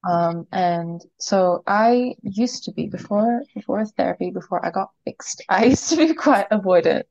[0.10, 5.66] Um and so I used to be before before therapy, before I got fixed, I
[5.66, 7.06] used to be quite avoidant.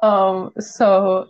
[0.00, 1.28] Um so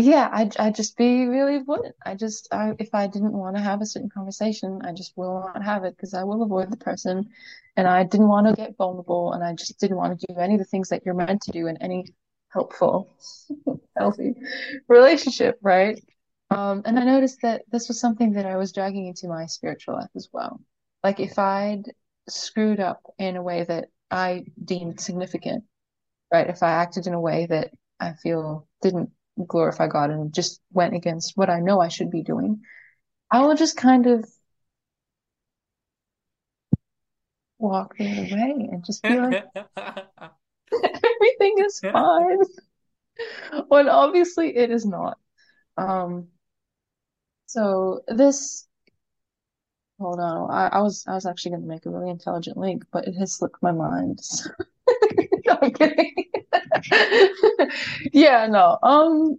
[0.00, 1.92] Yeah, I I just be really avoidant.
[2.06, 5.40] I just I if I didn't want to have a certain conversation, I just will
[5.40, 7.28] not have it because I will avoid the person,
[7.76, 10.54] and I didn't want to get vulnerable, and I just didn't want to do any
[10.54, 12.14] of the things that you're meant to do in any
[12.50, 13.12] helpful,
[13.98, 14.34] healthy
[14.88, 16.00] relationship, right?
[16.50, 19.94] Um, and I noticed that this was something that I was dragging into my spiritual
[19.96, 20.60] life as well.
[21.04, 21.92] Like if I'd
[22.28, 25.64] screwed up in a way that I deemed significant
[26.32, 26.48] right?
[26.48, 29.10] If I acted in a way that I feel didn't
[29.46, 32.62] glorify God and just went against what I know I should be doing,
[33.30, 34.28] I will just kind of
[37.58, 39.38] walk the other way and just be like,
[40.72, 42.38] everything is fine.
[43.68, 45.18] When obviously it is not.
[45.76, 46.28] Um,
[47.46, 48.68] so this,
[49.98, 52.84] hold on, I, I was I was actually going to make a really intelligent link,
[52.92, 54.20] but it has slipped my mind.
[55.46, 56.14] No, I'm kidding.
[58.12, 58.78] Yeah, no.
[58.82, 59.38] Um,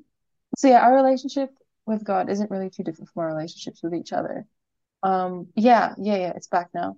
[0.57, 1.49] so yeah, our relationship
[1.85, 4.45] with God isn't really too different from our relationships with each other.
[5.03, 6.97] Um, yeah, yeah, yeah, it's back now.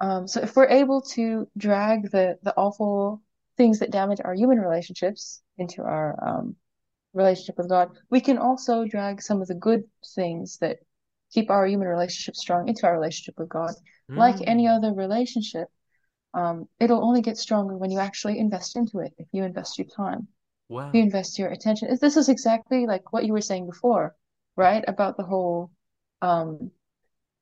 [0.00, 3.22] Um, so if we're able to drag the the awful
[3.56, 6.56] things that damage our human relationships into our um
[7.14, 10.78] relationship with God, we can also drag some of the good things that
[11.32, 13.74] keep our human relationship strong into our relationship with God.
[14.16, 15.68] Like any Mm, other relationship,
[16.34, 19.12] um, it'll only get stronger when you actually invest into it.
[19.18, 20.28] If you invest your time,
[20.88, 21.96] if you invest your attention.
[22.00, 24.16] This is exactly like what you were saying before,
[24.56, 24.84] right?
[24.88, 25.70] About the whole
[26.22, 26.70] um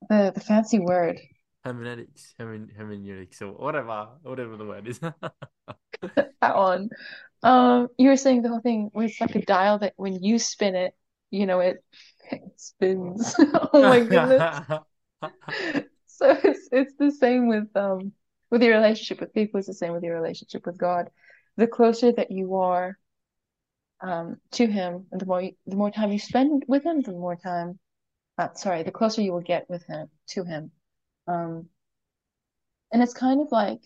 [0.09, 1.21] the the fancy word
[1.65, 4.99] Hermeneutics, hermen hermeneutics, or whatever, whatever the word is.
[6.41, 6.91] that one.
[7.43, 10.75] Um, you were saying the whole thing it's like a dial that when you spin
[10.75, 10.95] it,
[11.31, 11.85] you know, it,
[12.31, 13.35] it spins.
[13.73, 14.43] Oh my goodness.
[16.07, 18.13] So it's it's the same with um
[18.51, 21.11] with your relationship with people, it's the same with your relationship with God.
[21.57, 22.99] The closer that you are
[24.01, 27.13] um to him, and the more you, the more time you spend with him, the
[27.13, 27.79] more time
[28.39, 30.73] uh, sorry, the closer you will get with him to him.
[31.29, 31.69] Um,
[32.93, 33.81] and it's kind of like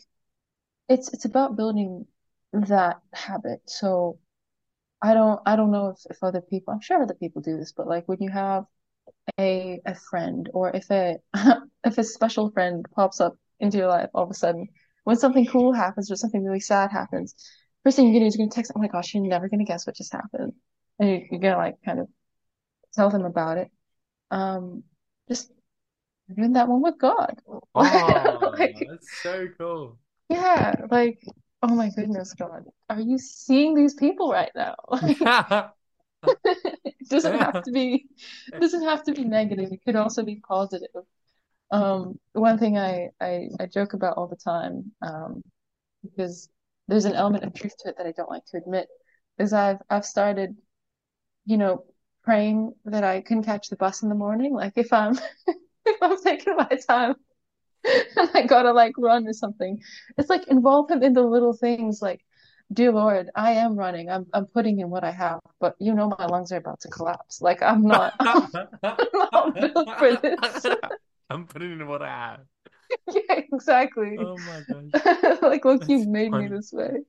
[0.89, 2.07] it's it's about building
[2.53, 3.61] that habit.
[3.66, 4.19] So
[5.03, 7.73] I don't I don't know if, if other people I'm sure other people do this,
[7.73, 8.66] but like when you have
[9.41, 11.19] a a friend or if a
[11.85, 14.69] if a special friend pops up into your life all of a sudden,
[15.05, 17.35] when something cool happens or something really sad happens,
[17.85, 19.65] first thing you're gonna do is you're gonna text, oh my gosh, you're never gonna
[19.65, 20.55] guess what just happened.
[20.99, 22.09] And you, you're gonna like kind of
[22.95, 23.70] tell them about it.
[24.31, 24.85] Um,
[25.28, 25.53] just
[26.35, 27.41] doing that one with God.
[27.74, 29.99] Oh, Like, that's so cool.
[30.28, 31.19] yeah, like,
[31.62, 34.77] oh my goodness, God, are you seeing these people right now?
[36.85, 38.07] It doesn't have to be,
[38.59, 39.73] it doesn't have to be negative.
[39.73, 40.89] It could also be positive.
[41.75, 45.43] Um, one thing I, I, I joke about all the time, um,
[46.03, 46.49] because
[46.89, 48.89] there's an element of truth to it that I don't like to admit,
[49.39, 50.57] is I've I've started
[51.45, 51.85] you know,
[52.23, 54.55] praying that I can catch the bus in the morning.
[54.55, 55.19] Like if I'm
[55.87, 57.15] if I'm taking my time
[57.85, 59.81] and I gotta like run or something.
[60.17, 62.25] It's like involve him in the little things like,
[62.73, 64.11] dear Lord, I am running.
[64.11, 66.89] I'm I'm putting in what I have, but you know my lungs are about to
[66.89, 67.43] collapse.
[67.43, 68.49] Like I'm not I'm
[69.13, 70.67] not built for this.
[71.35, 72.40] I'm putting in what I have.
[73.12, 74.19] Yeah, exactly.
[74.20, 74.93] Oh my gosh.
[75.43, 77.05] Like, look, That's you've made me this way.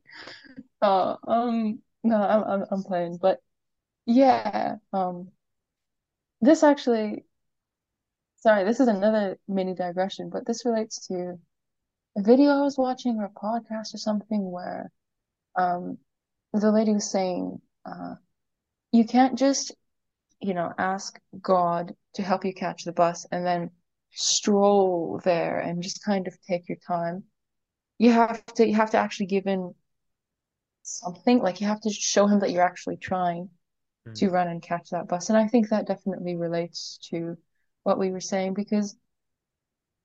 [0.82, 3.40] Uh, um, no, I'm I'm I'm playing, but
[4.06, 5.32] yeah, um,
[6.42, 7.26] this actually,
[8.38, 11.40] sorry, this is another mini digression, but this relates to
[12.18, 14.92] a video I was watching or a podcast or something where
[15.56, 16.00] um
[16.54, 18.16] the lady was saying uh
[18.94, 19.74] you can't just,
[20.42, 23.72] you know, ask God to help you catch the bus and then
[24.16, 27.26] stroll there and just kind of take your time.
[28.00, 29.76] You have to you have to actually give in
[30.84, 33.50] something, like you have to show him that you're actually trying
[34.16, 35.30] to Mm, run and catch that bus.
[35.30, 37.38] And I think that definitely relates to
[37.84, 38.98] what we were saying because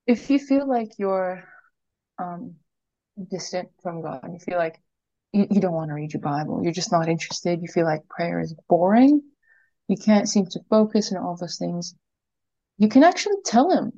[0.07, 1.45] if you feel like you're
[2.19, 2.57] um
[3.31, 4.81] distant from God and you feel like
[5.32, 8.09] you, you don't want to read your Bible, you're just not interested, you feel like
[8.09, 9.23] prayer is boring,
[9.89, 11.95] you can't seem to focus and all those things,
[12.81, 13.93] you can actually tell him.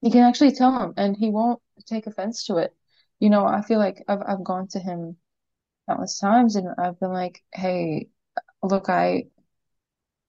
[0.00, 2.74] You can actually tell him and he won't take offense to it.
[3.20, 5.18] You know, I feel like I've I've gone to him
[5.86, 8.08] countless times and I've been like, hey,
[8.62, 9.24] look, I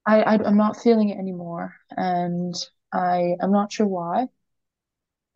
[0.06, 2.54] I, I I'm not feeling it anymore and
[2.92, 4.28] I I'm not sure why.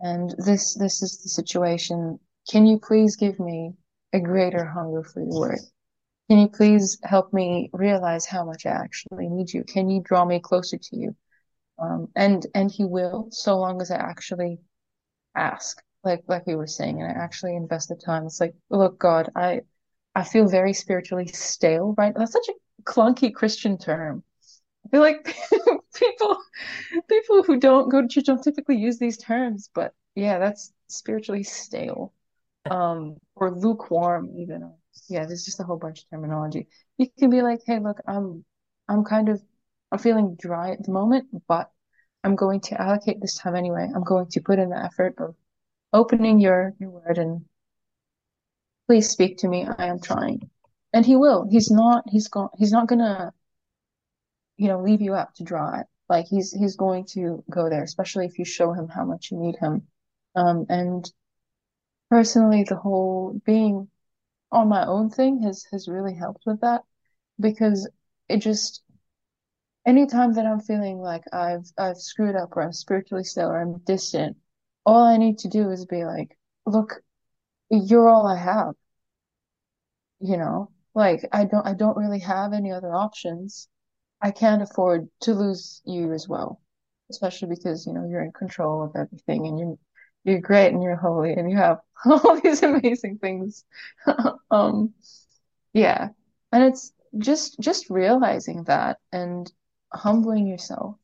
[0.01, 2.19] And this this is the situation.
[2.49, 3.75] Can you please give me
[4.11, 5.59] a greater hunger for your word?
[6.29, 9.63] Can you please help me realize how much I actually need you?
[9.63, 11.15] Can you draw me closer to you?
[11.81, 14.59] Um, and and he will, so long as I actually
[15.35, 18.25] ask, like like we were saying, and I actually invest the time.
[18.25, 19.61] It's like, look, God, I
[20.15, 22.13] I feel very spiritually stale, right?
[22.15, 24.23] That's such a clunky Christian term.
[24.85, 25.25] I feel like
[25.95, 26.37] people
[27.09, 31.43] people who don't go to church don't typically use these terms, but yeah, that's spiritually
[31.43, 32.13] stale.
[32.69, 34.73] Um, or lukewarm even.
[35.09, 36.67] Yeah, there's just a whole bunch of terminology.
[36.97, 38.45] You can be like, hey, look, I'm
[38.87, 39.41] I'm kind of
[39.91, 41.69] I'm feeling dry at the moment, but
[42.23, 43.89] I'm going to allocate this time anyway.
[43.93, 45.35] I'm going to put in the effort of
[45.93, 47.45] opening your your word and
[48.87, 49.67] please speak to me.
[49.77, 50.49] I am trying.
[50.93, 51.47] And he will.
[51.49, 53.33] He's not he's going he's not gonna
[54.61, 55.81] you know, leave you out to dry.
[56.07, 59.37] Like he's he's going to go there, especially if you show him how much you
[59.37, 59.87] need him.
[60.35, 61.11] Um, and
[62.11, 63.89] personally, the whole being
[64.51, 66.83] on my own thing has has really helped with that
[67.39, 67.89] because
[68.29, 68.83] it just
[69.85, 73.79] anytime that I'm feeling like I've I've screwed up or I'm spiritually still or I'm
[73.79, 74.37] distant,
[74.85, 77.01] all I need to do is be like, look,
[77.71, 78.75] you're all I have,
[80.19, 80.71] you know?
[80.93, 83.67] Like I don't I don't really have any other options.
[84.21, 86.61] I can't afford to lose you as well,
[87.11, 89.77] especially because, you know, you're in control of everything and you're
[90.23, 93.65] you're great and you're holy and you have all these amazing things.
[94.51, 94.93] Um,
[95.73, 96.09] yeah.
[96.51, 99.51] And it's just just realizing that and
[99.93, 100.95] humbling yourself,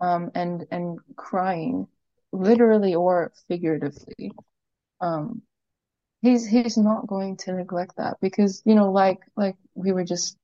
[0.00, 1.88] um, and and crying,
[2.32, 4.32] literally or figuratively.
[5.00, 5.42] Um,
[6.22, 10.36] he's he's not going to neglect that because, you know, like like we were just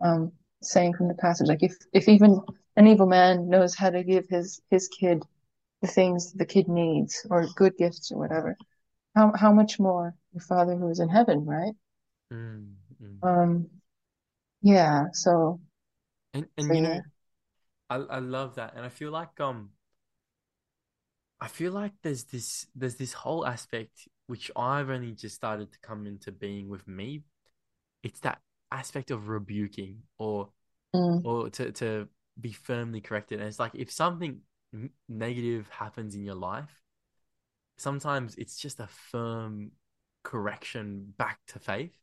[0.00, 0.32] um,
[0.62, 2.40] saying from the passage, like if if even
[2.76, 5.24] an evil man knows how to give his his kid
[5.82, 8.56] the things the kid needs or good gifts or whatever,
[9.16, 11.74] how how much more your Father who is in heaven, right?
[12.30, 13.22] mm, mm.
[13.22, 13.68] Um,
[14.62, 15.06] yeah.
[15.12, 15.60] So
[16.34, 17.00] And so and you yeah.
[17.94, 19.70] I I love that, and I feel like um,
[21.40, 25.78] I feel like there's this there's this whole aspect which I've only just started to
[25.80, 27.24] come into being with me.
[28.02, 28.40] It's that
[28.72, 30.50] aspect of rebuking or
[30.94, 32.08] Mm, or to to
[32.40, 33.40] be firmly corrected.
[33.40, 34.40] And it's like if something
[35.08, 36.82] negative happens in your life,
[37.78, 39.72] sometimes it's just a firm
[40.24, 41.96] correction back to faith.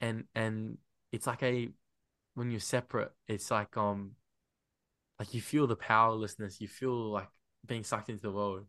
[0.00, 0.78] And and
[1.12, 1.70] it's like a
[2.34, 4.12] when you're separate, it's like um
[5.18, 7.28] like you feel the powerlessness, you feel like
[7.66, 8.66] being sucked into the world,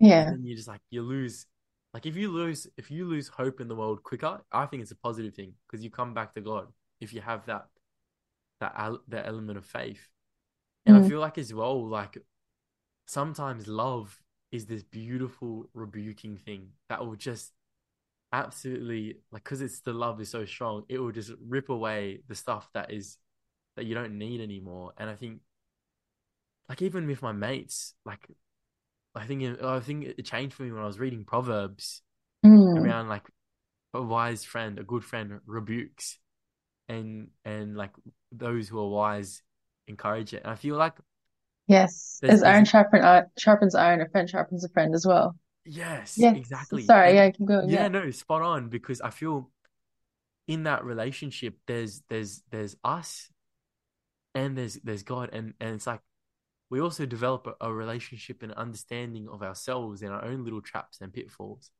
[0.00, 0.32] yeah.
[0.32, 1.46] then you just like you lose.
[1.94, 4.92] Like if you lose if you lose hope in the world quicker, I think it's
[4.92, 6.68] a positive thing because you come back to God
[7.00, 7.66] if you have that
[8.60, 8.74] that
[9.08, 10.00] that element of faith.
[10.86, 12.18] And I Mm, feel like as well, like
[13.06, 14.20] sometimes love
[14.52, 17.52] is this beautiful rebuking thing that will just
[18.32, 22.34] absolutely like because it's the love is so strong, it will just rip away the
[22.34, 23.18] stuff that is
[23.76, 24.92] that you don't need anymore.
[24.98, 25.40] And I think
[26.68, 28.28] like even with my mates, like
[29.14, 32.02] I think it, I think it changed for me when I was reading Proverbs
[32.42, 33.28] mm, around like
[33.94, 36.18] a wise friend, a good friend rebukes.
[36.88, 37.92] and and like
[38.32, 39.42] those who are wise
[39.88, 40.42] encourage it.
[40.44, 40.94] And I feel like
[41.68, 42.22] Yes.
[42.26, 45.36] As iron sharpen, uh, sharpens iron, a friend sharpens a friend as well.
[45.64, 46.34] yes, Yes.
[46.34, 46.96] exactly.
[46.96, 47.70] Sorry, And yeah, keep going.
[47.70, 47.88] yeah, Yeah.
[47.88, 49.50] no, spot on because I feel
[50.48, 53.30] in that relationship there's there's there's us
[54.34, 56.00] and there's there's God and and it's like
[56.70, 61.00] we also develop a, a relationship and understanding of ourselves and our own little traps
[61.00, 61.70] and pitfalls.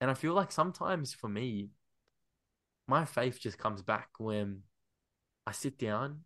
[0.00, 1.70] And I feel like sometimes for me,
[2.88, 4.62] my faith just comes back when
[5.46, 6.20] I sit down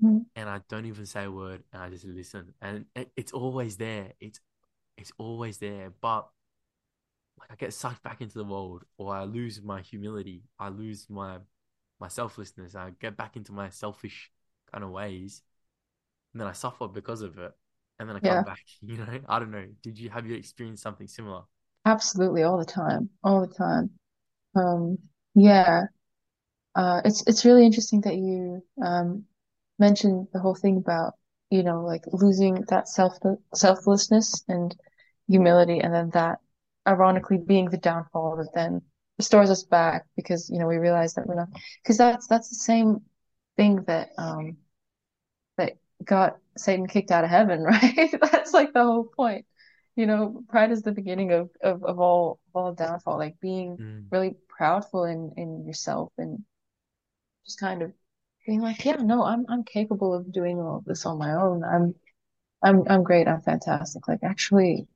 [0.00, 0.26] Mhm.
[0.36, 2.54] and I don't even say a word and I just listen.
[2.60, 4.12] And it, it's always there.
[4.20, 4.40] It's
[4.96, 5.92] it's always there.
[6.00, 6.28] But
[7.38, 10.42] like I get sucked back into the world or I lose my humility.
[10.58, 11.38] I lose my
[12.00, 12.74] my selflessness.
[12.74, 14.30] I get back into my selfish
[14.70, 15.42] kind of ways.
[16.32, 17.52] And then I suffer because of it.
[17.98, 18.42] And then I Yeah.
[18.42, 19.20] come back, you know.
[19.28, 19.66] I don't know.
[19.82, 21.42] Did you have you experienced something similar?
[21.84, 23.90] Absolutely, all the time, all the time.
[24.56, 24.98] Um,
[25.34, 25.86] yeah.
[26.74, 29.24] Uh, it's it's really interesting that you um
[29.78, 31.14] mentioned the whole thing about,
[31.50, 33.18] you know, like losing that self
[33.54, 34.76] selflessness and
[35.28, 36.40] humility, and then that
[36.88, 38.82] ironically being the downfall that then
[39.18, 41.48] restores us back because, you know, we realize that we're not,
[41.82, 43.02] because that's that's the same
[43.56, 44.56] thing that um that
[46.04, 48.10] got Satan kicked out of heaven, right?
[48.32, 49.46] That's like the whole point.
[49.96, 53.76] You know, pride is the beginning of of, of all of all downfall, like being
[53.78, 54.08] Mm.
[54.10, 56.44] really proudful in in yourself and
[57.46, 57.92] just kind of
[58.46, 61.62] being like, yeah, no, I'm I'm capable of doing all of this on my own.
[61.64, 61.94] I'm
[62.62, 63.28] I'm I'm great.
[63.28, 64.08] I'm fantastic.
[64.08, 64.86] Like actually,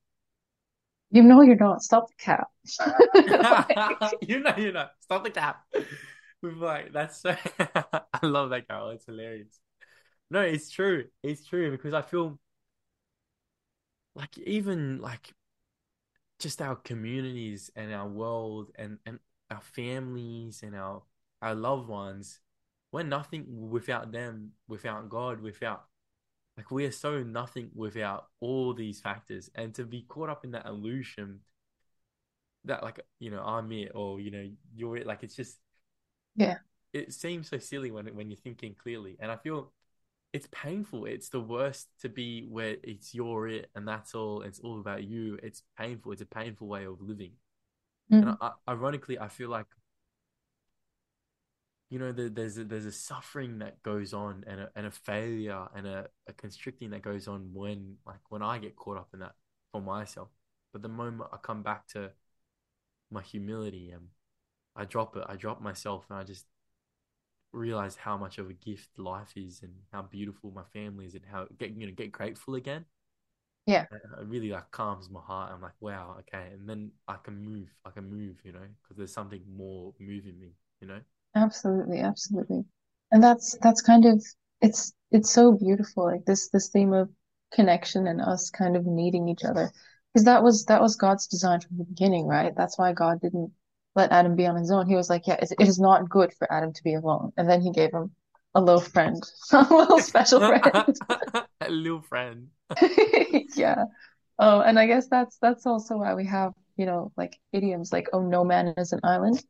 [1.11, 1.81] you know you're not.
[1.81, 2.47] Stop the cap.
[2.79, 4.87] Like, you know, you know.
[4.99, 5.63] Stop the cap.
[6.43, 7.35] Like that's so
[8.13, 8.91] I love that Carol.
[8.91, 9.59] It's hilarious.
[10.29, 11.05] No, it's true.
[11.23, 12.39] It's true because I feel
[14.15, 15.33] like even like
[16.39, 21.01] just our communities and our world and and our families and our
[21.41, 22.39] our loved ones,
[22.91, 25.85] we're nothing without them, without God, without
[26.57, 29.49] like we are so nothing without all these factors.
[29.55, 31.41] And to be caught up in that illusion
[32.65, 35.57] that like you know I'm it or you know you're it, like it's just
[36.35, 36.57] yeah,
[36.93, 39.17] it seems so silly when when you're thinking clearly.
[39.19, 39.71] And I feel
[40.33, 41.05] it's painful.
[41.05, 44.41] It's the worst to be where it's your it and that's all.
[44.41, 45.39] It's all about you.
[45.43, 46.11] It's painful.
[46.11, 47.33] It's a painful way of living.
[48.21, 49.67] And Mm, I, ironically, I feel like
[51.89, 54.91] you know there, there's a, there's a suffering that goes on and a, and a
[54.91, 59.09] failure and a, a constricting that goes on when like when I get caught up
[59.13, 59.35] in that
[59.71, 60.29] for myself.
[60.73, 62.11] But the moment I come back to
[63.11, 64.07] my humility and
[64.75, 66.45] I drop it, I drop myself and I just
[67.53, 71.25] realize how much of a gift life is and how beautiful my family is and
[71.31, 72.85] how get you know get grateful again.
[73.65, 75.51] yeah, It really like calms my heart.
[75.51, 77.69] I'm like, wow, okay, and then I can move.
[77.85, 81.01] I can move, you know, because there's something more moving me, you know.
[81.35, 82.65] absolutely, absolutely.
[83.11, 84.23] And that's that's kind of
[84.61, 86.05] it's it's so beautiful.
[86.05, 87.09] Like this this theme of
[87.53, 89.71] connection and us kind of needing each other.
[90.13, 92.53] Because that was that was God's design from the beginning, right?
[92.55, 93.51] That's why God didn't
[93.97, 96.51] let Adam be on his own, he was like, yeah, it is not good for
[96.53, 97.33] Adam to be alone.
[97.35, 98.11] And then he gave him
[98.53, 99.21] a little friend,
[99.51, 100.95] a little special friend,
[101.59, 102.49] a little friend.
[103.55, 103.85] yeah.
[104.39, 108.07] Oh, and I guess that's that's also why we have you know like idioms like
[108.13, 109.43] "oh, no man is an island."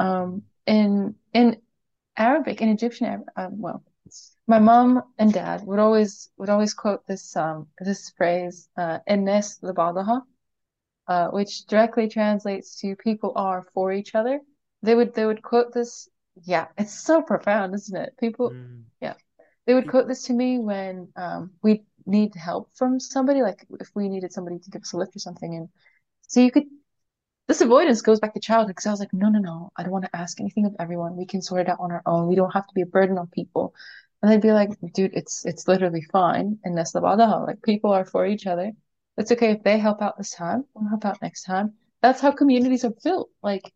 [0.00, 1.58] Um, in in
[2.16, 3.84] Arabic, in Egyptian, um, well,
[4.48, 9.62] my mom and dad would always would always quote this um this phrase, uh, "enes
[9.62, 10.22] uh, lebadaha,"
[11.08, 14.40] uh, which directly translates to "people are for each other."
[14.82, 16.08] They would they would quote this.
[16.42, 18.16] Yeah, it's so profound, isn't it?
[18.18, 18.84] People, Mm.
[19.00, 19.14] yeah,
[19.66, 23.90] they would quote this to me when um we need help from somebody, like if
[23.94, 25.68] we needed somebody to give us a lift or something, and
[26.28, 26.64] so you could
[27.46, 29.92] this avoidance goes back to childhood because I was like, no, no, no, I don't
[29.92, 31.16] want to ask anything of everyone.
[31.16, 32.26] We can sort it out on our own.
[32.28, 33.74] We don't have to be a burden on people.
[34.22, 36.58] And they'd be like, dude, it's it's literally fine.
[36.64, 37.00] And that's the.
[37.00, 38.72] Like people are for each other.
[39.16, 41.74] It's okay if they help out this time, we'll help out next time.
[42.02, 43.30] That's how communities are built.
[43.42, 43.72] Like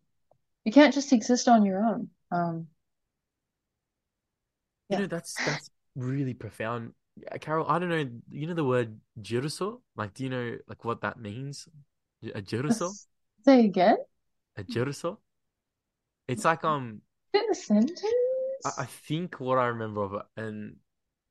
[0.65, 2.09] you can't just exist on your own.
[2.31, 2.67] Um,
[4.89, 6.93] You know, that's that's really profound.
[7.15, 9.81] Yeah, Carol, I don't know, you know the word jiruso?
[9.95, 11.67] Like, do you know like what that means?
[12.23, 12.97] A jiruso?
[13.45, 13.97] Say again.
[14.57, 15.17] A jiruso?
[16.27, 17.01] It's like um
[17.33, 18.03] In a sentence.
[18.65, 20.77] I, I think what I remember of it, and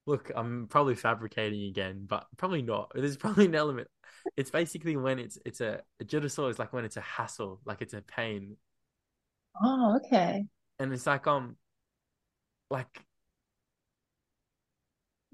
[0.09, 2.93] look, I'm probably fabricating again, but probably not.
[2.97, 3.89] There's probably an element.
[4.37, 7.83] It's basically when it's it's a, a jiruso is like when it's a hassle, like
[7.83, 8.57] it's a pain,
[9.63, 10.49] Oh, okay.
[10.79, 11.57] and it's like um
[12.71, 13.05] like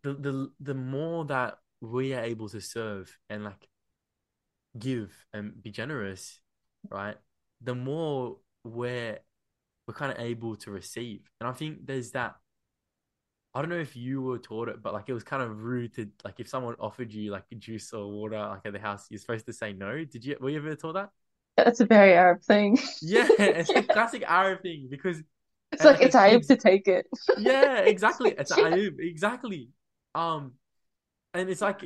[0.02, 3.68] the the the more that we are able to serve and like
[4.78, 6.40] give and be generous,
[6.90, 7.16] right?
[7.62, 9.18] The more we're
[9.86, 11.30] we're kind of able to receive.
[11.40, 12.36] And I think there's that.
[13.54, 15.94] I don't know if you were taught it, but like it was kind of rude
[15.94, 19.20] to like if someone offered you like juice or water like at the house, you're
[19.20, 20.04] supposed to say no.
[20.04, 21.10] Did you were you ever taught that?
[21.56, 22.78] That's a very Arab thing.
[23.00, 25.22] Yeah, it's a classic Arab thing because
[25.72, 27.06] It's like it's Arab kids, to take it.
[27.34, 28.34] yeah, exactly.
[28.38, 28.64] It's Yeah.
[28.64, 29.70] Ayub, exactly.
[30.14, 30.54] Um,
[31.34, 31.82] and it's like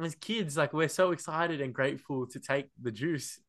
[0.00, 3.40] as kids, like we're so excited and grateful to take the juice,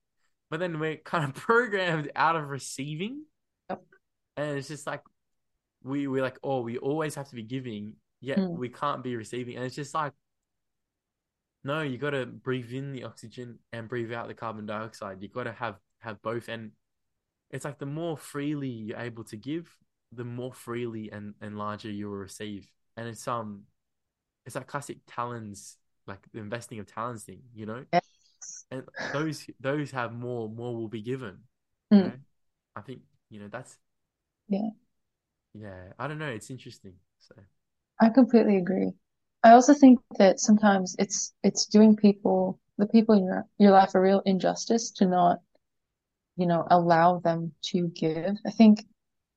[0.49, 3.25] but then we're kind of programmed out of receiving,
[3.69, 3.83] Yep.
[4.37, 5.01] and it's just like
[5.83, 8.57] we we're like, oh, we always have to be giving, yet Mm.
[8.57, 10.13] we can't be receiving, and it's just like,
[11.63, 15.21] no, you got to breathe in the oxygen and breathe out the carbon dioxide.
[15.21, 16.71] You got to have have both, and
[17.51, 19.69] it's like the more freely you're able to give,
[20.11, 22.69] the more freely and and larger you will receive.
[22.97, 23.63] And it's um,
[24.45, 27.85] it's that classic talents, like the investing of talents thing, you know.
[27.93, 28.65] Yes.
[28.71, 28.83] And
[29.13, 31.39] those those have more, more will be given.
[31.91, 32.03] You Mm.
[32.03, 32.13] know?
[32.75, 33.77] I think you know that's
[34.49, 34.69] Yeah.
[35.53, 35.93] Yeah.
[35.99, 36.27] I don't know.
[36.29, 36.93] It's interesting.
[37.19, 37.35] So
[37.99, 38.91] I completely agree.
[39.43, 43.95] I also think that sometimes it's it's doing people, the people in your your life
[43.95, 45.39] a real injustice to not,
[46.37, 48.37] you know, allow them to give.
[48.45, 48.85] I think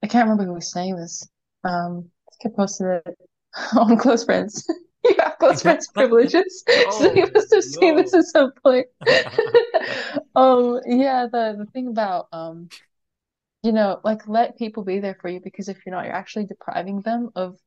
[0.02, 1.28] I can't remember who was saying this.
[1.64, 3.18] Um, I think I posted it
[3.76, 4.66] on Close Friends.
[5.04, 6.64] You have close friends privileges.
[6.90, 8.88] So you Oh, must have seen this at some point.
[10.34, 12.70] Um, yeah, the the thing about um,
[13.66, 16.46] you know, like let people be there for you because if you're not, you're actually
[16.46, 17.58] depriving them of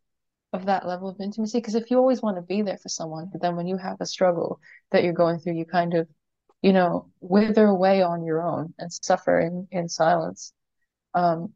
[0.54, 1.58] of that level of intimacy.
[1.58, 3.98] Because if you always want to be there for someone, but then when you have
[4.00, 4.62] a struggle
[4.92, 6.08] that you're going through, you kind of,
[6.62, 10.54] you know, wither away on your own and suffer in, in silence.
[11.14, 11.54] Um,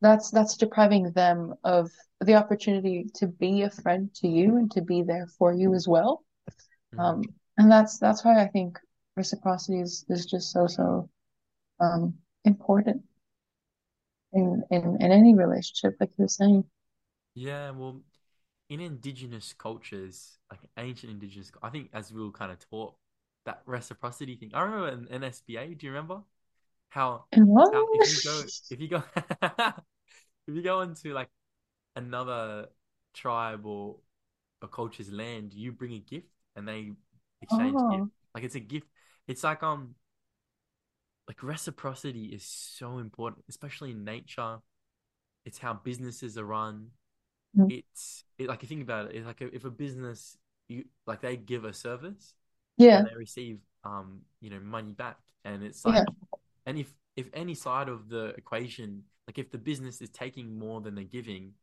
[0.00, 1.90] that's that's depriving them of
[2.20, 5.88] the opportunity to be a friend to you and to be there for you as
[5.88, 6.24] well.
[6.94, 7.00] Mm.
[7.00, 7.22] Um,
[7.58, 8.78] and that's that's why I think
[9.16, 11.10] reciprocity is, is just so so
[11.80, 12.14] um
[12.44, 13.02] important
[14.32, 16.64] in, in in any relationship, like you were saying.
[17.34, 18.02] Yeah, well,
[18.68, 22.94] in indigenous cultures, like ancient indigenous, I think as we were kind of taught
[23.46, 24.52] that reciprocity thing.
[24.54, 26.22] I remember in, in SBA, do you remember
[26.90, 27.26] how
[27.72, 29.02] how if you go if you go
[30.48, 31.30] if you go into like
[31.96, 32.68] another
[33.14, 33.98] tribe or
[34.62, 36.92] a culture's land, you bring a gift and they
[37.42, 38.08] exchange Oh, gift.
[38.34, 38.88] Like it's a gift.
[39.28, 39.94] It's like um
[41.30, 44.58] like reciprocity is so important, especially in nature.
[45.46, 46.88] It's how businesses are run.
[47.56, 50.38] mm, It's it, like you think about it, it's like if a business
[50.68, 52.34] you like they give a service
[52.76, 56.10] yeah, and they receive um you know money back, and it's yeah, like
[56.66, 60.80] and if if any side of the equation, like if the business is taking more
[60.82, 61.54] than they're giving,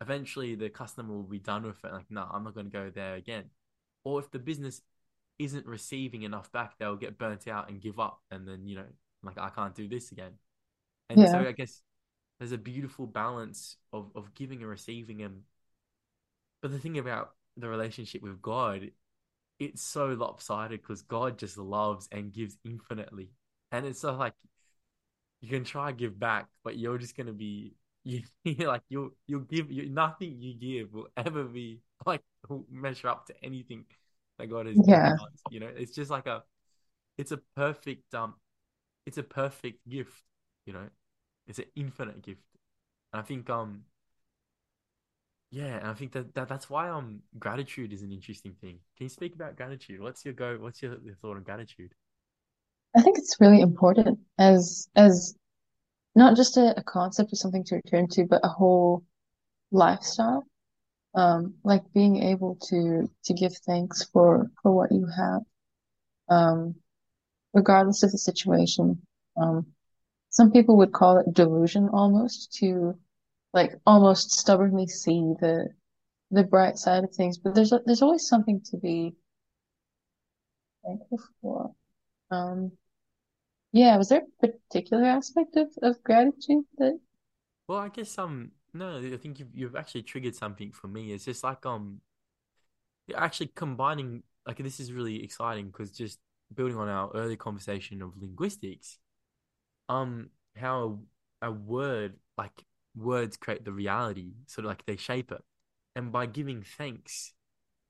[0.00, 1.92] eventually the customer will be done with it.
[1.92, 3.44] Like, no, I'm not going to go there again.
[4.04, 4.82] Or if the business
[5.38, 8.86] isn't receiving enough back, they'll get burnt out and give up, and then you know,
[9.22, 10.32] like I can't do this again.
[11.08, 11.82] And so I guess
[12.38, 15.42] there's a beautiful balance of of giving and receiving, and
[16.62, 18.90] but the thing about the relationship with God,
[19.58, 23.30] it's so lopsided because God just loves and gives infinitely,
[23.72, 24.34] and it's so like
[25.40, 29.70] you can try give back, but you're just gonna be you like you'll you'll give
[29.70, 32.22] you nothing you give will ever be like
[32.70, 33.84] measure up to anything
[34.38, 35.16] that God given yeah.
[35.50, 36.42] You know, it's just like a
[37.18, 38.34] it's a perfect um
[39.06, 40.22] it's a perfect gift,
[40.66, 40.88] you know.
[41.46, 42.42] It's an infinite gift.
[43.12, 43.82] And I think um
[45.50, 48.78] yeah, and I think that, that that's why um gratitude is an interesting thing.
[48.96, 50.00] Can you speak about gratitude?
[50.00, 51.92] What's your go what's your, your thought on gratitude?
[52.96, 55.36] I think it's really important as as
[56.14, 59.04] not just a, a concept or something to return to, but a whole
[59.70, 60.46] lifestyle.
[61.16, 65.42] Um, like being able to to give thanks for for what you have,
[66.28, 66.76] um,
[67.54, 69.02] regardless of the situation.
[69.36, 69.66] Um,
[70.30, 72.98] some people would call it delusion almost to
[73.54, 75.68] like almost stubbornly see the
[76.30, 79.14] the bright side of things, but there's there's always something to be
[80.84, 81.74] thankful for.
[82.30, 82.72] Um,
[83.72, 86.98] yeah, was there a particular aspect of, of gratitude that
[87.68, 91.12] Well, I guess um no, I think you've you've actually triggered something for me.
[91.12, 92.00] It's just like um
[93.16, 96.18] actually combining like this is really exciting because just
[96.54, 98.98] building on our early conversation of linguistics,
[99.88, 100.98] um how
[101.42, 102.64] a word like
[102.96, 105.42] words create the reality, sort of like they shape it.
[105.96, 107.34] And by giving thanks,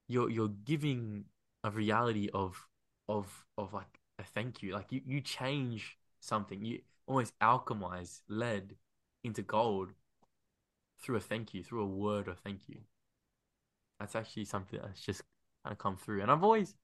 [0.08, 1.24] you're you're giving
[1.64, 2.66] a reality of
[3.08, 4.74] of of like a thank you.
[4.74, 6.64] Like you you change something.
[6.64, 8.76] You almost alchemize lead
[9.24, 9.90] into gold
[11.00, 12.80] through a thank you, through a word of thank you.
[14.00, 15.22] That's actually something that's just
[15.64, 16.22] kind of come through.
[16.22, 16.74] And I've always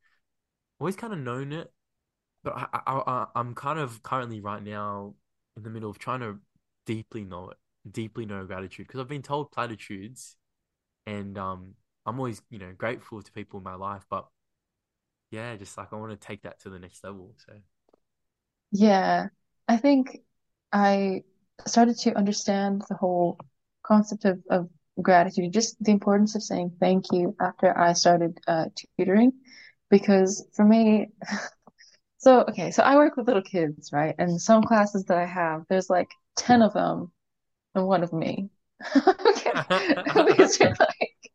[0.80, 1.72] always kind of known it,
[2.44, 5.14] but I, I, I I'm kind of currently right now
[5.56, 6.38] in the middle of trying to
[6.86, 7.58] deeply know it.
[7.92, 10.36] deeply know gratitude because I've been told platitudes,
[11.06, 11.74] and um,
[12.06, 14.26] I'm always you know grateful to people in my life, but
[15.30, 17.34] yeah, just like I want to take that to the next level.
[17.46, 17.54] So
[18.70, 19.28] Yeah,
[19.68, 20.18] I think
[20.72, 21.24] I
[21.66, 23.38] started to understand the whole
[23.82, 24.68] concept of, of
[25.00, 28.66] gratitude, just the importance of saying thank you after I started uh,
[28.98, 29.32] tutoring.
[29.90, 31.08] Because for me,
[32.18, 34.14] so okay, so I work with little kids, right?
[34.18, 37.12] And some classes that I have, there's like 10 of them
[37.74, 38.50] and one of me.
[38.96, 39.52] Okay.
[40.26, 41.32] Because you're like,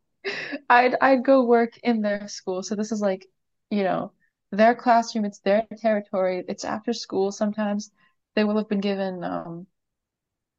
[0.69, 2.63] I'd I'd go work in their school.
[2.63, 3.25] So this is like,
[3.69, 4.11] you know,
[4.51, 6.43] their classroom, it's their territory.
[6.47, 7.31] It's after school.
[7.31, 7.91] Sometimes
[8.35, 9.67] they will have been given um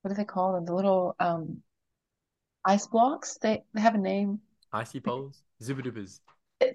[0.02, 0.64] what do they call them?
[0.64, 1.62] The little um
[2.68, 3.38] ice blocks.
[3.38, 4.40] They they have a name.
[4.72, 6.20] icy poles, Zooper Doopers.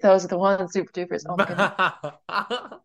[0.02, 1.24] Those are the ones, Zooper Doopers.
[1.28, 1.72] Oh my goodness.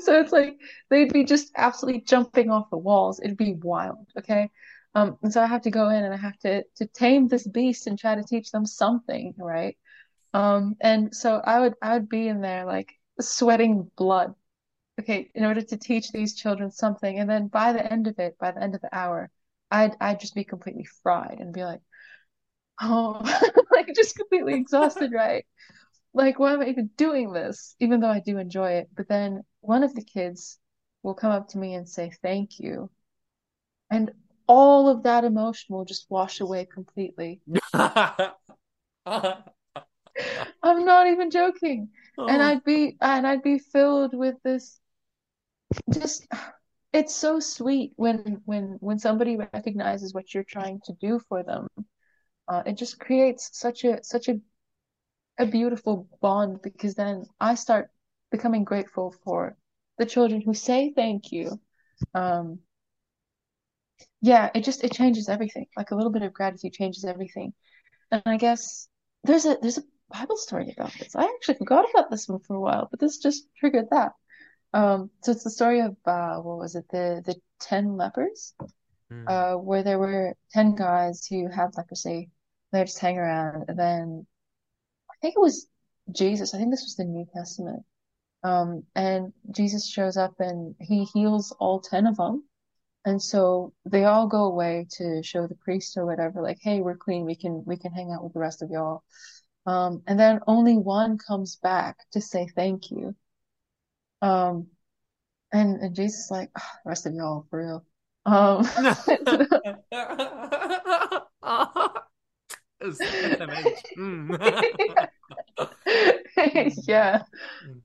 [0.00, 0.60] So it's like
[0.90, 3.20] they'd be just absolutely jumping off the walls.
[3.20, 4.50] It'd be wild, okay?
[4.94, 7.46] Um, and so I have to go in and I have to to tame this
[7.46, 9.76] beast and try to teach them something, right?
[10.34, 14.34] Um, and so I would I would be in there like sweating blood,
[15.00, 17.18] okay, in order to teach these children something.
[17.20, 19.30] And then by the end of it, by the end of the hour,
[19.70, 21.82] I'd I'd just be completely fried and be like,
[22.80, 23.20] oh,
[23.72, 25.44] like just completely exhausted, right?
[26.12, 27.74] Like, why am I even doing this?
[27.80, 28.88] Even though I do enjoy it.
[28.96, 30.58] But then one of the kids
[31.02, 32.90] will come up to me and say thank you.
[33.90, 34.12] And
[34.46, 37.40] all of that emotion will just wash away completely.
[37.74, 38.34] I'm
[40.84, 41.90] not even joking.
[42.16, 42.46] And Oh.
[42.46, 44.78] I'd be and I'd be filled with this
[45.92, 46.26] just
[46.92, 51.66] it's so sweet when when when somebody recognizes what you're trying to do for them.
[52.48, 54.40] Uh, it just creates such a such a,
[55.38, 57.90] a beautiful bond because then I start
[58.30, 59.56] becoming grateful for
[59.98, 61.60] the children who say thank you.
[62.14, 62.60] Um,
[64.20, 65.66] yeah, it just it changes everything.
[65.76, 67.52] Like a little bit of gratitude changes everything.
[68.10, 68.88] And I guess
[69.24, 71.16] there's a there's a Bible story about this.
[71.16, 74.12] I actually forgot about this one for a while, but this just triggered that.
[74.72, 76.86] Um, so it's the story of uh, what was it?
[76.90, 78.54] The the ten lepers,
[79.28, 79.54] Mm.
[79.54, 82.30] uh, where there were ten guys who had leprosy.
[82.72, 84.26] They just hang around, and then
[85.10, 85.68] I think it was
[86.12, 86.54] Jesus.
[86.54, 87.84] I think this was the New Testament.
[88.42, 92.44] Um, and Jesus shows up and he heals all ten of them.
[93.06, 96.96] And so they all go away to show the priest or whatever, like, hey, we're
[96.96, 97.24] clean.
[97.24, 99.02] We can we can hang out with the rest of y'all.
[99.66, 103.14] Um, and then only one comes back to say thank you.
[104.22, 104.68] Um,
[105.52, 107.84] and, and Jesus like, "Ah, the rest of y'all, for real.
[108.26, 108.66] Um,
[113.96, 114.36] Mm.
[116.86, 117.22] yeah.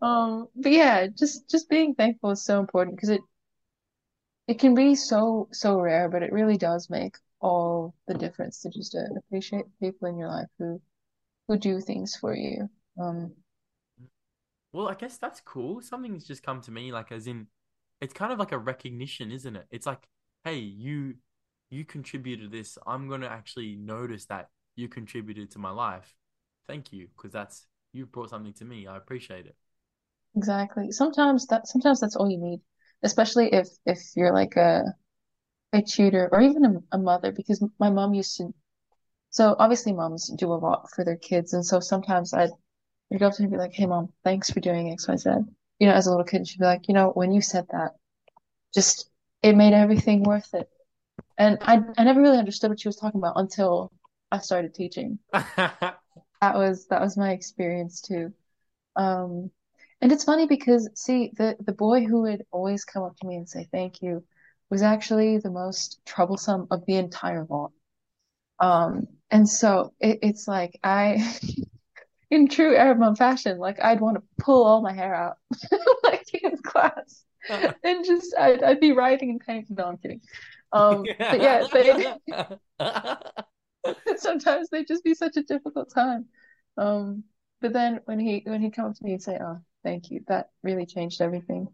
[0.02, 3.22] Um, but yeah, just just being thankful is so important because it
[4.48, 8.70] it can be so so rare, but it really does make all the difference to
[8.70, 10.82] just uh, appreciate people in your life who
[11.48, 12.70] who do things for you.
[13.00, 13.36] Um,
[14.72, 15.82] Well, I guess that's cool.
[15.82, 17.48] Something's just come to me, like as in,
[18.02, 19.68] it's kind of like a recognition, isn't it?
[19.72, 20.08] It's like,
[20.44, 21.16] hey, you
[21.70, 22.78] you contributed this.
[22.88, 26.16] I'm gonna actually notice that you contributed to my life.
[26.68, 28.88] Thank you, because that's you've brought something to me.
[28.88, 29.56] I appreciate it.
[30.36, 30.92] exactly.
[30.92, 32.62] Sometimes that sometimes that's all you need,
[33.04, 34.84] especially if if you're like a
[35.74, 38.54] a tutor or even a, a mother, because my mom used to.
[39.32, 42.52] So obviously, moms do a lot for their kids, and so sometimes I'd,
[43.14, 45.18] I'd go up to her and be like, "Hey, mom, thanks for doing X, Y,
[45.18, 45.30] Z."
[45.80, 47.94] You know, as a little kid, she'd be like, "You know, when you said that,
[48.74, 49.10] just
[49.42, 50.70] it made everything worth it."
[51.38, 53.92] And I I never really understood what she was talking about until
[54.32, 55.20] I started teaching.
[56.42, 58.34] That was that was my experience too.
[58.96, 59.52] Um,
[60.02, 63.36] and it's funny because see, the the boy who would always come up to me
[63.36, 64.24] and say thank you
[64.70, 67.72] was actually the most troublesome of the entire lot.
[68.60, 71.36] Um, and so it, it's like I,
[72.32, 75.38] in true Arab mom fashion, like I'd want to pull all my hair out,
[76.04, 77.24] like in class,
[77.84, 79.76] and just I'd, I'd be writing and painting.
[79.78, 80.22] No, I'm kidding.
[80.72, 82.14] Um, but yeah, they
[84.18, 86.26] sometimes they just be such a difficult time.
[86.78, 87.24] Um,
[87.62, 90.24] but then when he when he'd come up to me and say, "Oh, thank you,"
[90.28, 91.68] that really changed everything.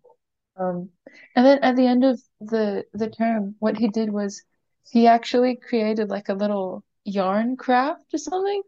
[0.58, 0.90] Um,
[1.36, 4.44] and then at the end of the the term, what he did was
[4.90, 8.64] he actually created like a little yarn craft or something,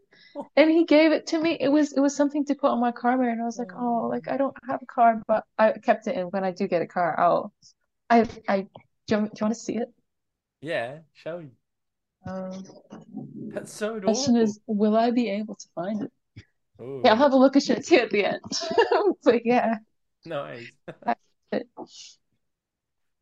[0.56, 1.58] and he gave it to me.
[1.60, 3.72] It was it was something to put on my car mirror, and I was like,
[3.76, 6.16] oh, like I don't have a car, but I kept it.
[6.16, 7.52] And when I do get a car, I'll
[8.10, 8.68] I I do
[9.10, 9.88] you, want- do you want to see it?
[10.60, 11.50] Yeah, show you.
[12.26, 12.64] Um,
[13.54, 16.12] That's so question is, will I be able to find it?
[17.02, 18.42] Yeah, I'll Oh, have a look at it too at the end.
[19.24, 19.76] But yeah,
[20.24, 20.70] nice.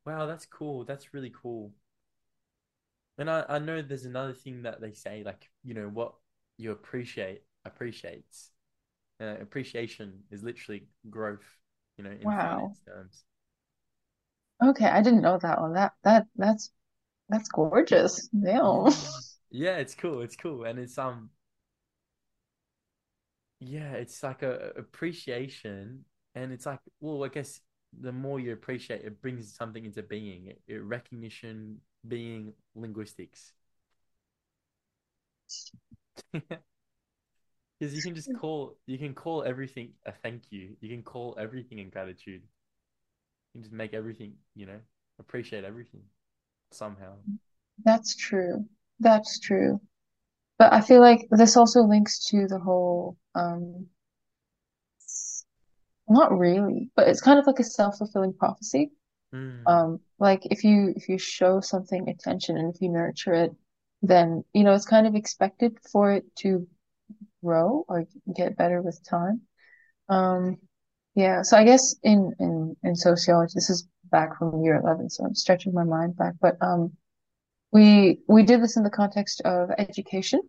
[0.06, 0.84] Wow, that's cool.
[0.84, 1.74] That's really cool.
[3.18, 6.14] And I, I know there's another thing that they say, like, you know, what
[6.58, 8.50] you appreciate appreciates.
[9.20, 11.44] Uh, appreciation is literally growth,
[11.98, 12.76] you know, in Wow.
[12.86, 13.24] terms.
[14.62, 15.72] Okay, I didn't know that one.
[15.74, 16.70] That that that's
[17.30, 18.28] that's gorgeous.
[18.28, 18.86] Damn.
[19.50, 19.78] Yeah.
[19.78, 20.20] It's cool.
[20.22, 20.64] It's cool.
[20.64, 21.30] And it's um
[23.60, 27.60] yeah, it's like a, a appreciation and it's like, well, I guess
[27.98, 30.48] the more you appreciate it brings something into being.
[30.48, 33.52] It, it recognition, being, linguistics.
[37.78, 40.76] Because you can just call you can call everything a thank you.
[40.80, 42.42] You can call everything in gratitude.
[42.42, 44.80] You can just make everything, you know,
[45.18, 46.00] appreciate everything
[46.70, 47.12] somehow.
[47.84, 48.64] That's true.
[49.00, 49.80] That's true.
[50.58, 53.88] But I feel like this also links to the whole um
[56.08, 58.92] not really, but it's kind of like a self-fulfilling prophecy.
[59.36, 63.52] Mm, Um, like if you if you show something attention and if you nurture it,
[64.02, 66.66] then you know it's kind of expected for it to
[67.44, 68.06] grow or
[68.36, 69.42] get better with time.
[70.08, 70.58] Um,
[71.14, 75.24] yeah, so I guess in in in sociology, this is back from year 11, so
[75.24, 76.92] I'm stretching my mind back, but um
[77.72, 80.40] we we did this in the context of education.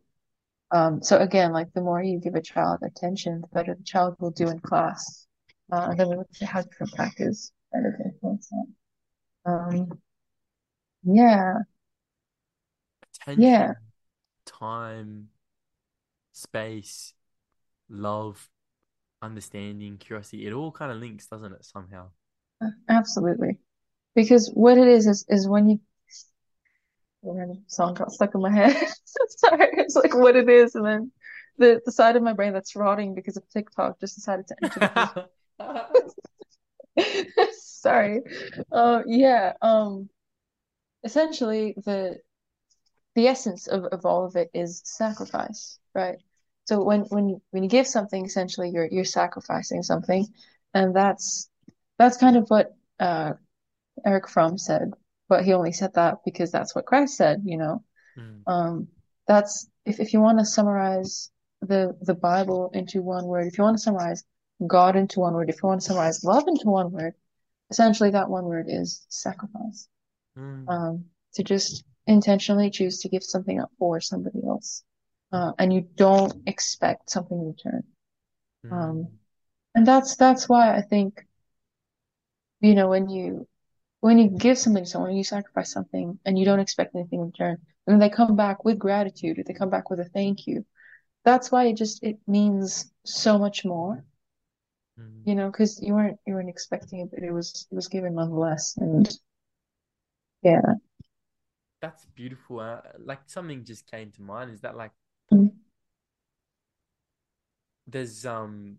[0.71, 4.15] Um, so again, like the more you give a child attention, the better the child
[4.19, 5.27] will do in class.
[5.71, 9.51] Uh, and then we looked at how different factors kind of influence that.
[9.51, 9.99] Um,
[11.03, 11.53] yeah,
[13.35, 13.75] yeah, attention,
[14.45, 15.27] time,
[16.33, 17.13] space,
[17.89, 18.49] love,
[19.21, 20.47] understanding, curiosity.
[20.47, 22.09] It all kind of links, doesn't it, somehow?
[22.89, 23.59] absolutely.
[24.15, 25.79] Because what it is is is when you
[27.23, 28.75] random song got stuck in my head.
[29.27, 31.11] Sorry, it's like what it is, and then
[31.57, 35.27] the the side of my brain that's rotting because of TikTok just decided to enter.
[37.87, 38.21] Sorry.
[38.71, 39.53] Uh, yeah.
[39.61, 40.09] Um.
[41.03, 42.17] Essentially, the
[43.15, 46.17] the essence of, of all of it is sacrifice, right?
[46.65, 50.27] So when when you, when you give something, essentially you're you're sacrificing something,
[50.73, 51.49] and that's
[51.97, 53.33] that's kind of what uh
[54.05, 54.91] Erich Fromm said,
[55.29, 57.83] but he only said that because that's what Christ said, you know.
[58.17, 58.87] Mm, Um,
[59.27, 61.31] that's if if you want to summarize
[61.61, 64.23] the the Bible into one word, if you want to summarize
[64.65, 67.15] God into one word, if you want to summarize love into one word,
[67.69, 69.87] essentially that one word is sacrifice.
[70.37, 74.83] mm, Um, to just intentionally choose to give something up for somebody else.
[75.31, 77.83] Uh, and you don't expect something in return.
[78.71, 79.07] Um, mm,
[79.75, 81.25] and that's that's why I think,
[82.61, 83.47] you know, when you
[84.01, 87.27] when you give something to someone, you sacrifice something and you don't expect anything in
[87.27, 90.47] return, and then they come back with gratitude, or they come back with a thank
[90.47, 90.65] you.
[91.25, 94.03] That's why it just it means so much more.
[95.25, 98.15] You know, because you weren't you weren't expecting it, but it was it was given
[98.15, 98.75] nonetheless.
[98.77, 99.09] And
[100.41, 100.77] yeah.
[101.81, 102.59] That's beautiful.
[102.59, 104.91] Uh, like something just came to mind is that like
[105.31, 105.51] Mm.
[107.87, 108.77] there's um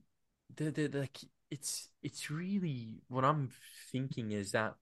[0.56, 1.18] the the like
[1.50, 3.50] it's it's really what I'm
[3.90, 4.74] thinking is that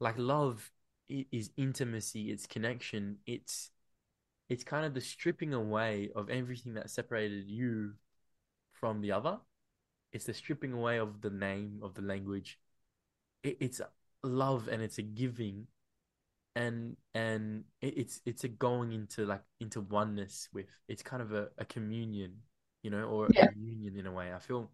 [0.00, 0.70] like love
[1.08, 3.70] is intimacy, it's connection, it's
[4.48, 7.94] it's kind of the stripping away of everything that separated you
[8.72, 9.38] from the other.
[10.12, 12.58] It's the stripping away of the name of the language.
[13.42, 13.80] It, it's
[14.22, 15.66] love and it's a giving
[16.54, 21.32] and and it, it's it's a going into like into oneness with it's kind of
[21.32, 22.34] a, a communion,
[22.82, 24.32] you know, or a union in a way.
[24.32, 24.70] I feel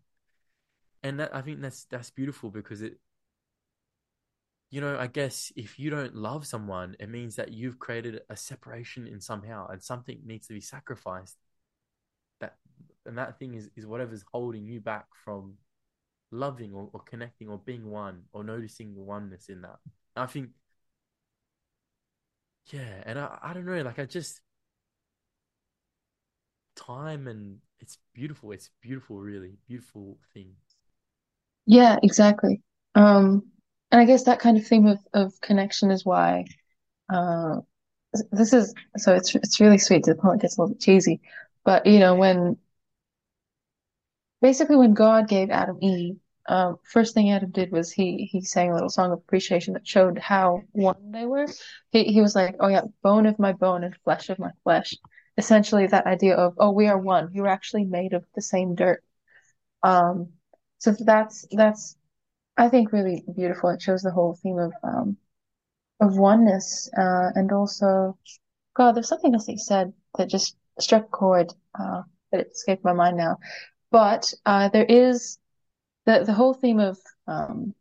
[1.03, 2.99] and that I think that's that's beautiful because it
[4.71, 8.37] you know, I guess if you don't love someone, it means that you've created a
[8.37, 11.39] separation in somehow and something needs to be sacrificed.
[13.09, 15.55] And that thing is is whatever's holding you back from
[16.31, 19.79] loving or, or connecting or being one or noticing the oneness in that.
[20.17, 20.51] I think
[22.73, 24.41] yeah, and I, I don't know, like I just
[26.77, 28.53] time and it's beautiful.
[28.53, 30.53] It's beautiful, really beautiful thing.
[31.67, 32.63] Yeah, exactly.
[32.95, 33.45] Um,
[33.91, 36.45] and I guess that kind of theme of, of connection is why
[37.13, 37.57] uh,
[38.33, 40.83] this is so it's it's really sweet to the point it gets a little bit
[40.83, 41.21] cheesy,
[41.65, 42.57] but you know when
[44.41, 46.17] basically when God gave Adam Eve,
[46.49, 49.87] um, first thing Adam did was he he sang a little song of appreciation that
[49.87, 51.47] showed how one they were.
[51.91, 54.95] He he was like, oh yeah, bone of my bone and flesh of my flesh.
[55.37, 57.31] Essentially, that idea of oh we are one.
[57.35, 59.05] You were actually made of the same dirt.
[59.83, 60.31] Um,
[60.79, 61.97] so that's that's
[62.57, 63.71] I think really beautiful.
[63.71, 65.17] It shows the whole theme of um
[66.01, 68.19] of oneness, uh, and also
[68.75, 68.93] God.
[68.95, 72.03] There's something else that you said that just struck a chord, uh,
[72.33, 73.39] it escaped my mind now.
[73.91, 75.39] But uh, there is
[76.07, 77.75] the the whole theme of um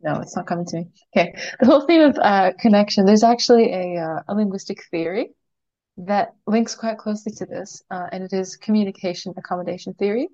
[0.00, 0.88] No, it's not coming to me.
[1.16, 1.34] Okay.
[1.60, 5.30] The whole theme of uh, connection, there's actually a, uh, a linguistic theory
[5.98, 10.28] that links quite closely to this, uh, and it is communication accommodation theory.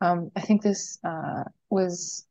[0.00, 2.26] Um, I think this uh, was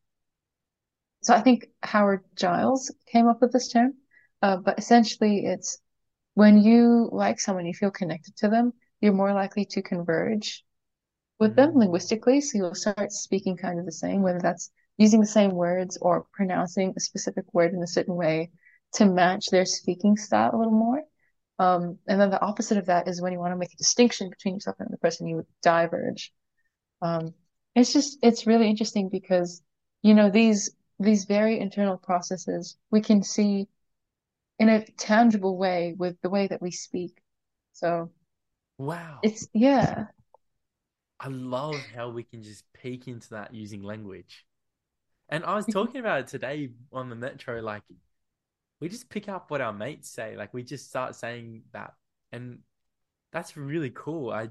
[1.21, 1.33] so.
[1.33, 3.93] I think Howard Giles came up with this term,
[4.41, 5.79] uh, but essentially, it's
[6.35, 8.73] when you like someone, you feel connected to them,
[9.05, 10.65] you're more likely to converge
[11.39, 11.79] with them Mm.
[11.81, 12.41] linguistically.
[12.41, 16.25] So you'll start speaking kind of the same, whether that's using the same words or
[16.33, 18.51] pronouncing a specific word in a certain way
[18.93, 21.03] to match their speaking style a little more.
[21.59, 24.29] Um, and then the opposite of that is when you want to make a distinction
[24.29, 26.33] between yourself and the person, you would diverge.
[27.01, 27.33] Um,
[27.75, 29.61] it's just, it's really interesting because,
[30.01, 33.67] you know, these, these very internal processes we can see
[34.59, 37.21] in a tangible way with the way that we speak.
[37.73, 38.11] So
[38.77, 39.19] Wow.
[39.21, 40.05] it's, yeah,
[41.19, 44.45] I love how we can just peek into that using language.
[45.29, 47.83] And I was talking about it today on the metro, like
[48.79, 51.93] we just pick up what our mates say, like we just start saying that.
[52.31, 52.59] And
[53.31, 54.31] that's really cool.
[54.31, 54.49] I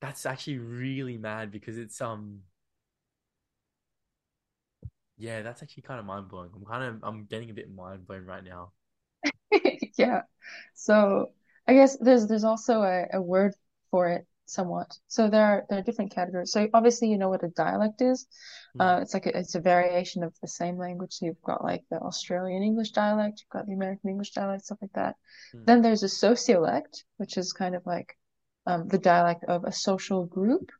[0.00, 2.40] that's actually really mad because it's um
[5.16, 6.50] yeah, that's actually kind of mind blowing.
[6.54, 8.72] I'm kind of I'm getting a bit mind blown right now.
[9.98, 10.22] yeah.
[10.74, 11.32] So
[11.68, 13.54] I guess there's there's also a, a word
[13.92, 14.98] for it somewhat.
[15.06, 16.52] So there are there are different categories.
[16.52, 18.26] So obviously you know what a dialect is.
[18.74, 21.14] Hmm, Uh, it's like a, it's a variation of the same language.
[21.14, 24.78] So you've got like the Australian English dialect, you've got the American English dialect, stuff
[24.82, 25.16] like that.
[25.52, 25.68] hmm.
[25.68, 28.16] Then there's a sociolect, which is kind of like
[28.66, 30.70] um, the dialect of a social group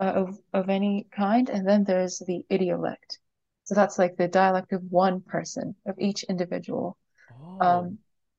[0.00, 1.48] uh, of of any kind.
[1.50, 3.18] And then there's the idiolect.
[3.64, 6.96] So that's like the dialect of one person, of each individual.
[7.30, 7.98] Oh, Um,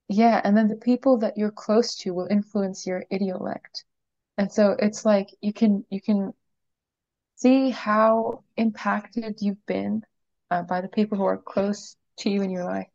[0.10, 3.84] yeah, and then the people that you're close to will influence your idiolect.
[4.38, 6.34] And so it's like you can you can
[7.36, 10.04] see how impacted you've been
[10.52, 12.88] uh, by the people who are close to you in your life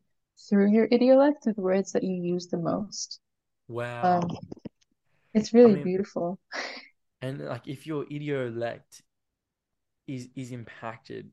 [0.48, 3.20] through your idiolect, through the words that you use the most.
[4.02, 4.28] Um, wow.
[5.32, 6.38] it's I really mean, beautiful.
[7.22, 9.02] and like if your idiolect
[10.08, 11.30] is is impacted,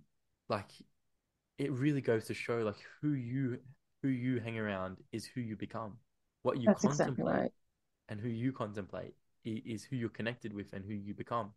[0.48, 0.70] like
[1.58, 3.60] it really goes to show like who you
[4.02, 5.98] who you hang around is who you become.
[6.44, 7.52] What you That's exactly contemplate right.
[8.10, 9.14] and who you contemplate
[9.46, 11.52] is who you're connected with and who you become.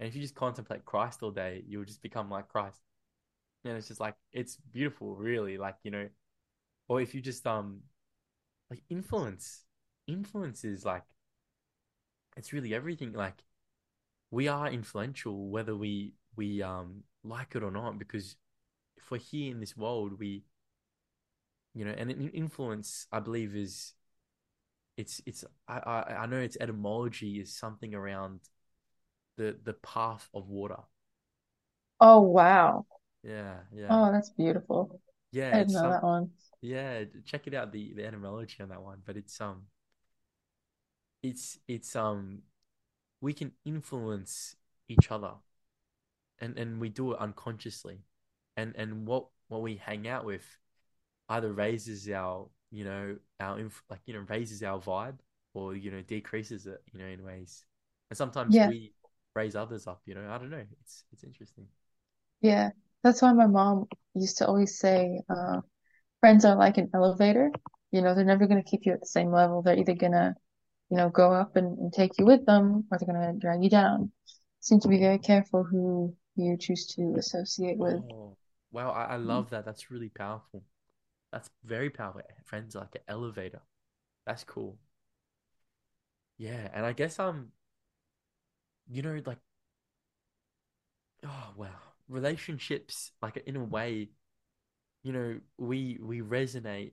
[0.00, 2.80] And if you just contemplate Christ all day, you'll just become like Christ.
[3.64, 5.58] And it's just like it's beautiful, really.
[5.58, 6.08] Like, you know,
[6.88, 7.80] or if you just um
[8.70, 9.64] like influence.
[10.06, 11.04] Influence is like
[12.36, 13.12] it's really everything.
[13.12, 13.44] Like
[14.30, 18.36] we are influential whether we we um like it or not, because
[18.96, 20.44] if we're here in this world, we
[21.78, 23.94] you know, and an influence I believe is
[24.96, 28.40] it's it's I, I I know its etymology is something around
[29.36, 30.78] the the path of water.
[32.00, 32.86] Oh, wow.
[33.22, 33.98] Yeah, yeah.
[33.98, 35.00] Oh, that's beautiful.
[35.30, 36.30] Yeah, I didn't know some that one.
[36.62, 39.66] yeah, check it out the the etymology on that one, but it's um
[41.22, 42.42] it's it's um
[43.20, 44.56] we can influence
[44.88, 45.32] each other
[46.40, 48.00] and and we do it unconsciously.
[48.56, 50.44] And and what what we hang out with
[51.28, 55.18] either raises our, you know, our inf like you know, raises our vibe
[55.54, 57.64] or you know, decreases it, you know, in ways.
[58.10, 58.92] And sometimes Yeah, we
[59.34, 60.28] raise others up, you know.
[60.30, 60.64] I don't know.
[60.82, 61.66] It's it's interesting.
[62.40, 62.70] yeah.
[63.02, 65.60] That's why my mom used to always say, uh,
[66.20, 67.50] friends are like an elevator.
[67.92, 69.62] You know, they're never going to keep you at the same level.
[69.62, 70.34] They're either going to,
[70.90, 73.64] you know, go up and, and take you with them, or they're going to drag
[73.64, 74.12] you down.
[74.60, 78.02] Seem to be very careful who you choose to associate with.
[78.02, 78.36] Oh,
[78.70, 78.90] wow.
[78.90, 79.64] I, I love that.
[79.64, 80.64] That's really powerful.
[81.32, 82.22] That's very powerful.
[82.44, 83.62] Friends are like an elevator.
[84.26, 84.78] That's cool.
[86.38, 87.52] Yeah, and I guess um,
[88.88, 89.38] you know, like
[91.24, 91.68] oh wow,
[92.08, 94.08] relationships like in a way,
[95.04, 96.92] you know, we we resonate,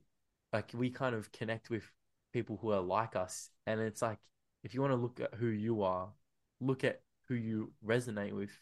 [0.52, 1.84] like we kind of connect with
[2.32, 4.18] people who are like us, and it's like
[4.64, 6.10] if you want to look at who you are,
[6.60, 8.52] look at who you resonate with,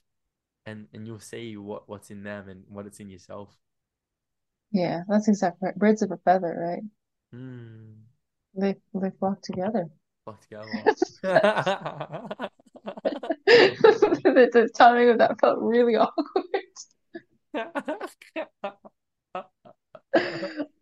[0.66, 3.56] and and you'll see what what's in them and what it's in yourself.
[4.74, 5.76] Yeah, that's exactly right.
[5.76, 6.82] Birds of a feather, right?
[7.32, 7.92] Hmm.
[8.54, 9.88] They they flock together.
[10.24, 10.68] Flock together.
[14.24, 16.34] The, the timing of that felt really awkward.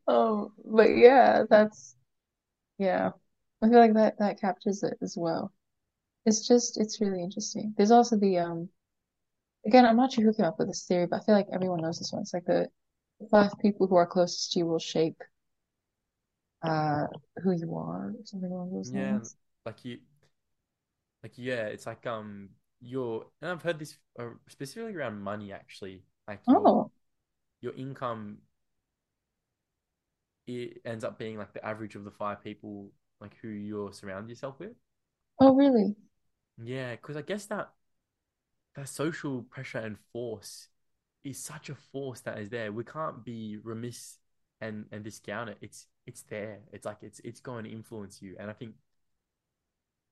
[0.08, 1.96] Um, but yeah, that's
[2.78, 3.10] yeah.
[3.62, 5.52] I feel like that that captures it as well.
[6.26, 7.74] It's just it's really interesting.
[7.76, 8.68] There's also the um
[9.66, 11.82] again, I'm not sure who came up with this theory, but I feel like everyone
[11.82, 12.22] knows this one.
[12.22, 12.68] It's like the
[13.30, 15.22] five people who are closest to you will shape
[16.62, 17.06] uh
[17.42, 19.36] who you are something along those Yeah, lines.
[19.64, 19.98] like you,
[21.22, 22.50] like yeah, it's like um,
[22.80, 26.02] you're, and I've heard this uh, specifically around money actually.
[26.28, 26.90] Like you're, Oh.
[27.60, 28.38] your income
[30.46, 32.90] it ends up being like the average of the five people
[33.20, 34.72] like who you're surround yourself with.
[35.38, 35.94] Oh, really?
[36.62, 37.72] Yeah, because I guess that
[38.74, 40.68] that social pressure and force
[41.24, 42.72] is such a force that is there.
[42.72, 44.18] We can't be remiss
[44.60, 45.58] and and discount it.
[45.60, 46.60] It's it's there.
[46.72, 48.36] It's like it's it's going to influence you.
[48.38, 48.74] And I think,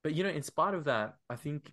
[0.02, 1.72] but you know, in spite of that, I think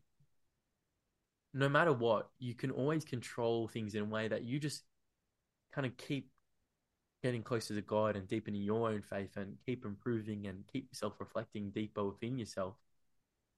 [1.53, 4.84] no matter what, you can always control things in a way that you just
[5.73, 6.30] kind of keep
[7.23, 11.19] getting closer to God and deepening your own faith and keep improving and keep self
[11.19, 12.76] reflecting deeper within yourself.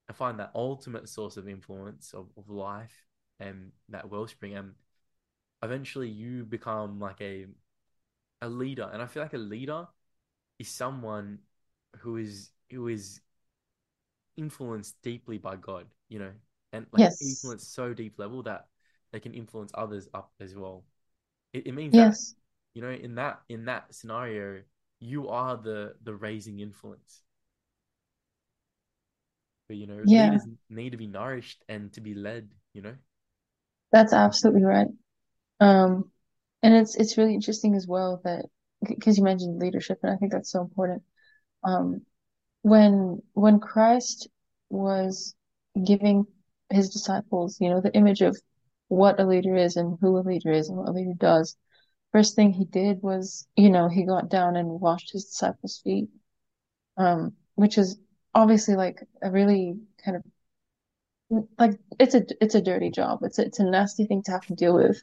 [0.09, 3.05] I find that ultimate source of influence of, of life
[3.39, 4.55] and that wellspring.
[4.55, 4.73] And
[5.63, 7.47] eventually you become like a
[8.41, 8.89] a leader.
[8.93, 9.87] And I feel like a leader
[10.59, 11.39] is someone
[11.99, 13.21] who is who is
[14.37, 16.31] influenced deeply by God, you know,
[16.73, 17.19] and like Yes.
[17.19, 18.67] influenced so deep level that
[19.11, 20.83] they can influence others up as well.
[21.53, 22.35] It, it means that Yes.
[22.73, 24.63] you know in that in that scenario
[24.99, 27.23] you are the the raising influence
[29.67, 30.39] but you know Yeah.
[30.39, 32.95] leaders need to be nourished and to be led you know
[33.91, 34.87] That's absolutely right.
[35.59, 36.11] Um,
[36.63, 38.45] and it's it's really interesting as well that
[38.87, 41.03] because you mentioned leadership, and I think that's so important.
[41.63, 42.03] Um,
[42.63, 44.29] when when Christ
[44.69, 45.35] was
[45.85, 46.25] giving
[46.71, 48.37] his disciples, you know, the image of
[48.89, 51.55] what a leader is and who a leader is and what a leader does,
[52.13, 56.09] first thing he did was, you know, he got down and washed his disciples' feet,
[56.97, 57.99] um, which is
[58.35, 60.23] obviously like a really kind of
[61.57, 63.19] like it's a it's a dirty job.
[63.23, 65.01] It's a, it's a nasty thing to have to deal with.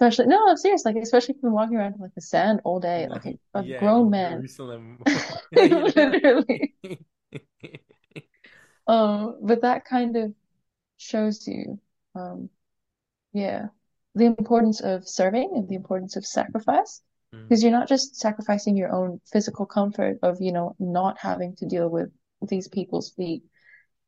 [0.00, 0.84] Especially, no, I'm serious.
[0.84, 3.64] Like, especially if you're walking around in like the sand all day, like a, a
[3.64, 4.48] yeah grown man,
[5.52, 6.74] literally.
[8.86, 10.34] Um, but that kind of
[10.96, 11.78] shows you,
[12.14, 12.48] um,
[13.32, 13.66] yeah,
[14.14, 17.02] the importance of serving and the importance of sacrifice.
[17.34, 21.56] Mm, Because you're not just sacrificing your own physical comfort of, you know, not having
[21.56, 22.10] to deal with
[22.42, 23.42] these people's feet.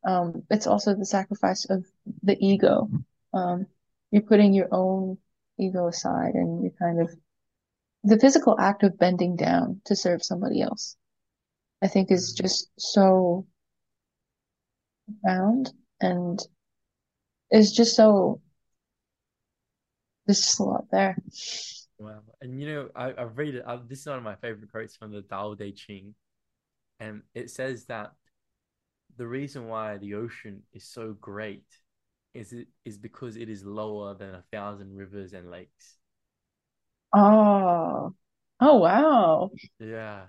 [0.04, 1.86] Um, it's also the sacrifice of
[2.22, 2.88] the ego.
[3.34, 3.66] Um,
[4.10, 5.18] you're putting your own
[5.60, 7.14] ego aside and you're kind of
[8.02, 10.96] the physical act of bending down to serve somebody else,
[11.82, 12.42] I think is mm.
[12.42, 13.46] just so
[15.22, 16.40] profound and
[17.50, 18.40] is just so,
[20.26, 21.16] there's just a lot there.
[21.98, 24.70] wow and you know I, i've read it I, this is one of my favorite
[24.70, 26.14] quotes from the Tao Te Ching
[27.00, 28.12] and it says that
[29.16, 31.66] the reason why the ocean is so great
[32.34, 35.98] is it is because it is lower than a thousand rivers and lakes.
[37.12, 38.14] Oh,
[38.60, 39.50] oh wow.
[39.78, 40.28] Yeah.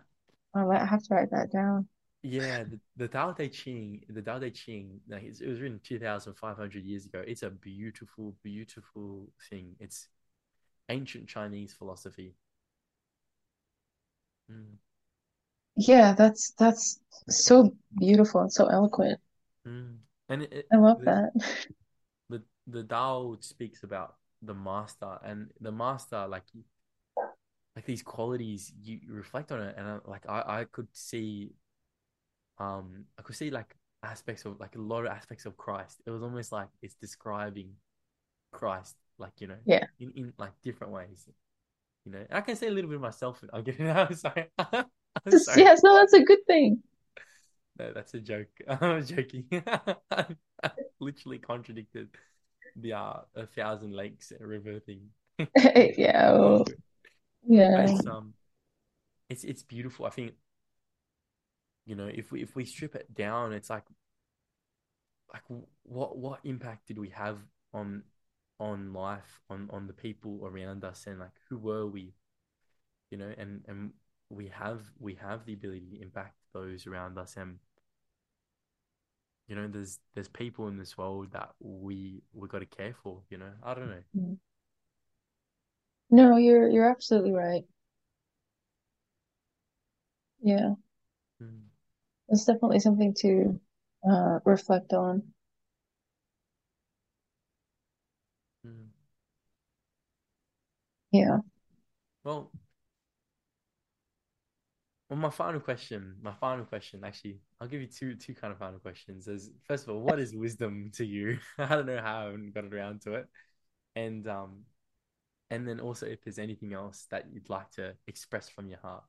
[0.53, 1.89] I might have to write that down.
[2.23, 5.79] Yeah, the, the Tao Te Ching, the Tao Te Ching, like it's, it was written
[5.83, 7.23] 2,500 years ago.
[7.25, 9.75] It's a beautiful, beautiful thing.
[9.79, 10.07] It's
[10.89, 12.35] ancient Chinese philosophy.
[14.51, 14.77] Mm,
[15.75, 19.19] Yeah, that's that's so beautiful and so eloquent.
[19.67, 19.97] mm.
[20.29, 21.31] And it, it, I love the, that.
[22.67, 26.43] the Tao speaks about the master, and the master, like
[27.75, 31.51] like these qualities, you, you reflect on it, and I, like I I could see
[32.59, 36.01] um I could see like aspects of like a lot of aspects of Christ.
[36.05, 37.71] It was almost like it's describing
[38.51, 39.85] Christ, like you know, Yeah.
[39.99, 41.29] in, in like different ways.
[42.05, 43.43] You know, and I can say a little bit of myself.
[43.53, 43.89] I'm getting.
[43.91, 44.47] I'm sorry.
[44.59, 45.61] I'm sorry.
[45.61, 46.81] Yes, no, that's a good thing.
[47.79, 48.49] No, that's a joke.
[48.67, 49.45] I'm joking.
[50.99, 52.09] Literally contradicted
[52.75, 55.09] the uh, a thousand lakes and river thing.
[55.97, 56.65] Yeah, well,
[57.47, 57.81] yeah.
[57.87, 58.33] it's um,
[59.29, 60.05] it's it's beautiful.
[60.05, 60.33] I think
[61.85, 63.85] you know if we if we strip it down, it's like
[65.33, 65.43] like
[65.83, 67.39] what what impact did we have
[67.73, 68.03] on
[68.59, 72.13] on life on on the people around us and like who were we
[73.09, 73.91] you know and and
[74.29, 77.57] we have we have the ability to impact those around us and
[79.51, 83.21] you know there's there's people in this world that we we got to care for
[83.31, 84.37] you know I don't know Mm.
[86.11, 87.65] No, you're you're absolutely right.
[90.41, 90.75] Yeah,
[91.41, 91.71] Mm,
[92.29, 93.59] it's definitely something to
[94.09, 95.33] uh reflect on.
[98.65, 98.91] mm.
[101.11, 101.39] Yeah.
[102.23, 102.51] well
[105.11, 108.59] well my final question my final question actually I'll give you two two kind of
[108.59, 112.21] final questions as first of all what is wisdom to you I don't know how
[112.21, 113.27] I haven't got around to it
[113.97, 114.61] and um
[115.51, 119.03] and then also if there's anything else that you'd like to express from your heart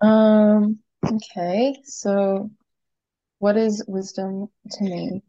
[0.00, 1.76] Um, okay.
[1.84, 2.50] So
[3.38, 5.22] what is wisdom to me?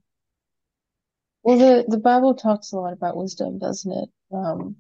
[1.44, 4.10] Well, the the Bible talks a lot about wisdom, doesn't it?
[4.34, 4.76] Um,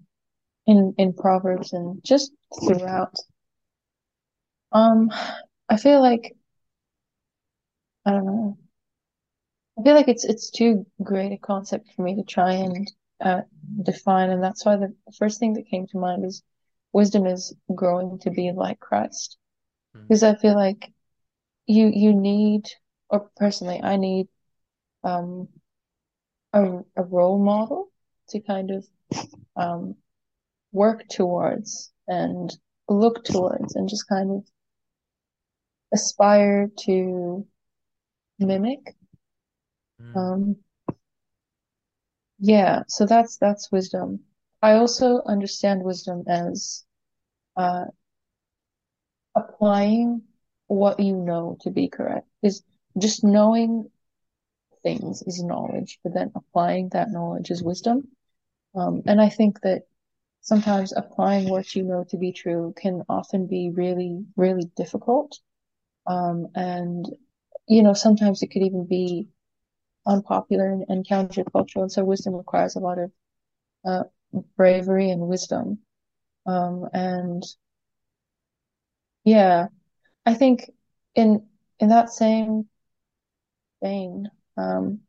[0.68, 2.31] in in Proverbs and just
[2.65, 3.15] throughout.
[4.72, 5.11] Um,
[5.69, 6.35] I feel like
[8.06, 8.57] I don't know.
[9.77, 12.91] I feel like it's it's too great a concept for me to try and
[13.22, 13.41] uh,
[13.84, 16.44] define, and that's why the first thing that came to mind is
[16.94, 19.38] wisdom is growing to be like Christ.
[19.95, 20.07] Mm.
[20.07, 20.91] Because I feel like
[21.65, 22.64] you you need,
[23.10, 24.27] or personally, I need
[25.03, 25.48] um
[26.53, 27.91] a a role model
[28.30, 28.88] to kind of
[29.56, 29.95] um
[30.72, 32.56] work towards and
[32.89, 34.45] look towards and just kind of
[35.93, 37.45] aspire to
[38.39, 38.95] mimic.
[40.01, 40.15] Mm.
[40.15, 40.55] Um,
[42.39, 44.19] yeah, so that's that's wisdom.
[44.61, 46.84] I also understand wisdom as
[47.55, 47.85] uh,
[49.35, 50.23] applying
[50.68, 52.27] what you know to be correct.
[52.43, 52.64] Is
[52.97, 53.89] just knowing
[54.84, 58.07] things is knowledge, but then applying that knowledge is wisdom.
[58.76, 59.84] Um, and I think that
[60.41, 65.39] sometimes applying what you know to be true can often be really, really difficult.
[66.07, 67.05] Um, and
[67.67, 69.27] you know, sometimes it could even be
[70.07, 71.84] unpopular and, and countercultural.
[71.84, 73.11] And so wisdom requires a lot of
[73.85, 74.03] uh,
[74.55, 75.79] bravery and wisdom.
[76.45, 77.43] Um, and
[79.23, 79.67] yeah,
[80.25, 80.71] I think
[81.15, 81.47] in
[81.79, 82.67] in that same
[83.81, 85.01] vein, um,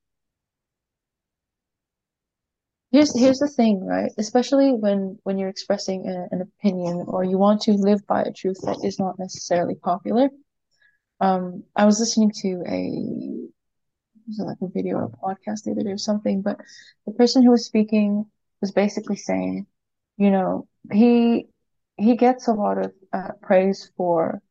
[2.91, 4.11] here's here's the thing, right?
[4.19, 8.33] Especially when when you're expressing a, an opinion or you want to live by a
[8.33, 10.29] truth that is not necessarily popular.
[11.21, 13.49] Um, I was listening to a
[14.29, 16.59] was it like a video or a podcast the other day or something, but
[17.07, 18.27] the person who was speaking
[18.61, 19.67] was basically saying,
[20.17, 21.49] you know, he
[21.97, 24.43] he gets a lot of uh, praise for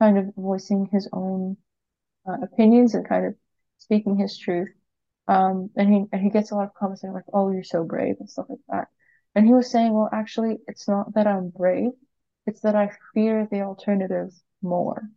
[0.00, 1.56] kind of voicing his own
[2.28, 3.34] uh, opinions and kind of
[3.78, 4.68] speaking his truth.
[5.28, 7.84] Um, and he and he gets a lot of comments saying like, "Oh, you're so
[7.84, 8.88] brave" and stuff like that.
[9.34, 11.92] And he was saying, "Well, actually, it's not that I'm brave;
[12.46, 14.32] it's that I fear the alternative
[14.62, 15.08] more."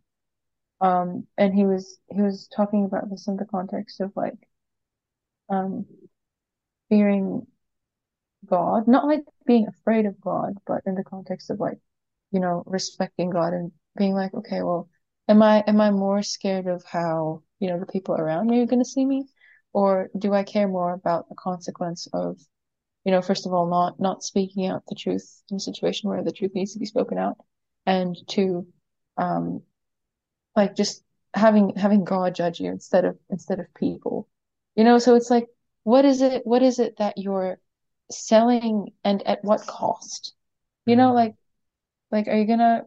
[0.80, 4.38] Um, and he was he was talking about this in the context of like
[5.48, 5.86] um
[6.88, 7.46] fearing
[8.46, 11.78] God, not like being afraid of God, but in the context of like,
[12.30, 14.88] you know, respecting God and being like, okay, well,
[15.28, 18.66] am I am I more scared of how, you know, the people around me are
[18.66, 19.24] going to see me?
[19.72, 22.38] Or do I care more about the consequence of,
[23.04, 26.22] you know, first of all, not not speaking out the truth in a situation where
[26.24, 27.36] the truth needs to be spoken out,
[27.86, 28.66] and two,
[29.16, 29.62] um,
[30.56, 31.02] like just
[31.34, 34.28] having having God judge you instead of instead of people.
[34.74, 35.48] You know, so it's like
[35.84, 37.58] what is it what is it that you're
[38.10, 40.34] selling and at what cost?
[40.86, 41.14] You know, mm.
[41.14, 41.34] like
[42.10, 42.86] like are you gonna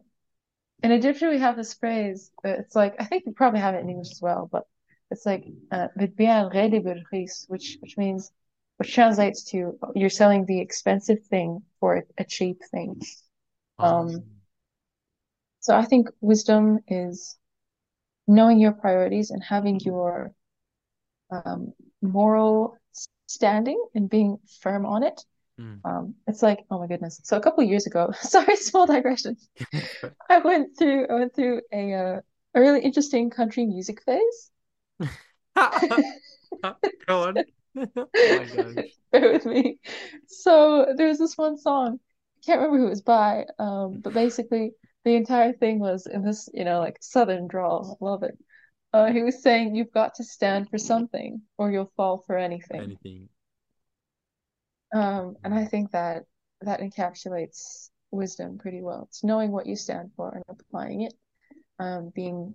[0.82, 3.90] in Egyptian we have this phrase, it's like I think you probably have it in
[3.90, 4.66] English as well, but
[5.10, 8.32] it's like uh, which which means
[8.78, 13.00] which translates to you're selling the expensive thing for a cheap thing.
[13.78, 14.24] Um,
[15.60, 17.36] so I think wisdom is
[18.26, 20.32] knowing your priorities and having your
[21.30, 22.76] um, moral
[23.26, 25.24] standing and being firm on it.
[25.58, 25.80] mm.
[25.84, 27.20] Um, it's like, oh my goodness.
[27.24, 29.36] So a couple of years ago, sorry, small digression.
[30.28, 32.20] I went through I went through a uh,
[32.54, 34.50] a really interesting country music phase.
[37.06, 37.38] Go on.
[37.74, 37.86] Oh.
[39.12, 39.78] Bear with me.
[40.26, 41.98] So there was this one song.
[42.38, 44.72] I can't remember who it was by, um, but basically
[45.04, 47.98] the entire thing was in this, you know, like Southern drawl.
[48.00, 48.38] I love it.
[48.92, 52.82] Uh, he was saying you've got to stand for something or you'll fall for anything.
[52.82, 53.28] Anything.
[54.94, 56.24] Um, and I think that
[56.60, 59.06] that encapsulates wisdom pretty well.
[59.08, 61.14] It's knowing what you stand for and applying it,
[61.78, 62.54] um, being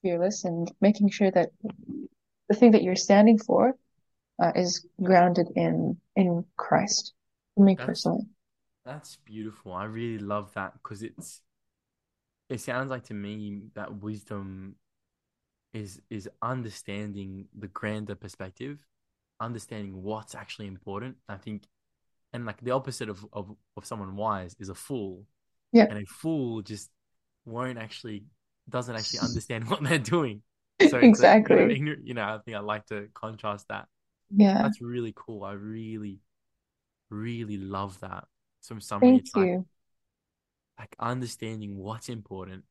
[0.00, 1.50] fearless and making sure that
[2.48, 3.74] the thing that you're standing for
[4.42, 7.12] uh, is grounded in in Christ.
[7.54, 8.26] For me That's personally.
[8.84, 9.74] that's beautiful.
[9.74, 11.42] I really love that because it's
[12.52, 14.76] it sounds like to me that wisdom
[15.72, 18.84] is is understanding the grander perspective,
[19.40, 21.16] understanding what's actually important.
[21.28, 21.64] I think,
[22.32, 25.26] and like the opposite of of, of someone wise is a fool,
[25.72, 26.90] Yeah, and a fool just
[27.46, 28.24] won't actually
[28.68, 30.42] doesn't actually understand what they're doing.
[30.82, 31.76] So it's a kind of exactly.
[32.04, 33.88] you know, I think I like to contrast that.
[34.30, 35.44] Yeah, That's really cool.
[35.44, 36.20] I really,
[37.10, 38.26] really love that.
[38.80, 39.40] Summary, thank it's you.
[39.40, 39.52] like
[40.98, 42.64] understanding what's important,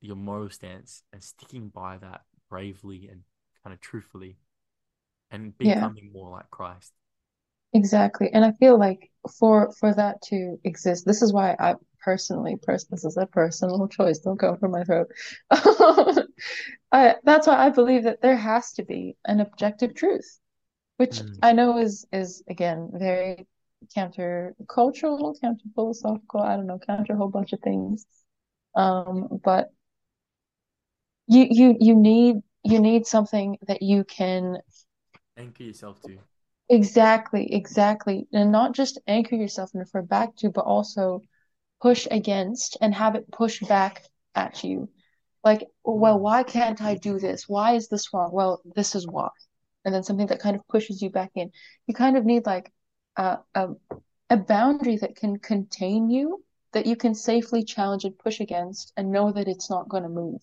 [0.00, 3.22] your moral stance, and sticking by that bravely and
[3.62, 4.38] kind of truthfully,
[5.30, 6.92] and Yeah, becoming more like Christ.
[7.72, 8.30] exactly.
[8.32, 12.86] And I feel like for for that to exist, this is why I personally, pers
[12.86, 14.18] this is a personal choice.
[14.20, 15.08] Don't go from my throat.
[16.92, 20.38] I, that's why I believe that there has to be an objective truth,
[20.98, 23.46] which Mm, I know is is again very
[23.94, 28.06] counter cultural, counter philosophical, I don't know, counter a whole bunch of things.
[28.74, 29.72] Um, but
[31.26, 34.58] you you you need you need something that you can
[35.36, 36.18] Anchor yourself to.
[36.68, 41.22] exactly, exactly, and not just anchor yourself and refer back to, but also
[41.82, 44.88] push against and have it push back at you.
[45.44, 46.22] Like, well, Mm.
[46.22, 47.48] why can't I do this?
[47.48, 48.30] Why is this wrong?
[48.32, 49.30] Well, this is why.
[49.84, 51.50] And then something that kind of pushes you back in.
[51.86, 52.72] You kind of need like
[53.18, 53.68] a a,
[54.30, 59.12] a boundary that can contain you, that you can safely challenge and push against and
[59.12, 60.42] know that it's not going to move.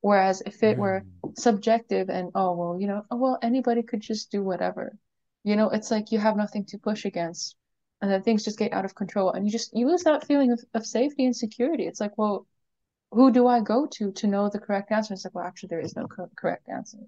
[0.00, 1.38] Whereas if it were Mm.
[1.38, 4.96] subjective and, oh, well, you know, oh, well, anybody could just do whatever.
[5.44, 7.56] You know, it's like you have nothing to push against.
[8.02, 10.52] And then things just get out of control and you just, you lose that feeling
[10.52, 11.86] of, of safety and security.
[11.86, 12.46] It's like, well,
[13.12, 15.14] who do I go to to know the correct answer?
[15.14, 16.98] It's like, well, actually, there is no co correct answer.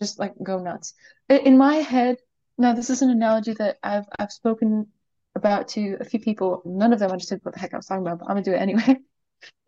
[0.00, 0.94] Just like go nuts.
[1.28, 2.18] In my head,
[2.58, 4.88] now this is an analogy that I've I've spoken
[5.34, 6.62] about to a few people.
[6.64, 8.52] None of them understood what the heck I was talking about, but I'm gonna do
[8.52, 8.98] it anyway.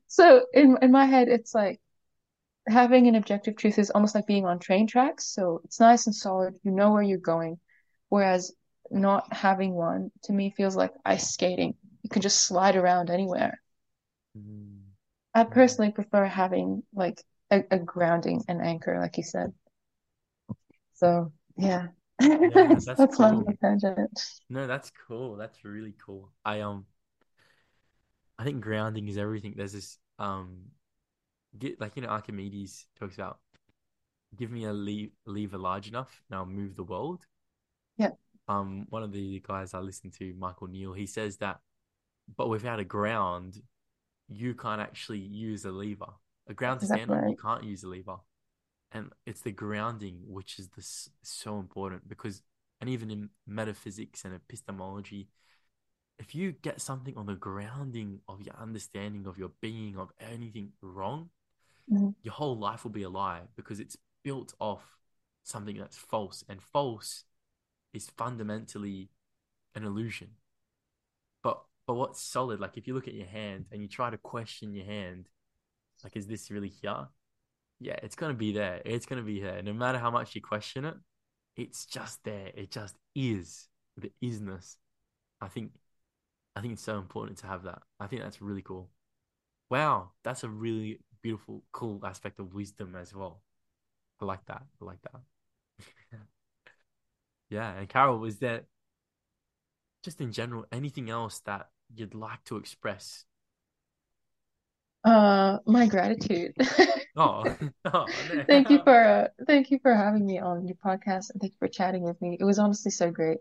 [0.06, 1.81] So in in my head, it's like
[2.69, 5.27] having an objective truth is almost like being on train tracks.
[5.27, 6.55] So it's nice and solid.
[6.62, 7.59] You know where you're going.
[8.11, 8.52] Whereas
[8.90, 11.74] not having one to me feels like ice skating.
[12.02, 13.61] You can just slide around anywhere.
[14.39, 14.82] Mm.
[15.35, 17.20] I personally prefer having like
[17.51, 19.52] a, a grounding and anchor, like you said.
[20.94, 21.89] So yeah,
[22.28, 23.38] Yeah, that's that's cool.
[23.38, 24.20] little tangent.
[24.51, 25.36] No, that's cool.
[25.36, 26.30] That's really cool.
[26.44, 26.86] I um
[28.38, 29.55] I think grounding is everything.
[29.56, 30.70] There's this um
[31.59, 33.38] get like you know Archimedes talks about
[34.36, 37.26] give me a le lever large enough and I'll move the world.
[37.96, 38.10] Yeah,
[38.48, 41.60] Um one of the guys I listen to, Michael Neill, he says that
[42.36, 43.60] but without a ground,
[44.28, 46.12] you can't actually use a lever.
[46.48, 48.16] A ground to stand on, you can't use a lever.
[48.94, 52.42] And it's the grounding which is this so important because
[52.80, 55.28] and even in metaphysics and epistemology,
[56.18, 60.72] if you get something on the grounding of your understanding of your being of anything
[60.80, 61.30] wrong,
[61.90, 62.14] Mhm.
[62.22, 64.96] your whole life will be a lie because it's built off
[65.42, 66.44] something that's false.
[66.48, 67.24] And false
[67.92, 69.10] is fundamentally
[69.74, 70.36] an illusion.
[71.42, 74.18] But but what's solid, like if you look at your hand and you try to
[74.18, 75.28] question your hand,
[76.02, 77.08] like is this really here?
[77.80, 78.80] Yeah, it's gonna be there.
[78.84, 79.62] It's gonna be there.
[79.62, 80.94] No matter how much you question it,
[81.56, 82.51] it's just there.
[82.55, 84.76] It just is the isness.
[85.40, 85.72] I think
[86.56, 87.82] I think it's so important to have that.
[88.01, 88.90] I think that's really cool.
[89.70, 93.42] Wow, that's a really beautiful, cool aspect of wisdom as well.
[94.20, 94.64] I like that.
[94.82, 95.22] I like that.
[97.51, 98.64] Yeah, and Carol, was there
[100.02, 103.24] just in general anything else that you'd like to express?
[105.05, 106.55] Uh, my gratitude.
[107.16, 108.09] Oh, oh
[108.47, 111.59] Thank you for uh, thank you for having me on your podcast and thank you
[111.59, 112.36] for chatting with me.
[112.39, 113.39] It was honestly so great.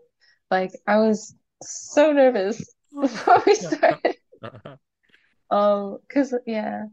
[0.50, 4.16] Like I was so nervous before we started.
[5.50, 6.86] Um, 'cause yeah,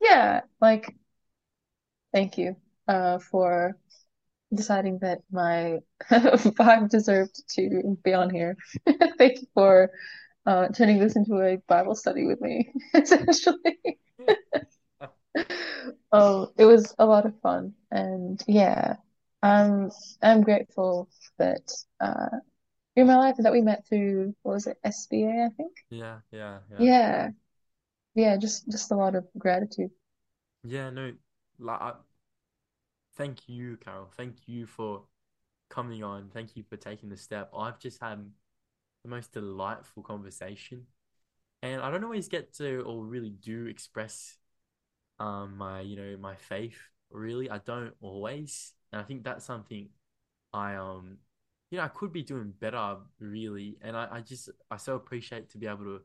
[0.00, 0.96] yeah, like
[2.12, 2.56] thank you
[2.88, 3.76] uh for
[4.54, 5.78] deciding that my
[6.10, 8.56] vibe deserved to be on here.
[9.18, 9.90] Thank you for
[10.46, 13.78] uh turning this into a Bible study with me, essentially.
[16.12, 18.96] Oh, it was a lot of fun, and yeah,
[19.42, 19.90] I'm
[20.22, 21.08] I'm grateful
[21.38, 22.28] that uh
[22.96, 25.72] you're in my life and that we met through what was it, SBA, I think.
[25.90, 26.78] Yeah, yeah, yeah.
[26.78, 27.30] Yeah,
[28.14, 29.90] yeah, just just a lot of gratitude.
[30.62, 31.12] Yeah, no,
[31.58, 31.92] like, I,
[33.16, 34.08] thank you, Carol.
[34.16, 35.04] Thank you for
[35.68, 36.30] coming on.
[36.30, 37.50] Thank you for taking the step.
[37.56, 38.30] I've just had
[39.02, 40.86] the most delightful conversation,
[41.62, 44.36] and I don't always get to or really do express
[45.18, 46.78] um my, you know, my faith.
[47.10, 49.88] Really, I don't always, and I think that's something
[50.52, 51.18] I um,
[51.70, 55.50] you know, I could be doing better, really, and I, I just I so appreciate
[55.50, 56.00] to be able to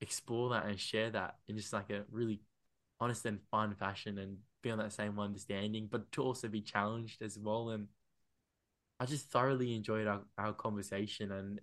[0.00, 2.40] explore that and share that in just like a really
[3.00, 7.22] honest and fun fashion and be on that same understanding, but to also be challenged
[7.22, 7.70] as well.
[7.70, 7.88] And
[8.98, 11.32] I just thoroughly enjoyed our, our conversation.
[11.32, 11.60] And,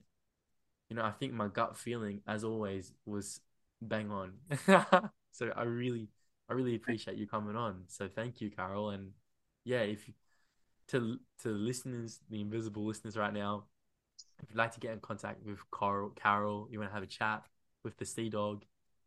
[0.89, 3.41] you know, I think my gut feeling, as always, was
[3.81, 4.33] bang on.
[5.31, 6.09] so I really,
[6.49, 7.83] I really appreciate you coming on.
[7.87, 8.91] So thank you, Carol.
[8.91, 9.11] And
[9.65, 10.09] yeah, if
[10.89, 13.65] to to listeners, the invisible listeners right now,
[14.41, 17.07] if you'd like to get in contact with Carol, Carol, you want to have a
[17.07, 17.43] chat
[17.83, 18.65] with the Sea Dog,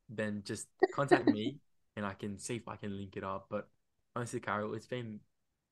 [0.09, 1.59] then just contact me
[1.97, 3.47] and I can see if I can link it up.
[3.51, 3.69] But
[4.17, 5.21] honestly, Carol, it's been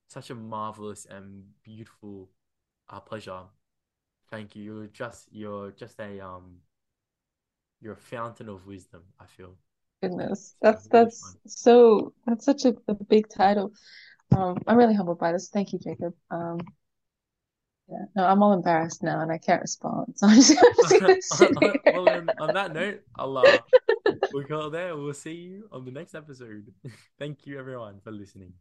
[0.08, 2.30] such a marvelous and beautiful
[2.88, 3.42] uh, pleasure.
[4.30, 4.62] Thank you.
[4.62, 6.56] You're just you're just a um
[7.80, 9.54] you're a fountain of wisdom, I feel.
[10.02, 11.34] Goodness, that's really that's fun.
[11.46, 13.72] so that's such a, a big title.
[14.36, 15.48] Um, I'm really humbled by this.
[15.48, 16.14] Thank you, Jacob.
[16.30, 16.58] Um,
[17.88, 20.14] Yeah, no, I'm all embarrassed now and I can't respond.
[20.16, 21.40] So I'm just, I'm just
[21.90, 23.58] well, on, on that note, I'll uh,
[24.32, 24.94] we'll go there.
[24.94, 26.70] We'll see you on the next episode.
[27.18, 28.52] Thank you, everyone, for listening.